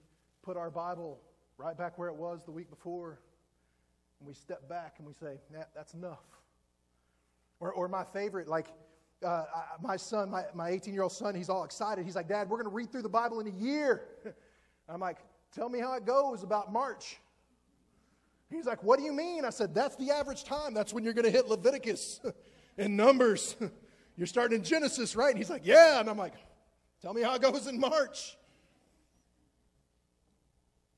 put 0.44 0.56
our 0.56 0.70
Bible 0.70 1.18
right 1.56 1.76
back 1.76 1.98
where 1.98 2.08
it 2.08 2.16
was 2.16 2.44
the 2.44 2.52
week 2.52 2.68
before, 2.68 3.18
and 4.20 4.28
we 4.28 4.34
step 4.34 4.68
back 4.68 4.96
and 4.98 5.06
we 5.06 5.14
say, 5.14 5.40
nah, 5.50 5.64
that's 5.74 5.94
enough. 5.94 6.24
Or, 7.60 7.72
or 7.72 7.88
my 7.88 8.04
favorite, 8.04 8.46
like 8.46 8.66
uh, 9.24 9.44
my 9.80 9.96
son, 9.96 10.30
my, 10.30 10.44
my 10.54 10.68
18 10.68 10.92
year 10.92 11.02
old 11.02 11.12
son, 11.12 11.34
he's 11.34 11.48
all 11.48 11.64
excited. 11.64 12.04
He's 12.04 12.16
like, 12.16 12.28
Dad, 12.28 12.50
we're 12.50 12.58
going 12.58 12.68
to 12.68 12.74
read 12.74 12.92
through 12.92 13.02
the 13.02 13.08
Bible 13.08 13.40
in 13.40 13.46
a 13.46 13.58
year. 13.58 14.02
I'm 14.88 15.00
like, 15.00 15.18
Tell 15.54 15.68
me 15.68 15.78
how 15.78 15.94
it 15.94 16.04
goes 16.04 16.42
about 16.42 16.72
March. 16.72 17.16
He's 18.50 18.66
like, 18.66 18.82
What 18.82 18.98
do 18.98 19.04
you 19.04 19.12
mean? 19.12 19.44
I 19.44 19.50
said, 19.50 19.72
That's 19.72 19.96
the 19.96 20.10
average 20.10 20.44
time. 20.44 20.74
That's 20.74 20.92
when 20.92 21.04
you're 21.04 21.12
going 21.12 21.26
to 21.26 21.30
hit 21.30 21.48
Leviticus 21.48 22.20
and 22.78 22.96
Numbers. 22.96 23.56
You're 24.16 24.28
starting 24.28 24.58
in 24.58 24.64
Genesis, 24.64 25.16
right? 25.16 25.30
And 25.30 25.38
he's 25.38 25.50
like, 25.50 25.64
Yeah. 25.64 26.00
And 26.00 26.10
I'm 26.10 26.18
like, 26.18 26.34
Tell 27.00 27.14
me 27.14 27.22
how 27.22 27.34
it 27.34 27.42
goes 27.42 27.66
in 27.68 27.78
March. 27.78 28.36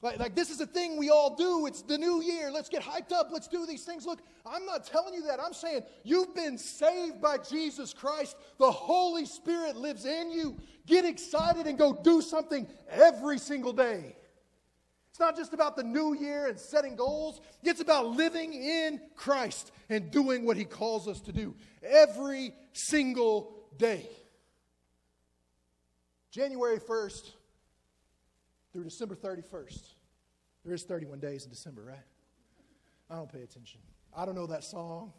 Like, 0.02 0.18
like, 0.18 0.34
this 0.34 0.50
is 0.50 0.60
a 0.60 0.66
thing 0.66 0.98
we 0.98 1.08
all 1.08 1.34
do. 1.34 1.66
It's 1.66 1.82
the 1.82 1.96
new 1.96 2.22
year. 2.22 2.50
Let's 2.50 2.68
get 2.68 2.82
hyped 2.82 3.12
up. 3.12 3.30
Let's 3.32 3.48
do 3.48 3.64
these 3.64 3.84
things. 3.84 4.04
Look, 4.04 4.20
I'm 4.44 4.66
not 4.66 4.86
telling 4.86 5.14
you 5.14 5.22
that. 5.26 5.40
I'm 5.40 5.54
saying 5.54 5.82
you've 6.04 6.34
been 6.34 6.58
saved 6.58 7.20
by 7.20 7.38
Jesus 7.38 7.94
Christ. 7.94 8.36
The 8.58 8.70
Holy 8.70 9.24
Spirit 9.24 9.76
lives 9.76 10.04
in 10.04 10.30
you. 10.30 10.58
Get 10.86 11.04
excited 11.04 11.66
and 11.66 11.78
go 11.78 11.94
do 11.94 12.20
something 12.20 12.68
every 12.90 13.38
single 13.38 13.72
day. 13.72 14.16
It's 15.16 15.18
not 15.18 15.34
just 15.34 15.54
about 15.54 15.76
the 15.76 15.82
new 15.82 16.14
year 16.14 16.46
and 16.46 16.60
setting 16.60 16.94
goals, 16.94 17.40
it's 17.62 17.80
about 17.80 18.08
living 18.08 18.52
in 18.52 19.00
Christ 19.14 19.72
and 19.88 20.10
doing 20.10 20.44
what 20.44 20.58
He 20.58 20.66
calls 20.66 21.08
us 21.08 21.22
to 21.22 21.32
do 21.32 21.54
every 21.82 22.52
single 22.74 23.54
day. 23.78 24.06
January 26.30 26.78
1st, 26.78 27.30
through 28.76 28.84
December 28.84 29.14
31st. 29.14 29.94
There 30.62 30.74
is 30.74 30.82
31 30.82 31.18
days 31.18 31.44
in 31.44 31.50
December, 31.50 31.82
right? 31.82 32.04
I 33.10 33.14
don't 33.14 33.32
pay 33.32 33.40
attention. 33.40 33.80
I 34.14 34.26
don't 34.26 34.34
know 34.34 34.46
that 34.48 34.64
song. 34.64 35.14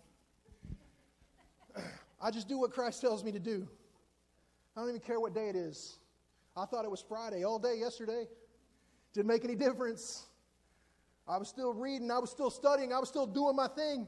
I 2.21 2.29
just 2.29 2.47
do 2.47 2.59
what 2.59 2.69
Christ 2.69 3.01
tells 3.01 3.23
me 3.23 3.31
to 3.31 3.39
do. 3.39 3.67
I 4.75 4.81
don't 4.81 4.89
even 4.89 5.01
care 5.01 5.19
what 5.19 5.33
day 5.33 5.49
it 5.49 5.55
is. 5.55 5.97
I 6.55 6.65
thought 6.65 6.85
it 6.85 6.91
was 6.91 7.01
Friday 7.01 7.45
all 7.45 7.57
day 7.57 7.73
yesterday. 7.79 8.27
Didn't 9.13 9.25
make 9.27 9.43
any 9.43 9.55
difference. 9.55 10.27
I 11.27 11.37
was 11.37 11.47
still 11.47 11.73
reading, 11.73 12.11
I 12.11 12.19
was 12.19 12.29
still 12.29 12.51
studying, 12.51 12.93
I 12.93 12.99
was 12.99 13.09
still 13.09 13.25
doing 13.25 13.55
my 13.55 13.69
thing. 13.69 14.05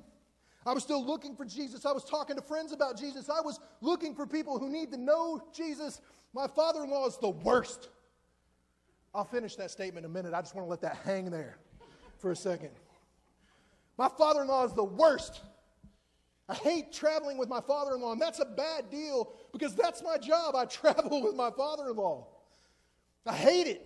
I 0.64 0.74
was 0.74 0.84
still 0.84 1.04
looking 1.04 1.36
for 1.36 1.46
Jesus. 1.46 1.88
I 1.88 1.92
was 1.92 2.04
talking 2.04 2.36
to 2.36 2.42
friends 2.44 2.72
about 2.72 3.00
Jesus. 3.00 3.32
I 3.32 3.42
was 3.42 3.60
looking 3.82 4.14
for 4.14 4.28
people 4.28 4.60
who 4.60 4.70
need 4.70 4.92
to 4.92 4.98
know 4.98 5.42
Jesus. 5.52 6.02
My 6.36 6.46
father 6.46 6.84
in 6.84 6.92
law 6.92 7.08
is 7.08 7.18
the 7.18 7.32
worst. 7.32 7.90
I'll 9.14 9.26
finish 9.26 9.56
that 9.56 9.72
statement 9.72 10.06
in 10.06 10.12
a 10.12 10.14
minute. 10.14 10.34
I 10.34 10.42
just 10.42 10.56
want 10.56 10.66
to 10.66 10.70
let 10.70 10.82
that 10.82 10.98
hang 11.04 11.30
there 11.30 11.58
for 12.18 12.32
a 12.32 12.36
second. 12.36 12.72
My 13.98 14.08
father 14.08 14.42
in 14.42 14.48
law 14.48 14.64
is 14.66 14.74
the 14.74 14.84
worst. 14.84 15.42
I 16.48 16.56
hate 16.56 16.92
traveling 16.92 17.38
with 17.38 17.50
my 17.50 17.62
father 17.62 17.96
in 17.96 18.02
law, 18.02 18.12
and 18.12 18.22
that's 18.22 18.40
a 18.40 18.46
bad 18.46 18.90
deal 18.90 19.34
because 19.52 19.76
that's 19.76 20.02
my 20.04 20.18
job. 20.18 20.56
I 20.56 20.66
travel 20.66 21.22
with 21.22 21.36
my 21.36 21.52
father 21.52 21.90
in 21.90 21.96
law. 21.96 22.28
I 23.26 23.36
hate 23.36 23.68
it. 23.68 23.86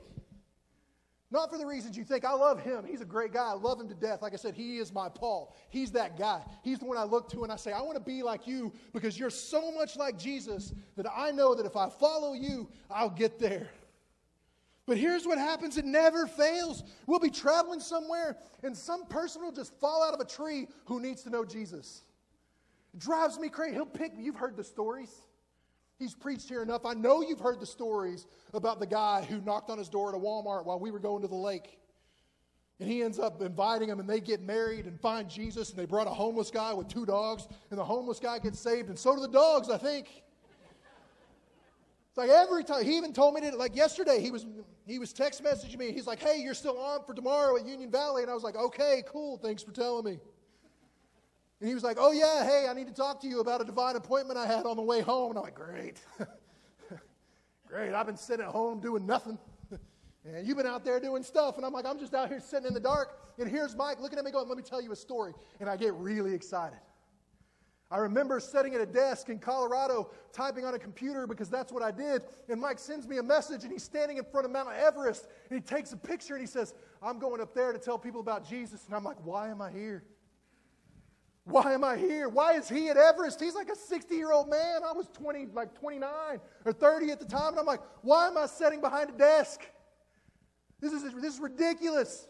Not 1.34 1.50
for 1.50 1.58
the 1.58 1.66
reasons 1.66 1.98
you 1.98 2.04
think. 2.04 2.26
I 2.26 2.34
love 2.34 2.62
him. 2.62 2.86
He's 2.88 3.02
a 3.02 3.06
great 3.06 3.34
guy. 3.34 3.50
I 3.50 3.54
love 3.54 3.82
him 3.82 3.90
to 3.90 3.96
death. 3.96 4.22
Like 4.22 4.34
I 4.34 4.36
said, 4.36 4.54
he 4.54 4.78
is 4.78 4.94
my 4.94 5.10
Paul. 5.10 5.56
He's 5.72 5.92
that 5.94 6.16
guy. 6.16 6.44
He's 6.64 6.78
the 6.78 6.86
one 6.86 6.96
I 6.96 7.06
look 7.06 7.28
to 7.32 7.42
and 7.44 7.52
I 7.52 7.56
say, 7.56 7.72
I 7.72 7.82
want 7.82 7.96
to 7.96 8.04
be 8.04 8.22
like 8.22 8.46
you 8.46 8.72
because 8.94 9.18
you're 9.18 9.32
so 9.32 9.72
much 9.72 9.98
like 9.98 10.20
Jesus 10.20 10.74
that 10.96 11.08
I 11.12 11.32
know 11.32 11.56
that 11.56 11.66
if 11.66 11.76
I 11.76 11.90
follow 11.90 12.34
you, 12.34 12.70
I'll 12.88 13.10
get 13.10 13.40
there. 13.40 13.72
But 14.86 14.98
here's 14.98 15.26
what 15.26 15.38
happens 15.38 15.78
it 15.78 15.86
never 15.86 16.28
fails. 16.28 16.84
We'll 17.08 17.20
be 17.20 17.30
traveling 17.30 17.80
somewhere, 17.80 18.38
and 18.64 18.76
some 18.76 19.06
person 19.06 19.42
will 19.42 19.52
just 19.52 19.74
fall 19.80 20.04
out 20.04 20.14
of 20.14 20.20
a 20.20 20.26
tree 20.26 20.68
who 20.86 21.00
needs 21.00 21.24
to 21.24 21.30
know 21.30 21.46
Jesus. 21.46 22.04
It 22.94 23.00
drives 23.00 23.40
me 23.40 23.50
crazy. 23.50 23.76
He'll 23.76 23.86
pick, 23.86 24.18
me. 24.18 24.24
you've 24.24 24.36
heard 24.36 24.58
the 24.58 24.64
stories. 24.64 25.10
He's 26.00 26.14
preached 26.14 26.50
here 26.50 26.62
enough. 26.62 26.86
I 26.86 26.94
know 26.94 27.22
you've 27.22 27.40
heard 27.40 27.60
the 27.60 27.66
stories 27.66 28.28
about 28.54 28.80
the 28.80 28.86
guy 28.86 29.24
who 29.24 29.40
knocked 29.42 29.70
on 29.70 29.78
his 29.78 29.88
door 29.88 30.10
at 30.10 30.16
a 30.16 30.20
Walmart 30.20 30.66
while 30.66 30.80
we 30.80 30.92
were 30.92 31.00
going 31.00 31.22
to 31.22 31.28
the 31.28 31.36
lake. 31.36 31.80
And 32.80 32.90
he 32.90 33.04
ends 33.04 33.20
up 33.20 33.42
inviting 33.42 33.88
them, 33.88 34.00
and 34.02 34.10
they 34.10 34.20
get 34.20 34.42
married 34.42 34.86
and 34.86 35.00
find 35.00 35.30
Jesus. 35.30 35.70
And 35.70 35.80
they 35.80 35.86
brought 35.86 36.08
a 36.08 36.12
homeless 36.12 36.52
guy 36.52 36.74
with 36.74 36.90
two 36.90 37.06
dogs, 37.06 37.48
and 37.70 37.80
the 37.80 37.86
homeless 37.86 38.20
guy 38.20 38.40
gets 38.40 38.60
saved, 38.60 38.90
and 38.90 39.00
so 39.00 39.16
do 39.16 39.22
the 39.22 39.28
dogs, 39.30 39.70
I 39.70 39.78
think. 39.78 40.23
It's 42.14 42.18
like 42.20 42.30
every 42.30 42.64
time 42.64 42.86
he 42.86 42.96
even 42.96 43.12
told 43.12 43.34
me 43.34 43.42
to 43.42 43.56
like 43.56 43.76
yesterday 43.76 44.22
he 44.22 44.30
was 44.30 44.46
he 44.86 45.00
was 45.00 45.14
text 45.14 45.44
messaging 45.44 45.80
me. 45.80 45.92
He's 45.92 46.06
like, 46.06 46.20
"Hey, 46.20 46.44
you're 46.44 46.54
still 46.54 46.78
on 46.78 47.04
for 47.06 47.16
tomorrow 47.16 47.58
at 47.58 47.66
Union 47.66 47.90
Valley," 47.90 48.22
and 48.22 48.30
I 48.30 48.36
was 48.36 48.44
like, 48.44 48.56
"Okay, 48.56 49.04
cool. 49.08 49.38
Thanks 49.38 49.64
for 49.64 49.72
telling 49.72 50.06
me." 50.06 50.20
And 51.60 51.68
he 51.68 51.74
was 51.74 51.84
like, 51.84 51.98
"Oh 52.00 52.12
yeah, 52.12 52.46
hey, 52.46 52.68
I 52.70 52.74
need 52.76 52.86
to 52.86 52.94
talk 52.94 53.20
to 53.22 53.28
you 53.28 53.40
about 53.40 53.62
a 53.62 53.64
divine 53.64 53.96
appointment 53.96 54.38
I 54.38 54.46
had 54.46 54.68
on 54.68 54.76
the 54.76 54.84
way 54.84 55.02
home." 55.02 55.32
And 55.32 55.40
I'm 55.40 55.44
like, 55.44 55.56
"Great, 55.56 56.04
great. 57.68 57.96
I've 57.96 58.06
been 58.06 58.16
sitting 58.16 58.46
at 58.46 58.52
home 58.52 58.80
doing 58.80 59.08
nothing, 59.08 59.40
and 60.24 60.48
you've 60.48 60.58
been 60.58 60.68
out 60.68 60.86
there 60.86 61.00
doing 61.00 61.24
stuff." 61.24 61.58
And 61.58 61.66
I'm 61.66 61.74
like, 61.74 61.88
"I'm 61.88 61.98
just 61.98 62.14
out 62.14 62.30
here 62.30 62.40
sitting 62.40 62.68
in 62.68 62.76
the 62.76 62.80
dark." 62.80 63.18
And 63.40 63.50
here's 63.50 63.76
Mike 63.76 64.00
looking 64.00 64.20
at 64.20 64.24
me, 64.24 64.30
going, 64.30 64.48
"Let 64.48 64.58
me 64.58 64.64
tell 64.64 64.84
you 64.84 64.92
a 64.92 64.96
story." 64.96 65.34
And 65.60 65.68
I 65.68 65.78
get 65.78 65.96
really 65.96 66.36
excited. 66.36 66.78
I 67.94 67.98
remember 67.98 68.40
sitting 68.40 68.74
at 68.74 68.82
a 68.82 68.88
desk 68.88 69.30
in 69.30 69.38
Colorado 69.38 70.10
typing 70.32 70.66
on 70.66 70.74
a 70.74 70.80
computer 70.80 71.28
because 71.28 71.48
that's 71.48 71.72
what 71.72 71.84
I 71.84 71.92
did. 71.92 72.24
And 72.50 72.60
Mike 72.60 72.80
sends 72.80 73.08
me 73.08 73.20
a 73.20 73.24
message 73.24 73.62
and 73.62 73.72
he's 73.72 73.84
standing 73.84 74.18
in 74.18 74.24
front 74.24 74.46
of 74.46 74.52
Mount 74.52 74.70
Everest 74.74 75.28
and 75.52 75.60
he 75.60 75.64
takes 75.64 75.94
a 75.94 75.98
picture 75.98 76.34
and 76.34 76.42
he 76.42 76.48
says, 76.48 76.74
I'm 77.04 77.20
going 77.20 77.40
up 77.40 77.54
there 77.54 77.72
to 77.72 77.78
tell 77.78 78.00
people 78.00 78.20
about 78.20 78.50
Jesus. 78.50 78.88
And 78.88 78.96
I'm 78.96 79.04
like, 79.04 79.24
why 79.24 79.50
am 79.50 79.62
I 79.62 79.70
here? 79.70 80.04
Why 81.44 81.74
am 81.74 81.84
I 81.84 81.96
here? 81.96 82.30
Why 82.30 82.54
is 82.54 82.68
he 82.68 82.90
at 82.90 82.98
Everest? 82.98 83.40
He's 83.40 83.54
like 83.54 83.70
a 83.70 83.76
60 83.76 84.16
year 84.16 84.32
old 84.32 84.50
man. 84.50 84.82
I 84.84 84.92
was 84.92 85.08
20, 85.14 85.50
like 85.54 85.80
29 85.80 86.10
or 86.66 86.74
30 86.74 87.12
at 87.12 87.20
the 87.20 87.28
time. 87.28 87.50
And 87.50 87.60
I'm 87.60 87.68
like, 87.68 87.82
why 88.02 88.26
am 88.26 88.40
I 88.40 88.48
sitting 88.48 88.82
behind 88.82 89.12
a 89.12 89.14
desk? 89.14 89.62
This 90.80 90.94
is, 90.94 91.04
this 91.14 91.36
is 91.36 91.40
ridiculous. 91.40 92.28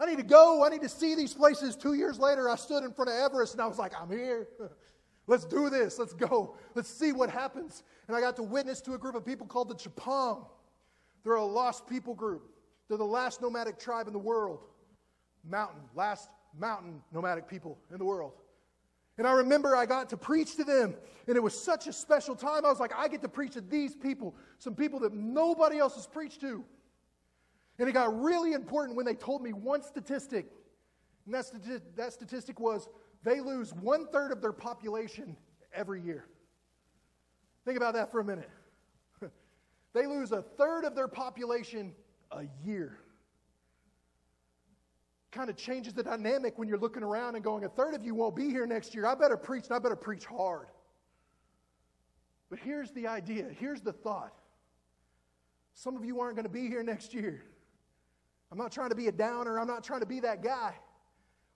I 0.00 0.06
need 0.06 0.18
to 0.18 0.24
go. 0.24 0.64
I 0.64 0.68
need 0.68 0.82
to 0.82 0.88
see 0.88 1.14
these 1.14 1.34
places. 1.34 1.74
Two 1.76 1.94
years 1.94 2.18
later, 2.18 2.48
I 2.48 2.56
stood 2.56 2.84
in 2.84 2.92
front 2.92 3.10
of 3.10 3.16
Everest 3.16 3.54
and 3.54 3.62
I 3.62 3.66
was 3.66 3.78
like, 3.78 3.92
I'm 4.00 4.10
here. 4.10 4.48
Let's 5.26 5.44
do 5.44 5.68
this. 5.68 5.98
Let's 5.98 6.14
go. 6.14 6.56
Let's 6.74 6.88
see 6.88 7.12
what 7.12 7.30
happens. 7.30 7.82
And 8.06 8.16
I 8.16 8.20
got 8.20 8.36
to 8.36 8.42
witness 8.42 8.80
to 8.82 8.94
a 8.94 8.98
group 8.98 9.14
of 9.14 9.26
people 9.26 9.46
called 9.46 9.68
the 9.68 9.74
Chepang. 9.74 10.46
They're 11.22 11.34
a 11.34 11.44
lost 11.44 11.86
people 11.86 12.14
group. 12.14 12.50
They're 12.88 12.96
the 12.96 13.04
last 13.04 13.42
nomadic 13.42 13.78
tribe 13.78 14.06
in 14.06 14.12
the 14.12 14.18
world. 14.18 14.64
Mountain, 15.44 15.82
last 15.94 16.30
mountain 16.58 17.02
nomadic 17.12 17.46
people 17.46 17.78
in 17.92 17.98
the 17.98 18.04
world. 18.04 18.32
And 19.18 19.26
I 19.26 19.32
remember 19.32 19.74
I 19.74 19.84
got 19.84 20.08
to 20.10 20.16
preach 20.16 20.56
to 20.56 20.64
them, 20.64 20.94
and 21.26 21.36
it 21.36 21.42
was 21.42 21.60
such 21.60 21.88
a 21.88 21.92
special 21.92 22.36
time. 22.36 22.64
I 22.64 22.70
was 22.70 22.78
like, 22.78 22.92
I 22.96 23.08
get 23.08 23.20
to 23.22 23.28
preach 23.28 23.54
to 23.54 23.60
these 23.60 23.94
people, 23.94 24.36
some 24.58 24.74
people 24.74 25.00
that 25.00 25.12
nobody 25.12 25.78
else 25.78 25.96
has 25.96 26.06
preached 26.06 26.40
to. 26.42 26.64
And 27.78 27.88
it 27.88 27.92
got 27.92 28.20
really 28.20 28.52
important 28.52 28.96
when 28.96 29.06
they 29.06 29.14
told 29.14 29.42
me 29.42 29.52
one 29.52 29.82
statistic. 29.82 30.50
And 31.26 31.34
that, 31.34 31.44
stati- 31.44 31.82
that 31.96 32.12
statistic 32.12 32.58
was 32.58 32.88
they 33.22 33.40
lose 33.40 33.72
one 33.74 34.06
third 34.08 34.32
of 34.32 34.40
their 34.40 34.52
population 34.52 35.36
every 35.72 36.02
year. 36.02 36.26
Think 37.64 37.76
about 37.76 37.94
that 37.94 38.10
for 38.10 38.20
a 38.20 38.24
minute. 38.24 38.48
they 39.92 40.06
lose 40.06 40.32
a 40.32 40.42
third 40.42 40.84
of 40.84 40.96
their 40.96 41.08
population 41.08 41.92
a 42.32 42.44
year. 42.64 42.98
Kind 45.30 45.50
of 45.50 45.56
changes 45.56 45.92
the 45.92 46.02
dynamic 46.02 46.58
when 46.58 46.68
you're 46.68 46.78
looking 46.78 47.02
around 47.02 47.34
and 47.34 47.44
going, 47.44 47.64
a 47.64 47.68
third 47.68 47.94
of 47.94 48.04
you 48.04 48.14
won't 48.14 48.34
be 48.34 48.48
here 48.48 48.66
next 48.66 48.94
year. 48.94 49.06
I 49.06 49.14
better 49.14 49.36
preach, 49.36 49.64
and 49.66 49.74
I 49.74 49.78
better 49.78 49.96
preach 49.96 50.24
hard. 50.24 50.68
But 52.50 52.58
here's 52.60 52.90
the 52.92 53.06
idea, 53.06 53.46
here's 53.58 53.82
the 53.82 53.92
thought. 53.92 54.32
Some 55.74 55.96
of 55.96 56.04
you 56.04 56.20
aren't 56.20 56.36
going 56.36 56.46
to 56.46 56.52
be 56.52 56.66
here 56.66 56.82
next 56.82 57.12
year. 57.12 57.44
I'm 58.50 58.58
not 58.58 58.72
trying 58.72 58.90
to 58.90 58.94
be 58.96 59.08
a 59.08 59.12
downer. 59.12 59.58
I'm 59.58 59.66
not 59.66 59.84
trying 59.84 60.00
to 60.00 60.06
be 60.06 60.20
that 60.20 60.42
guy. 60.42 60.74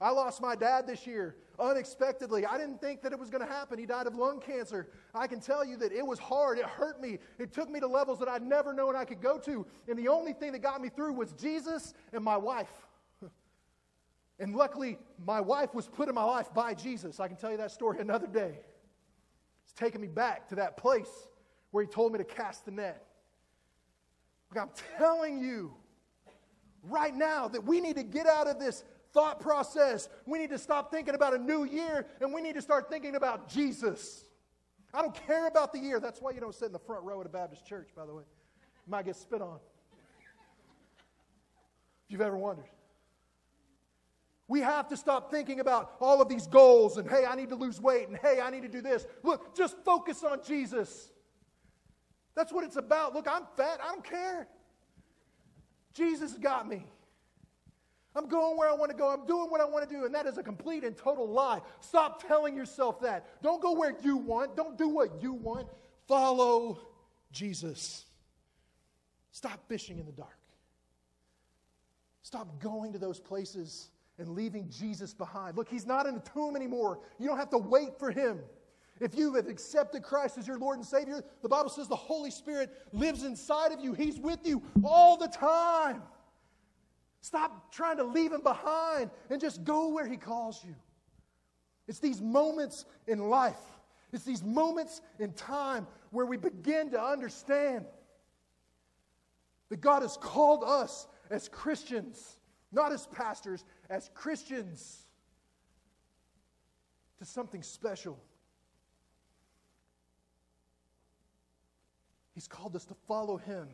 I 0.01 0.11
lost 0.11 0.43
my 0.43 0.57
dad 0.57 0.86
this 0.86 1.07
year 1.07 1.36
unexpectedly. 1.59 2.45
I 2.45 2.59
didn't 2.59 2.80
think 2.80 3.03
that 3.03 3.12
it 3.12 3.18
was 3.18 3.30
going 3.30 3.47
to 3.47 3.51
happen. 3.51 3.78
He 3.78 3.86
died 3.86 4.07
of 4.07 4.14
lung 4.14 4.40
cancer. 4.40 4.88
I 5.14 5.26
can 5.26 5.40
tell 5.40 5.64
you 5.64 5.76
that 5.76 5.93
it 5.93 6.05
was 6.05 6.18
hard. 6.18 6.59
It 6.59 6.64
hurt 6.64 7.01
me. 7.01 7.18
It 7.38 7.53
took 7.53 7.70
me 7.70 7.78
to 7.80 7.86
levels 7.86 8.18
that 8.18 8.28
I'd 8.28 8.43
never 8.43 8.72
known 8.72 8.97
I 8.97 9.05
could 9.05 9.20
go 9.20 9.38
to. 9.38 9.64
And 9.88 9.97
the 9.97 10.09
only 10.09 10.32
thing 10.32 10.53
that 10.53 10.59
got 10.59 10.80
me 10.82 10.88
through 10.88 11.12
was 11.12 11.32
Jesus 11.32 11.95
and 12.12 12.22
my 12.24 12.36
wife. 12.36 12.72
And 14.38 14.57
luckily, 14.57 14.99
my 15.24 15.40
wife 15.40 15.72
was 15.72 15.86
put 15.86 16.09
in 16.09 16.16
my 16.16 16.24
life 16.24 16.53
by 16.53 16.74
Jesus. 16.74 17.20
I 17.20 17.28
can 17.28 17.36
tell 17.36 17.53
you 17.53 17.59
that 17.59 17.70
story 17.70 18.01
another 18.01 18.26
day. 18.26 18.59
It's 19.62 19.72
taken 19.74 20.01
me 20.01 20.09
back 20.09 20.49
to 20.49 20.57
that 20.57 20.76
place 20.76 21.28
where 21.70 21.84
he 21.84 21.88
told 21.88 22.12
me 22.12 22.18
to 22.18 22.24
cast 22.24 22.64
the 22.64 22.72
net. 22.72 23.07
I'm 24.57 24.70
telling 24.99 25.38
you 25.38 25.74
right 26.82 27.14
now 27.14 27.48
that 27.48 27.64
we 27.64 27.80
need 27.80 27.96
to 27.96 28.02
get 28.02 28.26
out 28.26 28.46
of 28.46 28.58
this 28.58 28.84
thought 29.12 29.40
process. 29.40 30.08
We 30.26 30.38
need 30.38 30.50
to 30.50 30.58
stop 30.58 30.90
thinking 30.90 31.14
about 31.14 31.34
a 31.34 31.38
new 31.38 31.64
year 31.64 32.06
and 32.20 32.32
we 32.32 32.40
need 32.40 32.54
to 32.54 32.62
start 32.62 32.90
thinking 32.90 33.14
about 33.14 33.48
Jesus. 33.48 34.24
I 34.94 35.00
don't 35.00 35.14
care 35.26 35.46
about 35.46 35.72
the 35.72 35.78
year. 35.78 36.00
That's 36.00 36.20
why 36.20 36.32
you 36.32 36.40
don't 36.40 36.54
sit 36.54 36.66
in 36.66 36.72
the 36.72 36.78
front 36.78 37.04
row 37.04 37.20
at 37.20 37.26
a 37.26 37.30
Baptist 37.30 37.66
church, 37.66 37.90
by 37.96 38.04
the 38.04 38.14
way. 38.14 38.24
You 38.86 38.90
might 38.90 39.04
get 39.04 39.16
spit 39.16 39.40
on. 39.40 39.58
If 42.06 42.12
you've 42.12 42.20
ever 42.20 42.36
wondered. 42.36 42.66
We 44.48 44.60
have 44.60 44.88
to 44.88 44.96
stop 44.98 45.30
thinking 45.30 45.60
about 45.60 45.94
all 46.00 46.20
of 46.20 46.28
these 46.28 46.46
goals 46.46 46.98
and, 46.98 47.08
hey, 47.08 47.24
I 47.24 47.36
need 47.36 47.48
to 47.50 47.54
lose 47.54 47.80
weight 47.80 48.08
and, 48.08 48.18
hey, 48.18 48.38
I 48.42 48.50
need 48.50 48.62
to 48.62 48.68
do 48.68 48.82
this. 48.82 49.06
Look, 49.22 49.56
just 49.56 49.76
focus 49.84 50.22
on 50.24 50.40
Jesus. 50.46 51.10
That's 52.34 52.52
what 52.52 52.64
it's 52.64 52.76
about. 52.76 53.14
Look, 53.14 53.26
I'm 53.28 53.44
fat. 53.56 53.78
I 53.82 53.92
don't 53.92 54.04
care. 54.04 54.48
Jesus 55.95 56.32
got 56.32 56.68
me. 56.68 56.84
I'm 58.14 58.28
going 58.28 58.59
where 58.59 58.68
I 58.68 58.74
want 58.74 58.90
to 58.90 58.97
go. 58.97 59.09
I'm 59.09 59.26
doing 59.26 59.51
what 59.51 59.61
I 59.61 59.64
want 59.64 59.88
to 59.88 59.95
do. 59.95 60.05
And 60.05 60.14
that 60.14 60.26
is 60.26 60.36
a 60.36 60.43
complete 60.43 60.84
and 60.84 60.97
total 60.97 61.28
lie. 61.28 61.61
Stop 61.80 62.26
telling 62.26 62.55
yourself 62.55 63.01
that. 63.01 63.43
Don't 63.43 63.62
go 63.62 63.72
where 63.72 63.95
you 64.03 64.18
want. 64.18 64.55
Don't 64.55 64.76
do 64.76 64.88
what 64.88 65.22
you 65.22 65.32
want. 65.32 65.68
Follow 66.07 66.78
Jesus. 67.32 68.05
Stop 69.30 69.66
fishing 69.66 69.99
in 69.99 70.05
the 70.05 70.12
dark. 70.12 70.36
Stop 72.22 72.61
going 72.61 72.93
to 72.93 72.99
those 72.99 73.18
places 73.18 73.88
and 74.18 74.28
leaving 74.28 74.68
Jesus 74.68 75.14
behind. 75.14 75.57
Look, 75.57 75.68
he's 75.68 75.86
not 75.86 76.07
in 76.07 76.14
the 76.14 76.20
tomb 76.20 76.55
anymore. 76.55 77.01
You 77.18 77.28
don't 77.28 77.38
have 77.38 77.51
to 77.51 77.59
wait 77.59 77.99
for 77.99 78.11
him. 78.11 78.40
If 79.03 79.16
you 79.16 79.34
have 79.34 79.48
accepted 79.48 80.05
Christ 80.05 80.38
as 80.38 80.46
your 80.46 80.61
Lord 80.61 80.78
and 80.78 80.86
Savior, 80.86 81.24
the 81.42 81.48
Bible 81.48 81.70
says 81.70 81.88
the 81.88 81.96
Holy 81.96 82.30
Spirit 82.30 82.70
lives 82.92 83.24
inside 83.24 83.72
of 83.72 83.80
you. 83.80 83.94
He's 83.94 84.20
with 84.20 84.46
you 84.46 84.62
all 84.84 85.16
the 85.16 85.26
time. 85.26 86.03
Stop 87.20 87.72
trying 87.72 87.96
to 87.96 88.05
leave 88.05 88.32
him 88.32 88.42
behind 88.42 89.11
and 89.28 89.40
just 89.40 89.64
go 89.64 89.88
where 89.88 90.07
he 90.07 90.16
calls 90.16 90.62
you. 90.64 90.76
It's 91.88 91.98
these 91.98 92.20
moments 92.20 92.84
in 93.09 93.28
life, 93.28 93.59
it's 94.12 94.22
these 94.22 94.44
moments 94.44 95.00
in 95.18 95.32
time 95.32 95.88
where 96.11 96.24
we 96.24 96.36
begin 96.36 96.90
to 96.92 97.03
understand 97.03 97.84
that 99.68 99.80
God 99.80 100.03
has 100.03 100.16
called 100.16 100.62
us 100.62 101.09
as 101.28 101.48
Christians, 101.48 102.36
not 102.70 102.92
as 102.92 103.09
pastors, 103.09 103.64
as 103.90 104.12
Christians, 104.14 105.07
to 107.18 107.24
something 107.24 107.64
special. 107.64 108.16
He's 112.34 112.48
called 112.48 112.74
us 112.76 112.84
to 112.86 112.94
follow 113.06 113.36
him 113.36 113.68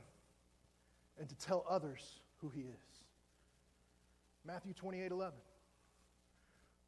and 1.18 1.28
to 1.28 1.34
tell 1.36 1.64
others 1.68 2.20
who 2.38 2.48
he 2.48 2.62
is. 2.62 3.04
Matthew 4.44 4.72
28 4.72 5.10
11. 5.10 5.38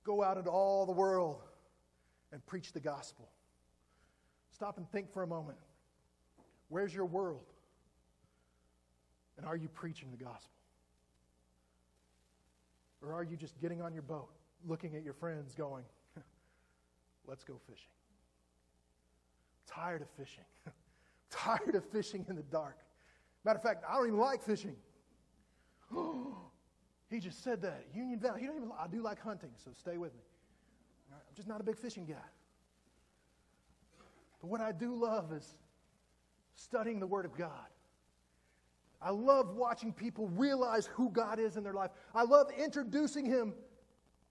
Go 0.05 0.23
out 0.23 0.39
into 0.39 0.51
all 0.51 0.87
the 0.87 0.93
world 0.93 1.43
and 2.33 2.45
preach 2.47 2.73
the 2.73 2.81
gospel. 2.81 3.29
Stop 4.51 4.79
and 4.79 4.91
think 4.91 5.13
for 5.13 5.23
a 5.23 5.27
moment. 5.27 5.59
Where's 6.69 6.95
your 6.95 7.05
world? 7.05 7.45
And 9.37 9.47
are 9.47 9.57
you 9.57 9.69
preaching 9.69 10.11
the 10.11 10.23
gospel? 10.23 10.51
Or 13.03 13.15
are 13.15 13.25
you 13.25 13.37
just 13.37 13.59
getting 13.61 13.81
on 13.81 13.93
your 13.93 14.03
boat, 14.03 14.29
looking 14.67 14.95
at 14.95 15.03
your 15.03 15.15
friends, 15.15 15.55
going, 15.55 15.85
let's 17.27 17.45
go 17.45 17.59
fishing? 17.67 17.91
tired 19.71 20.03
of 20.03 20.09
fishing. 20.17 20.45
tired 21.31 21.75
of 21.75 21.85
fishing 21.85 22.25
in 22.29 22.37
the 22.37 22.43
dark. 22.43 22.79
Matter 23.45 23.59
of 23.59 23.63
fact, 23.63 23.85
I 23.89 23.95
don't 23.95 24.09
even 24.09 24.19
like 24.19 24.43
fishing. 24.43 24.77
he 27.11 27.21
just 27.21 27.43
said 27.43 27.63
that. 27.63 27.87
Union 27.95 28.19
Valley. 28.19 28.41
He 28.41 28.47
don't 28.47 28.57
even. 28.57 28.71
I 28.79 28.87
do 28.87 29.03
like 29.03 29.21
hunting, 29.21 29.51
so 29.65 29.71
stay 29.79 29.97
with 29.97 30.15
me. 30.15 30.21
I'm 31.13 31.35
just 31.35 31.49
not 31.49 31.61
a 31.61 31.65
big 31.65 31.77
fishing 31.77 32.07
guy. 32.07 32.15
But 34.41 34.49
what 34.49 34.61
I 34.61 34.73
do 34.73 34.95
love 34.95 35.33
is 35.33 35.55
studying 36.55 37.01
the 37.01 37.07
Word 37.07 37.25
of 37.25 37.37
God. 37.37 37.51
I 39.03 39.11
love 39.11 39.55
watching 39.55 39.93
people 39.93 40.29
realize 40.29 40.87
who 40.87 41.11
God 41.11 41.39
is 41.39 41.57
in 41.57 41.65
their 41.65 41.73
life. 41.73 41.91
I 42.15 42.25
love 42.25 42.51
introducing 42.59 43.25
Him. 43.25 43.55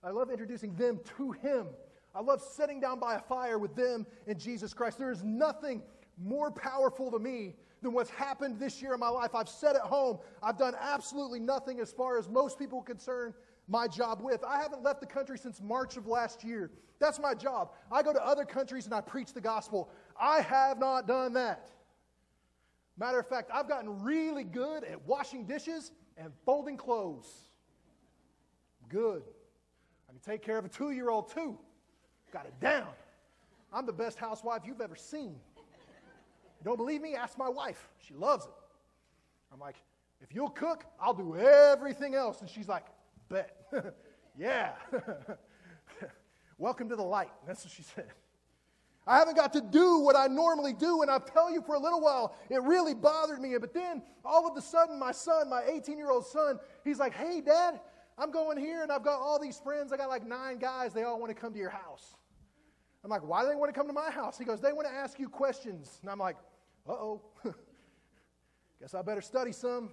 I 0.03 0.11
love 0.11 0.29
introducing 0.29 0.75
them 0.75 0.99
to 1.17 1.31
Him. 1.31 1.67
I 2.13 2.21
love 2.21 2.41
sitting 2.41 2.79
down 2.79 2.99
by 2.99 3.15
a 3.15 3.19
fire 3.19 3.57
with 3.57 3.75
them 3.75 4.05
and 4.27 4.39
Jesus 4.39 4.73
Christ. 4.73 4.97
There 4.97 5.11
is 5.11 5.23
nothing 5.23 5.81
more 6.21 6.51
powerful 6.51 7.11
to 7.11 7.19
me 7.19 7.55
than 7.81 7.93
what's 7.93 8.09
happened 8.09 8.59
this 8.59 8.81
year 8.81 8.93
in 8.93 8.99
my 8.99 9.09
life. 9.09 9.33
I've 9.33 9.49
sat 9.49 9.75
at 9.75 9.81
home. 9.81 10.19
I've 10.43 10.57
done 10.57 10.75
absolutely 10.79 11.39
nothing 11.39 11.79
as 11.79 11.91
far 11.91 12.17
as 12.17 12.27
most 12.29 12.59
people 12.59 12.81
concern 12.81 13.33
my 13.67 13.87
job 13.87 14.21
with. 14.21 14.43
I 14.43 14.61
haven't 14.61 14.83
left 14.83 14.99
the 14.99 15.07
country 15.07 15.37
since 15.37 15.61
March 15.61 15.95
of 15.95 16.07
last 16.07 16.43
year. 16.43 16.71
That's 16.99 17.19
my 17.19 17.33
job. 17.33 17.71
I 17.91 18.03
go 18.03 18.11
to 18.11 18.25
other 18.25 18.43
countries 18.43 18.85
and 18.85 18.93
I 18.93 19.01
preach 19.01 19.33
the 19.33 19.41
gospel. 19.41 19.89
I 20.19 20.41
have 20.41 20.79
not 20.79 21.07
done 21.07 21.33
that. 21.33 21.69
Matter 22.97 23.19
of 23.19 23.27
fact, 23.27 23.49
I've 23.53 23.69
gotten 23.69 24.03
really 24.03 24.43
good 24.43 24.83
at 24.83 25.05
washing 25.07 25.45
dishes 25.45 25.91
and 26.17 26.33
folding 26.45 26.75
clothes. 26.75 27.27
Good. 28.89 29.23
I 30.09 30.11
can 30.11 30.19
take 30.19 30.41
care 30.41 30.57
of 30.57 30.65
a 30.65 30.69
two 30.69 30.91
year 30.91 31.09
old 31.09 31.31
too. 31.33 31.57
Got 32.33 32.45
it 32.45 32.59
down. 32.59 32.87
I'm 33.71 33.85
the 33.85 33.93
best 33.93 34.17
housewife 34.17 34.63
you've 34.65 34.81
ever 34.81 34.95
seen. 34.95 35.35
Don't 36.63 36.77
believe 36.77 37.01
me? 37.01 37.15
Ask 37.15 37.37
my 37.37 37.49
wife. 37.49 37.89
She 37.99 38.13
loves 38.13 38.45
it. 38.45 38.51
I'm 39.51 39.59
like, 39.59 39.77
if 40.21 40.35
you'll 40.35 40.49
cook, 40.49 40.85
I'll 40.99 41.13
do 41.13 41.35
everything 41.37 42.15
else. 42.15 42.41
And 42.41 42.49
she's 42.49 42.67
like, 42.67 42.85
bet. 43.29 43.55
yeah. 44.37 44.73
Welcome 46.57 46.89
to 46.89 46.95
the 46.95 47.03
light. 47.03 47.31
That's 47.47 47.63
what 47.63 47.71
she 47.71 47.83
said. 47.83 48.07
I 49.07 49.17
haven't 49.17 49.37
got 49.37 49.53
to 49.53 49.61
do 49.61 49.99
what 49.99 50.15
I 50.15 50.27
normally 50.27 50.73
do. 50.73 51.01
And 51.01 51.09
I'll 51.09 51.19
tell 51.19 51.51
you, 51.51 51.61
for 51.61 51.75
a 51.75 51.79
little 51.79 52.01
while, 52.01 52.35
it 52.49 52.61
really 52.61 52.93
bothered 52.93 53.39
me. 53.39 53.55
But 53.59 53.73
then 53.73 54.03
all 54.25 54.47
of 54.47 54.55
a 54.57 54.61
sudden, 54.61 54.99
my 54.99 55.11
son, 55.11 55.49
my 55.49 55.63
18 55.63 55.97
year 55.97 56.11
old 56.11 56.27
son, 56.27 56.59
he's 56.83 56.99
like, 56.99 57.13
hey, 57.13 57.41
dad, 57.41 57.79
I'm 58.17 58.31
going 58.31 58.57
here 58.57 58.83
and 58.83 58.91
I've 58.91 59.03
got 59.03 59.19
all 59.19 59.39
these 59.39 59.57
friends. 59.59 59.93
I 59.93 59.97
got 59.97 60.09
like 60.09 60.27
nine 60.27 60.59
guys. 60.59 60.93
They 60.93 61.03
all 61.03 61.19
want 61.19 61.29
to 61.29 61.41
come 61.41 61.53
to 61.53 61.59
your 61.59 61.69
house. 61.69 62.15
I'm 63.03 63.09
like, 63.09 63.23
why 63.23 63.43
do 63.43 63.49
they 63.49 63.55
want 63.55 63.73
to 63.73 63.77
come 63.77 63.87
to 63.87 63.93
my 63.93 64.11
house? 64.11 64.37
He 64.37 64.45
goes, 64.45 64.59
they 64.59 64.73
want 64.73 64.87
to 64.87 64.93
ask 64.93 65.19
you 65.19 65.29
questions. 65.29 65.99
And 66.01 66.11
I'm 66.11 66.19
like, 66.19 66.35
uh 66.87 66.93
oh. 66.93 67.21
Guess 68.81 68.93
I 68.93 69.01
better 69.01 69.21
study 69.21 69.51
some. 69.51 69.89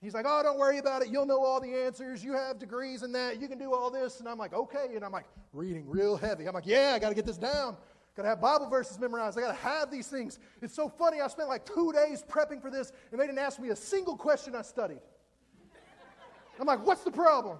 He's 0.00 0.14
like, 0.14 0.26
oh, 0.28 0.42
don't 0.42 0.58
worry 0.58 0.78
about 0.78 1.02
it. 1.02 1.08
You'll 1.08 1.26
know 1.26 1.44
all 1.44 1.60
the 1.60 1.74
answers. 1.74 2.22
You 2.22 2.32
have 2.34 2.58
degrees 2.58 3.02
in 3.02 3.10
that. 3.12 3.40
You 3.40 3.48
can 3.48 3.58
do 3.58 3.74
all 3.74 3.90
this. 3.90 4.20
And 4.20 4.28
I'm 4.28 4.38
like, 4.38 4.52
okay. 4.52 4.94
And 4.94 5.04
I'm 5.04 5.10
like, 5.10 5.26
reading 5.52 5.88
real 5.88 6.16
heavy. 6.16 6.46
I'm 6.46 6.54
like, 6.54 6.66
yeah, 6.66 6.92
I 6.94 7.00
got 7.00 7.08
to 7.08 7.14
get 7.16 7.26
this 7.26 7.38
down. 7.38 7.76
Got 8.16 8.22
to 8.22 8.28
have 8.28 8.40
Bible 8.40 8.68
verses 8.68 8.98
memorized. 8.98 9.38
I 9.38 9.42
got 9.42 9.52
to 9.52 9.62
have 9.62 9.90
these 9.90 10.06
things. 10.06 10.38
It's 10.62 10.74
so 10.74 10.88
funny. 10.88 11.20
I 11.20 11.26
spent 11.28 11.48
like 11.48 11.64
two 11.64 11.92
days 11.92 12.24
prepping 12.28 12.62
for 12.62 12.70
this, 12.70 12.92
and 13.10 13.20
they 13.20 13.26
didn't 13.26 13.38
ask 13.38 13.60
me 13.60 13.70
a 13.70 13.76
single 13.76 14.16
question 14.16 14.54
I 14.54 14.62
studied. 14.62 15.00
I'm 16.60 16.66
like, 16.66 16.84
what's 16.84 17.02
the 17.02 17.10
problem? 17.10 17.58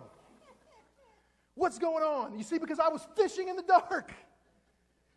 What's 1.55 1.79
going 1.79 2.05
on? 2.05 2.37
You 2.37 2.45
see, 2.45 2.59
because 2.59 2.79
I 2.79 2.89
was 2.89 3.07
fishing 3.17 3.49
in 3.49 3.57
the 3.57 3.63
dark. 3.63 4.13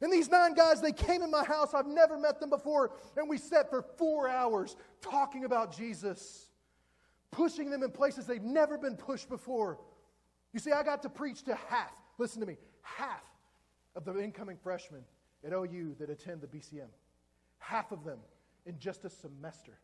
And 0.02 0.12
these 0.12 0.30
nine 0.30 0.56
guys, 0.56 0.82
they 0.82 0.92
came 0.92 1.22
in 1.22 1.30
my 1.30 1.44
house. 1.44 1.74
I've 1.74 1.86
never 1.86 2.18
met 2.18 2.40
them 2.40 2.50
before. 2.50 2.92
And 3.16 3.30
we 3.30 3.38
sat 3.38 3.70
for 3.70 3.84
four 3.98 4.28
hours 4.28 4.76
talking 5.00 5.46
about 5.46 5.76
Jesus, 5.76 6.48
pushing 7.30 7.70
them 7.70 7.84
in 7.84 7.92
places 7.92 8.26
they've 8.26 8.42
never 8.42 8.78
been 8.80 8.98
pushed 8.98 9.30
before. 9.30 9.80
You 10.54 10.60
see, 10.60 10.72
I 10.72 10.82
got 10.82 11.04
to 11.04 11.10
preach 11.10 11.44
to 11.44 11.56
half, 11.56 11.94
listen 12.18 12.42
to 12.42 12.48
me, 12.48 12.58
half 12.82 13.24
of 13.96 14.04
the 14.04 14.20
incoming 14.20 14.58
freshmen 14.58 15.04
at 15.46 15.54
OU 15.54 15.96
that 16.00 16.10
attend 16.10 16.42
the 16.42 16.48
BCM. 16.48 16.90
Half 17.60 17.92
of 17.92 18.04
them 18.04 18.20
in 18.66 18.80
just 18.80 19.06
a 19.06 19.10
semester. 19.10 19.78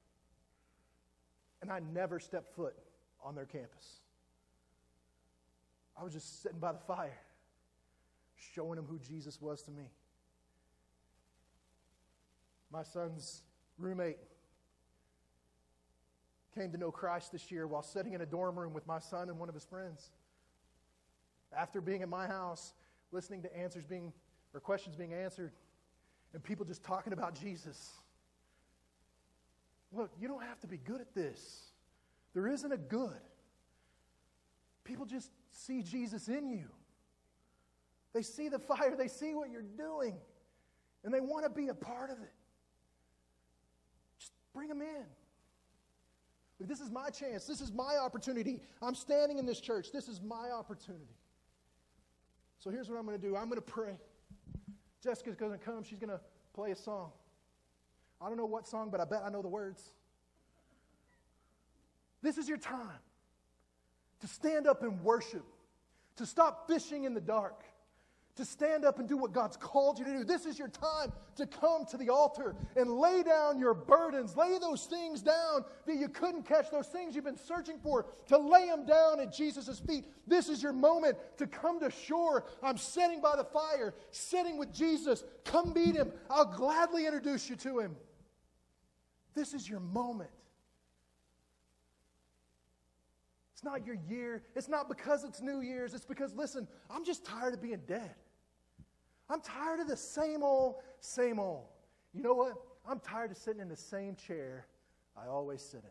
And 1.61 1.71
I 1.71 1.79
never 1.93 2.19
stepped 2.19 2.55
foot 2.55 2.75
on 3.23 3.35
their 3.35 3.45
campus. 3.45 4.01
I 5.99 6.03
was 6.03 6.13
just 6.13 6.41
sitting 6.41 6.59
by 6.59 6.71
the 6.71 6.79
fire, 6.79 7.17
showing 8.55 8.75
them 8.75 8.85
who 8.85 8.99
Jesus 8.99 9.39
was 9.41 9.61
to 9.63 9.71
me. 9.71 9.91
My 12.71 12.83
son's 12.83 13.43
roommate 13.77 14.17
came 16.53 16.71
to 16.71 16.77
know 16.77 16.91
Christ 16.91 17.31
this 17.31 17.51
year 17.51 17.67
while 17.67 17.83
sitting 17.83 18.13
in 18.13 18.21
a 18.21 18.25
dorm 18.25 18.57
room 18.57 18.73
with 18.73 18.85
my 18.87 18.99
son 18.99 19.29
and 19.29 19.39
one 19.39 19.47
of 19.49 19.55
his 19.55 19.65
friends. 19.65 20.11
After 21.55 21.79
being 21.79 22.01
in 22.01 22.09
my 22.09 22.27
house, 22.27 22.73
listening 23.11 23.41
to 23.43 23.57
answers 23.57 23.85
being 23.85 24.11
or 24.53 24.59
questions 24.59 24.95
being 24.95 25.13
answered, 25.13 25.51
and 26.33 26.43
people 26.43 26.65
just 26.65 26.83
talking 26.83 27.13
about 27.13 27.39
Jesus. 27.39 27.91
Look, 29.91 30.11
you 30.19 30.27
don't 30.27 30.43
have 30.43 30.59
to 30.61 30.67
be 30.67 30.77
good 30.77 30.99
at 30.99 31.13
this. 31.13 31.71
There 32.33 32.47
isn't 32.47 32.71
a 32.71 32.77
good. 32.77 33.21
People 34.83 35.05
just 35.05 35.31
see 35.51 35.81
Jesus 35.81 36.27
in 36.27 36.49
you. 36.49 36.65
They 38.13 38.21
see 38.21 38.49
the 38.49 38.59
fire, 38.59 38.95
they 38.97 39.07
see 39.07 39.33
what 39.35 39.51
you're 39.51 39.61
doing, 39.61 40.15
and 41.03 41.13
they 41.13 41.21
want 41.21 41.43
to 41.45 41.49
be 41.49 41.67
a 41.67 41.73
part 41.73 42.09
of 42.09 42.17
it. 42.17 42.33
Bring 44.57 44.69
them 44.69 44.81
in. 44.81 45.05
This 46.67 46.79
is 46.79 46.89
my 46.89 47.11
chance. 47.11 47.45
This 47.45 47.61
is 47.61 47.71
my 47.71 47.97
opportunity. 47.97 48.59
I'm 48.81 48.95
standing 48.95 49.37
in 49.37 49.45
this 49.45 49.59
church. 49.59 49.91
This 49.93 50.07
is 50.07 50.19
my 50.19 50.49
opportunity. 50.49 51.15
So 52.57 52.71
here's 52.71 52.89
what 52.89 52.97
I'm 52.97 53.05
going 53.05 53.21
to 53.21 53.23
do 53.23 53.35
I'm 53.35 53.49
going 53.49 53.61
to 53.61 53.61
pray. 53.61 53.99
Jessica's 55.03 55.35
going 55.35 55.51
to 55.51 55.59
come. 55.59 55.83
She's 55.83 55.99
going 55.99 56.09
to 56.09 56.19
play 56.55 56.71
a 56.71 56.75
song. 56.75 57.11
I 58.19 58.29
don't 58.29 58.37
know 58.37 58.47
what 58.47 58.67
song, 58.67 58.89
but 58.89 58.99
I 58.99 59.05
bet 59.05 59.21
I 59.23 59.29
know 59.29 59.43
the 59.43 59.47
words. 59.47 59.91
This 62.23 62.39
is 62.39 62.49
your 62.49 62.57
time 62.57 62.97
to 64.21 64.27
stand 64.27 64.65
up 64.65 64.81
and 64.81 65.03
worship, 65.03 65.45
to 66.15 66.25
stop 66.25 66.67
fishing 66.67 67.03
in 67.03 67.13
the 67.13 67.21
dark, 67.21 67.63
to 68.37 68.45
stand 68.45 68.85
up 68.85 68.99
and 68.99 69.07
do 69.07 69.17
what 69.17 69.33
God's 69.33 69.57
called 69.57 69.99
you 69.99 70.05
to 70.05 70.11
do. 70.19 70.23
This 70.23 70.45
is 70.45 70.57
your 70.57 70.69
time 70.69 71.11
to 71.35 71.45
come 71.45 71.85
to 71.87 71.97
the 71.97 72.09
altar 72.09 72.55
and 72.75 72.89
lay 72.89 73.23
down 73.23 73.59
your 73.59 73.73
burdens. 73.73 74.37
Lay 74.37 74.57
those 74.59 74.85
things 74.85 75.21
down 75.21 75.65
that 75.85 75.95
you 75.95 76.07
couldn't 76.07 76.43
catch, 76.43 76.71
those 76.71 76.87
things 76.87 77.15
you've 77.15 77.25
been 77.25 77.37
searching 77.37 77.77
for, 77.79 78.05
to 78.27 78.37
lay 78.37 78.67
them 78.67 78.85
down 78.85 79.19
at 79.19 79.33
Jesus' 79.33 79.79
feet. 79.79 80.05
This 80.25 80.49
is 80.49 80.63
your 80.63 80.73
moment 80.73 81.17
to 81.37 81.47
come 81.47 81.79
to 81.81 81.91
shore. 81.91 82.45
I'm 82.63 82.77
sitting 82.77 83.21
by 83.21 83.35
the 83.35 83.43
fire, 83.43 83.93
sitting 84.11 84.57
with 84.57 84.73
Jesus. 84.73 85.23
Come 85.43 85.73
meet 85.73 85.95
him. 85.95 86.11
I'll 86.29 86.45
gladly 86.45 87.05
introduce 87.05 87.49
you 87.49 87.55
to 87.57 87.79
him. 87.79 87.95
This 89.35 89.53
is 89.53 89.69
your 89.69 89.79
moment. 89.79 90.29
It's 93.53 93.63
not 93.63 93.87
your 93.87 93.97
year. 94.07 94.43
It's 94.55 94.69
not 94.69 94.87
because 94.87 95.23
it's 95.23 95.41
New 95.41 95.61
Year's. 95.61 95.95
It's 95.95 96.05
because, 96.05 96.35
listen, 96.35 96.67
I'm 96.91 97.03
just 97.03 97.25
tired 97.25 97.55
of 97.55 97.61
being 97.61 97.81
dead. 97.87 98.13
I'm 99.29 99.41
tired 99.41 99.79
of 99.79 99.87
the 99.87 99.97
same 99.97 100.43
old, 100.43 100.75
same 100.99 101.39
old. 101.39 101.65
You 102.13 102.23
know 102.23 102.33
what? 102.33 102.53
I'm 102.89 102.99
tired 102.99 103.31
of 103.31 103.37
sitting 103.37 103.61
in 103.61 103.67
the 103.67 103.75
same 103.75 104.15
chair 104.15 104.67
I 105.15 105.27
always 105.27 105.61
sit 105.61 105.83
in. 105.83 105.89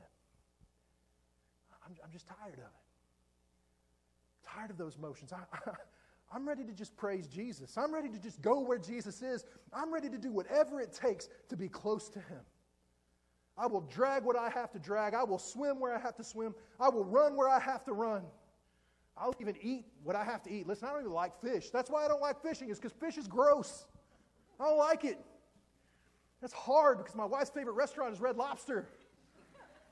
I'm, 1.85 1.97
I'm 2.05 2.11
just 2.11 2.27
tired 2.27 2.55
of 2.55 2.61
it. 2.61 2.65
Tired 4.47 4.71
of 4.71 4.79
those 4.79 4.97
motions. 4.97 5.33
I, 5.33 5.41
I, 5.53 5.73
I'm 6.35 6.49
ready 6.49 6.65
to 6.65 6.73
just 6.73 6.97
praise 6.97 7.27
Jesus. 7.27 7.77
I'm 7.77 7.95
ready 7.95 8.09
to 8.09 8.19
just 8.19 8.43
go 8.43 8.61
where 8.61 8.79
Jesus 8.79 9.23
is. 9.23 9.45
I'm 9.73 9.93
ready 9.93 10.09
to 10.09 10.19
do 10.19 10.33
whatever 10.33 10.81
it 10.81 10.93
takes 10.93 11.29
to 11.49 11.57
be 11.57 11.69
close 11.69 12.09
to 12.11 12.19
Him. 12.19 12.41
I 13.59 13.67
will 13.67 13.83
drag 13.83 14.25
what 14.25 14.37
I 14.37 14.51
have 14.51 14.71
to 14.73 14.79
drag. 14.79 15.15
I 15.15 15.25
will 15.25 15.39
swim 15.39 15.81
where 15.81 15.95
I 15.95 15.99
have 15.99 16.17
to 16.17 16.25
swim. 16.25 16.55
I 16.79 16.89
will 16.89 17.05
run 17.05 17.37
where 17.37 17.49
I 17.49 17.59
have 17.59 17.85
to 17.85 17.93
run. 17.93 18.23
I'll 19.19 19.35
even 19.41 19.57
eat 19.63 19.87
what 20.05 20.15
I 20.15 20.25
have 20.25 20.43
to 20.43 20.51
eat. 20.51 20.67
Listen, 20.67 20.89
I 20.89 20.93
don't 20.93 21.01
even 21.01 21.13
like 21.13 21.41
fish. 21.41 21.71
That's 21.71 21.91
why 21.91 22.05
I 22.05 22.09
don't 22.09 22.21
like 22.21 22.43
fishing, 22.43 22.69
is 22.69 22.79
because 22.79 22.93
fish 22.93 23.17
is 23.17 23.27
gross. 23.27 23.87
I 24.61 24.65
don't 24.65 24.79
like 24.79 25.05
it. 25.05 25.19
That's 26.41 26.53
hard 26.53 26.99
because 26.99 27.15
my 27.15 27.25
wife's 27.25 27.51
favorite 27.51 27.73
restaurant 27.73 28.13
is 28.13 28.21
Red 28.21 28.37
Lobster. 28.37 28.87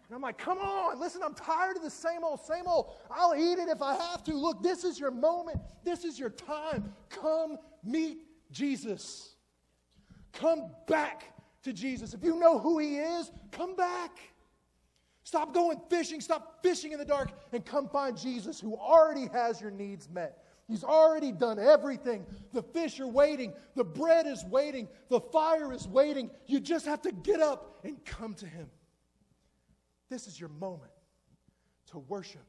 And 0.09 0.15
I'm 0.15 0.21
like, 0.21 0.37
come 0.37 0.59
on, 0.59 1.01
listen, 1.01 1.23
I'm 1.25 1.35
tired 1.35 1.77
of 1.77 1.83
the 1.83 1.91
same 1.91 2.23
old, 2.23 2.41
same 2.41 2.67
old. 2.67 2.93
I'll 3.11 3.35
eat 3.35 3.59
it 3.59 3.69
if 3.69 3.81
I 3.81 3.95
have 3.95 4.23
to. 4.25 4.35
Look, 4.35 4.63
this 4.63 4.85
is 4.85 5.01
your 5.01 5.11
moment. 5.11 5.59
This 5.83 6.05
is 6.05 6.19
your 6.19 6.29
time. 6.29 6.93
Come 7.09 7.57
meet 7.83 8.19
Jesus. 8.51 9.37
Come 10.35 10.71
back 10.87 11.33
to 11.63 11.73
Jesus. 11.73 12.13
If 12.13 12.23
you 12.23 12.39
know 12.39 12.59
who 12.59 12.79
he 12.79 12.99
is, 12.99 13.33
come 13.51 13.75
back. 13.77 14.19
Stop 15.25 15.55
going 15.55 15.81
fishing. 15.89 16.21
Stop 16.21 16.63
fishing 16.63 16.93
in 16.93 16.99
the 16.99 17.05
dark 17.05 17.31
and 17.53 17.65
come 17.65 17.89
find 17.89 18.17
Jesus 18.17 18.61
who 18.61 18.77
already 18.77 19.27
has 19.33 19.61
your 19.61 19.71
needs 19.71 20.09
met. 20.09 20.45
He's 20.69 20.85
already 20.85 21.33
done 21.33 21.59
everything. 21.59 22.25
The 22.53 22.63
fish 22.63 23.01
are 23.01 23.07
waiting. 23.07 23.53
The 23.75 23.85
bread 23.85 24.27
is 24.27 24.45
waiting. 24.45 24.89
The 25.09 25.21
fire 25.21 25.73
is 25.73 25.89
waiting. 25.89 26.31
You 26.47 26.61
just 26.61 26.87
have 26.87 27.03
to 27.03 27.13
get 27.13 27.41
up 27.41 27.81
and 27.85 28.03
come 28.05 28.35
to 28.35 28.47
Him. 28.47 28.71
This 30.11 30.27
is 30.27 30.39
your 30.39 30.51
moment 30.51 30.93
to 31.89 31.99
worship. 31.99 32.45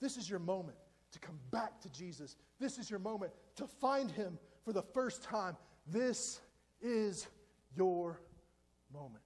This 0.00 0.16
is 0.16 0.28
your 0.28 0.38
moment 0.38 0.76
to 1.12 1.18
come 1.18 1.38
back 1.50 1.80
to 1.80 1.88
Jesus. 1.90 2.36
This 2.58 2.78
is 2.78 2.90
your 2.90 3.00
moment 3.00 3.32
to 3.56 3.66
find 3.66 4.10
Him 4.10 4.38
for 4.64 4.72
the 4.72 4.82
first 4.82 5.22
time. 5.22 5.56
This 5.86 6.40
is 6.80 7.26
your 7.76 8.20
moment. 8.92 9.22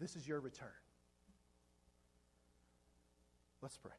This 0.00 0.16
is 0.16 0.26
your 0.26 0.40
return. 0.40 0.68
Let's 3.60 3.76
pray. 3.76 3.92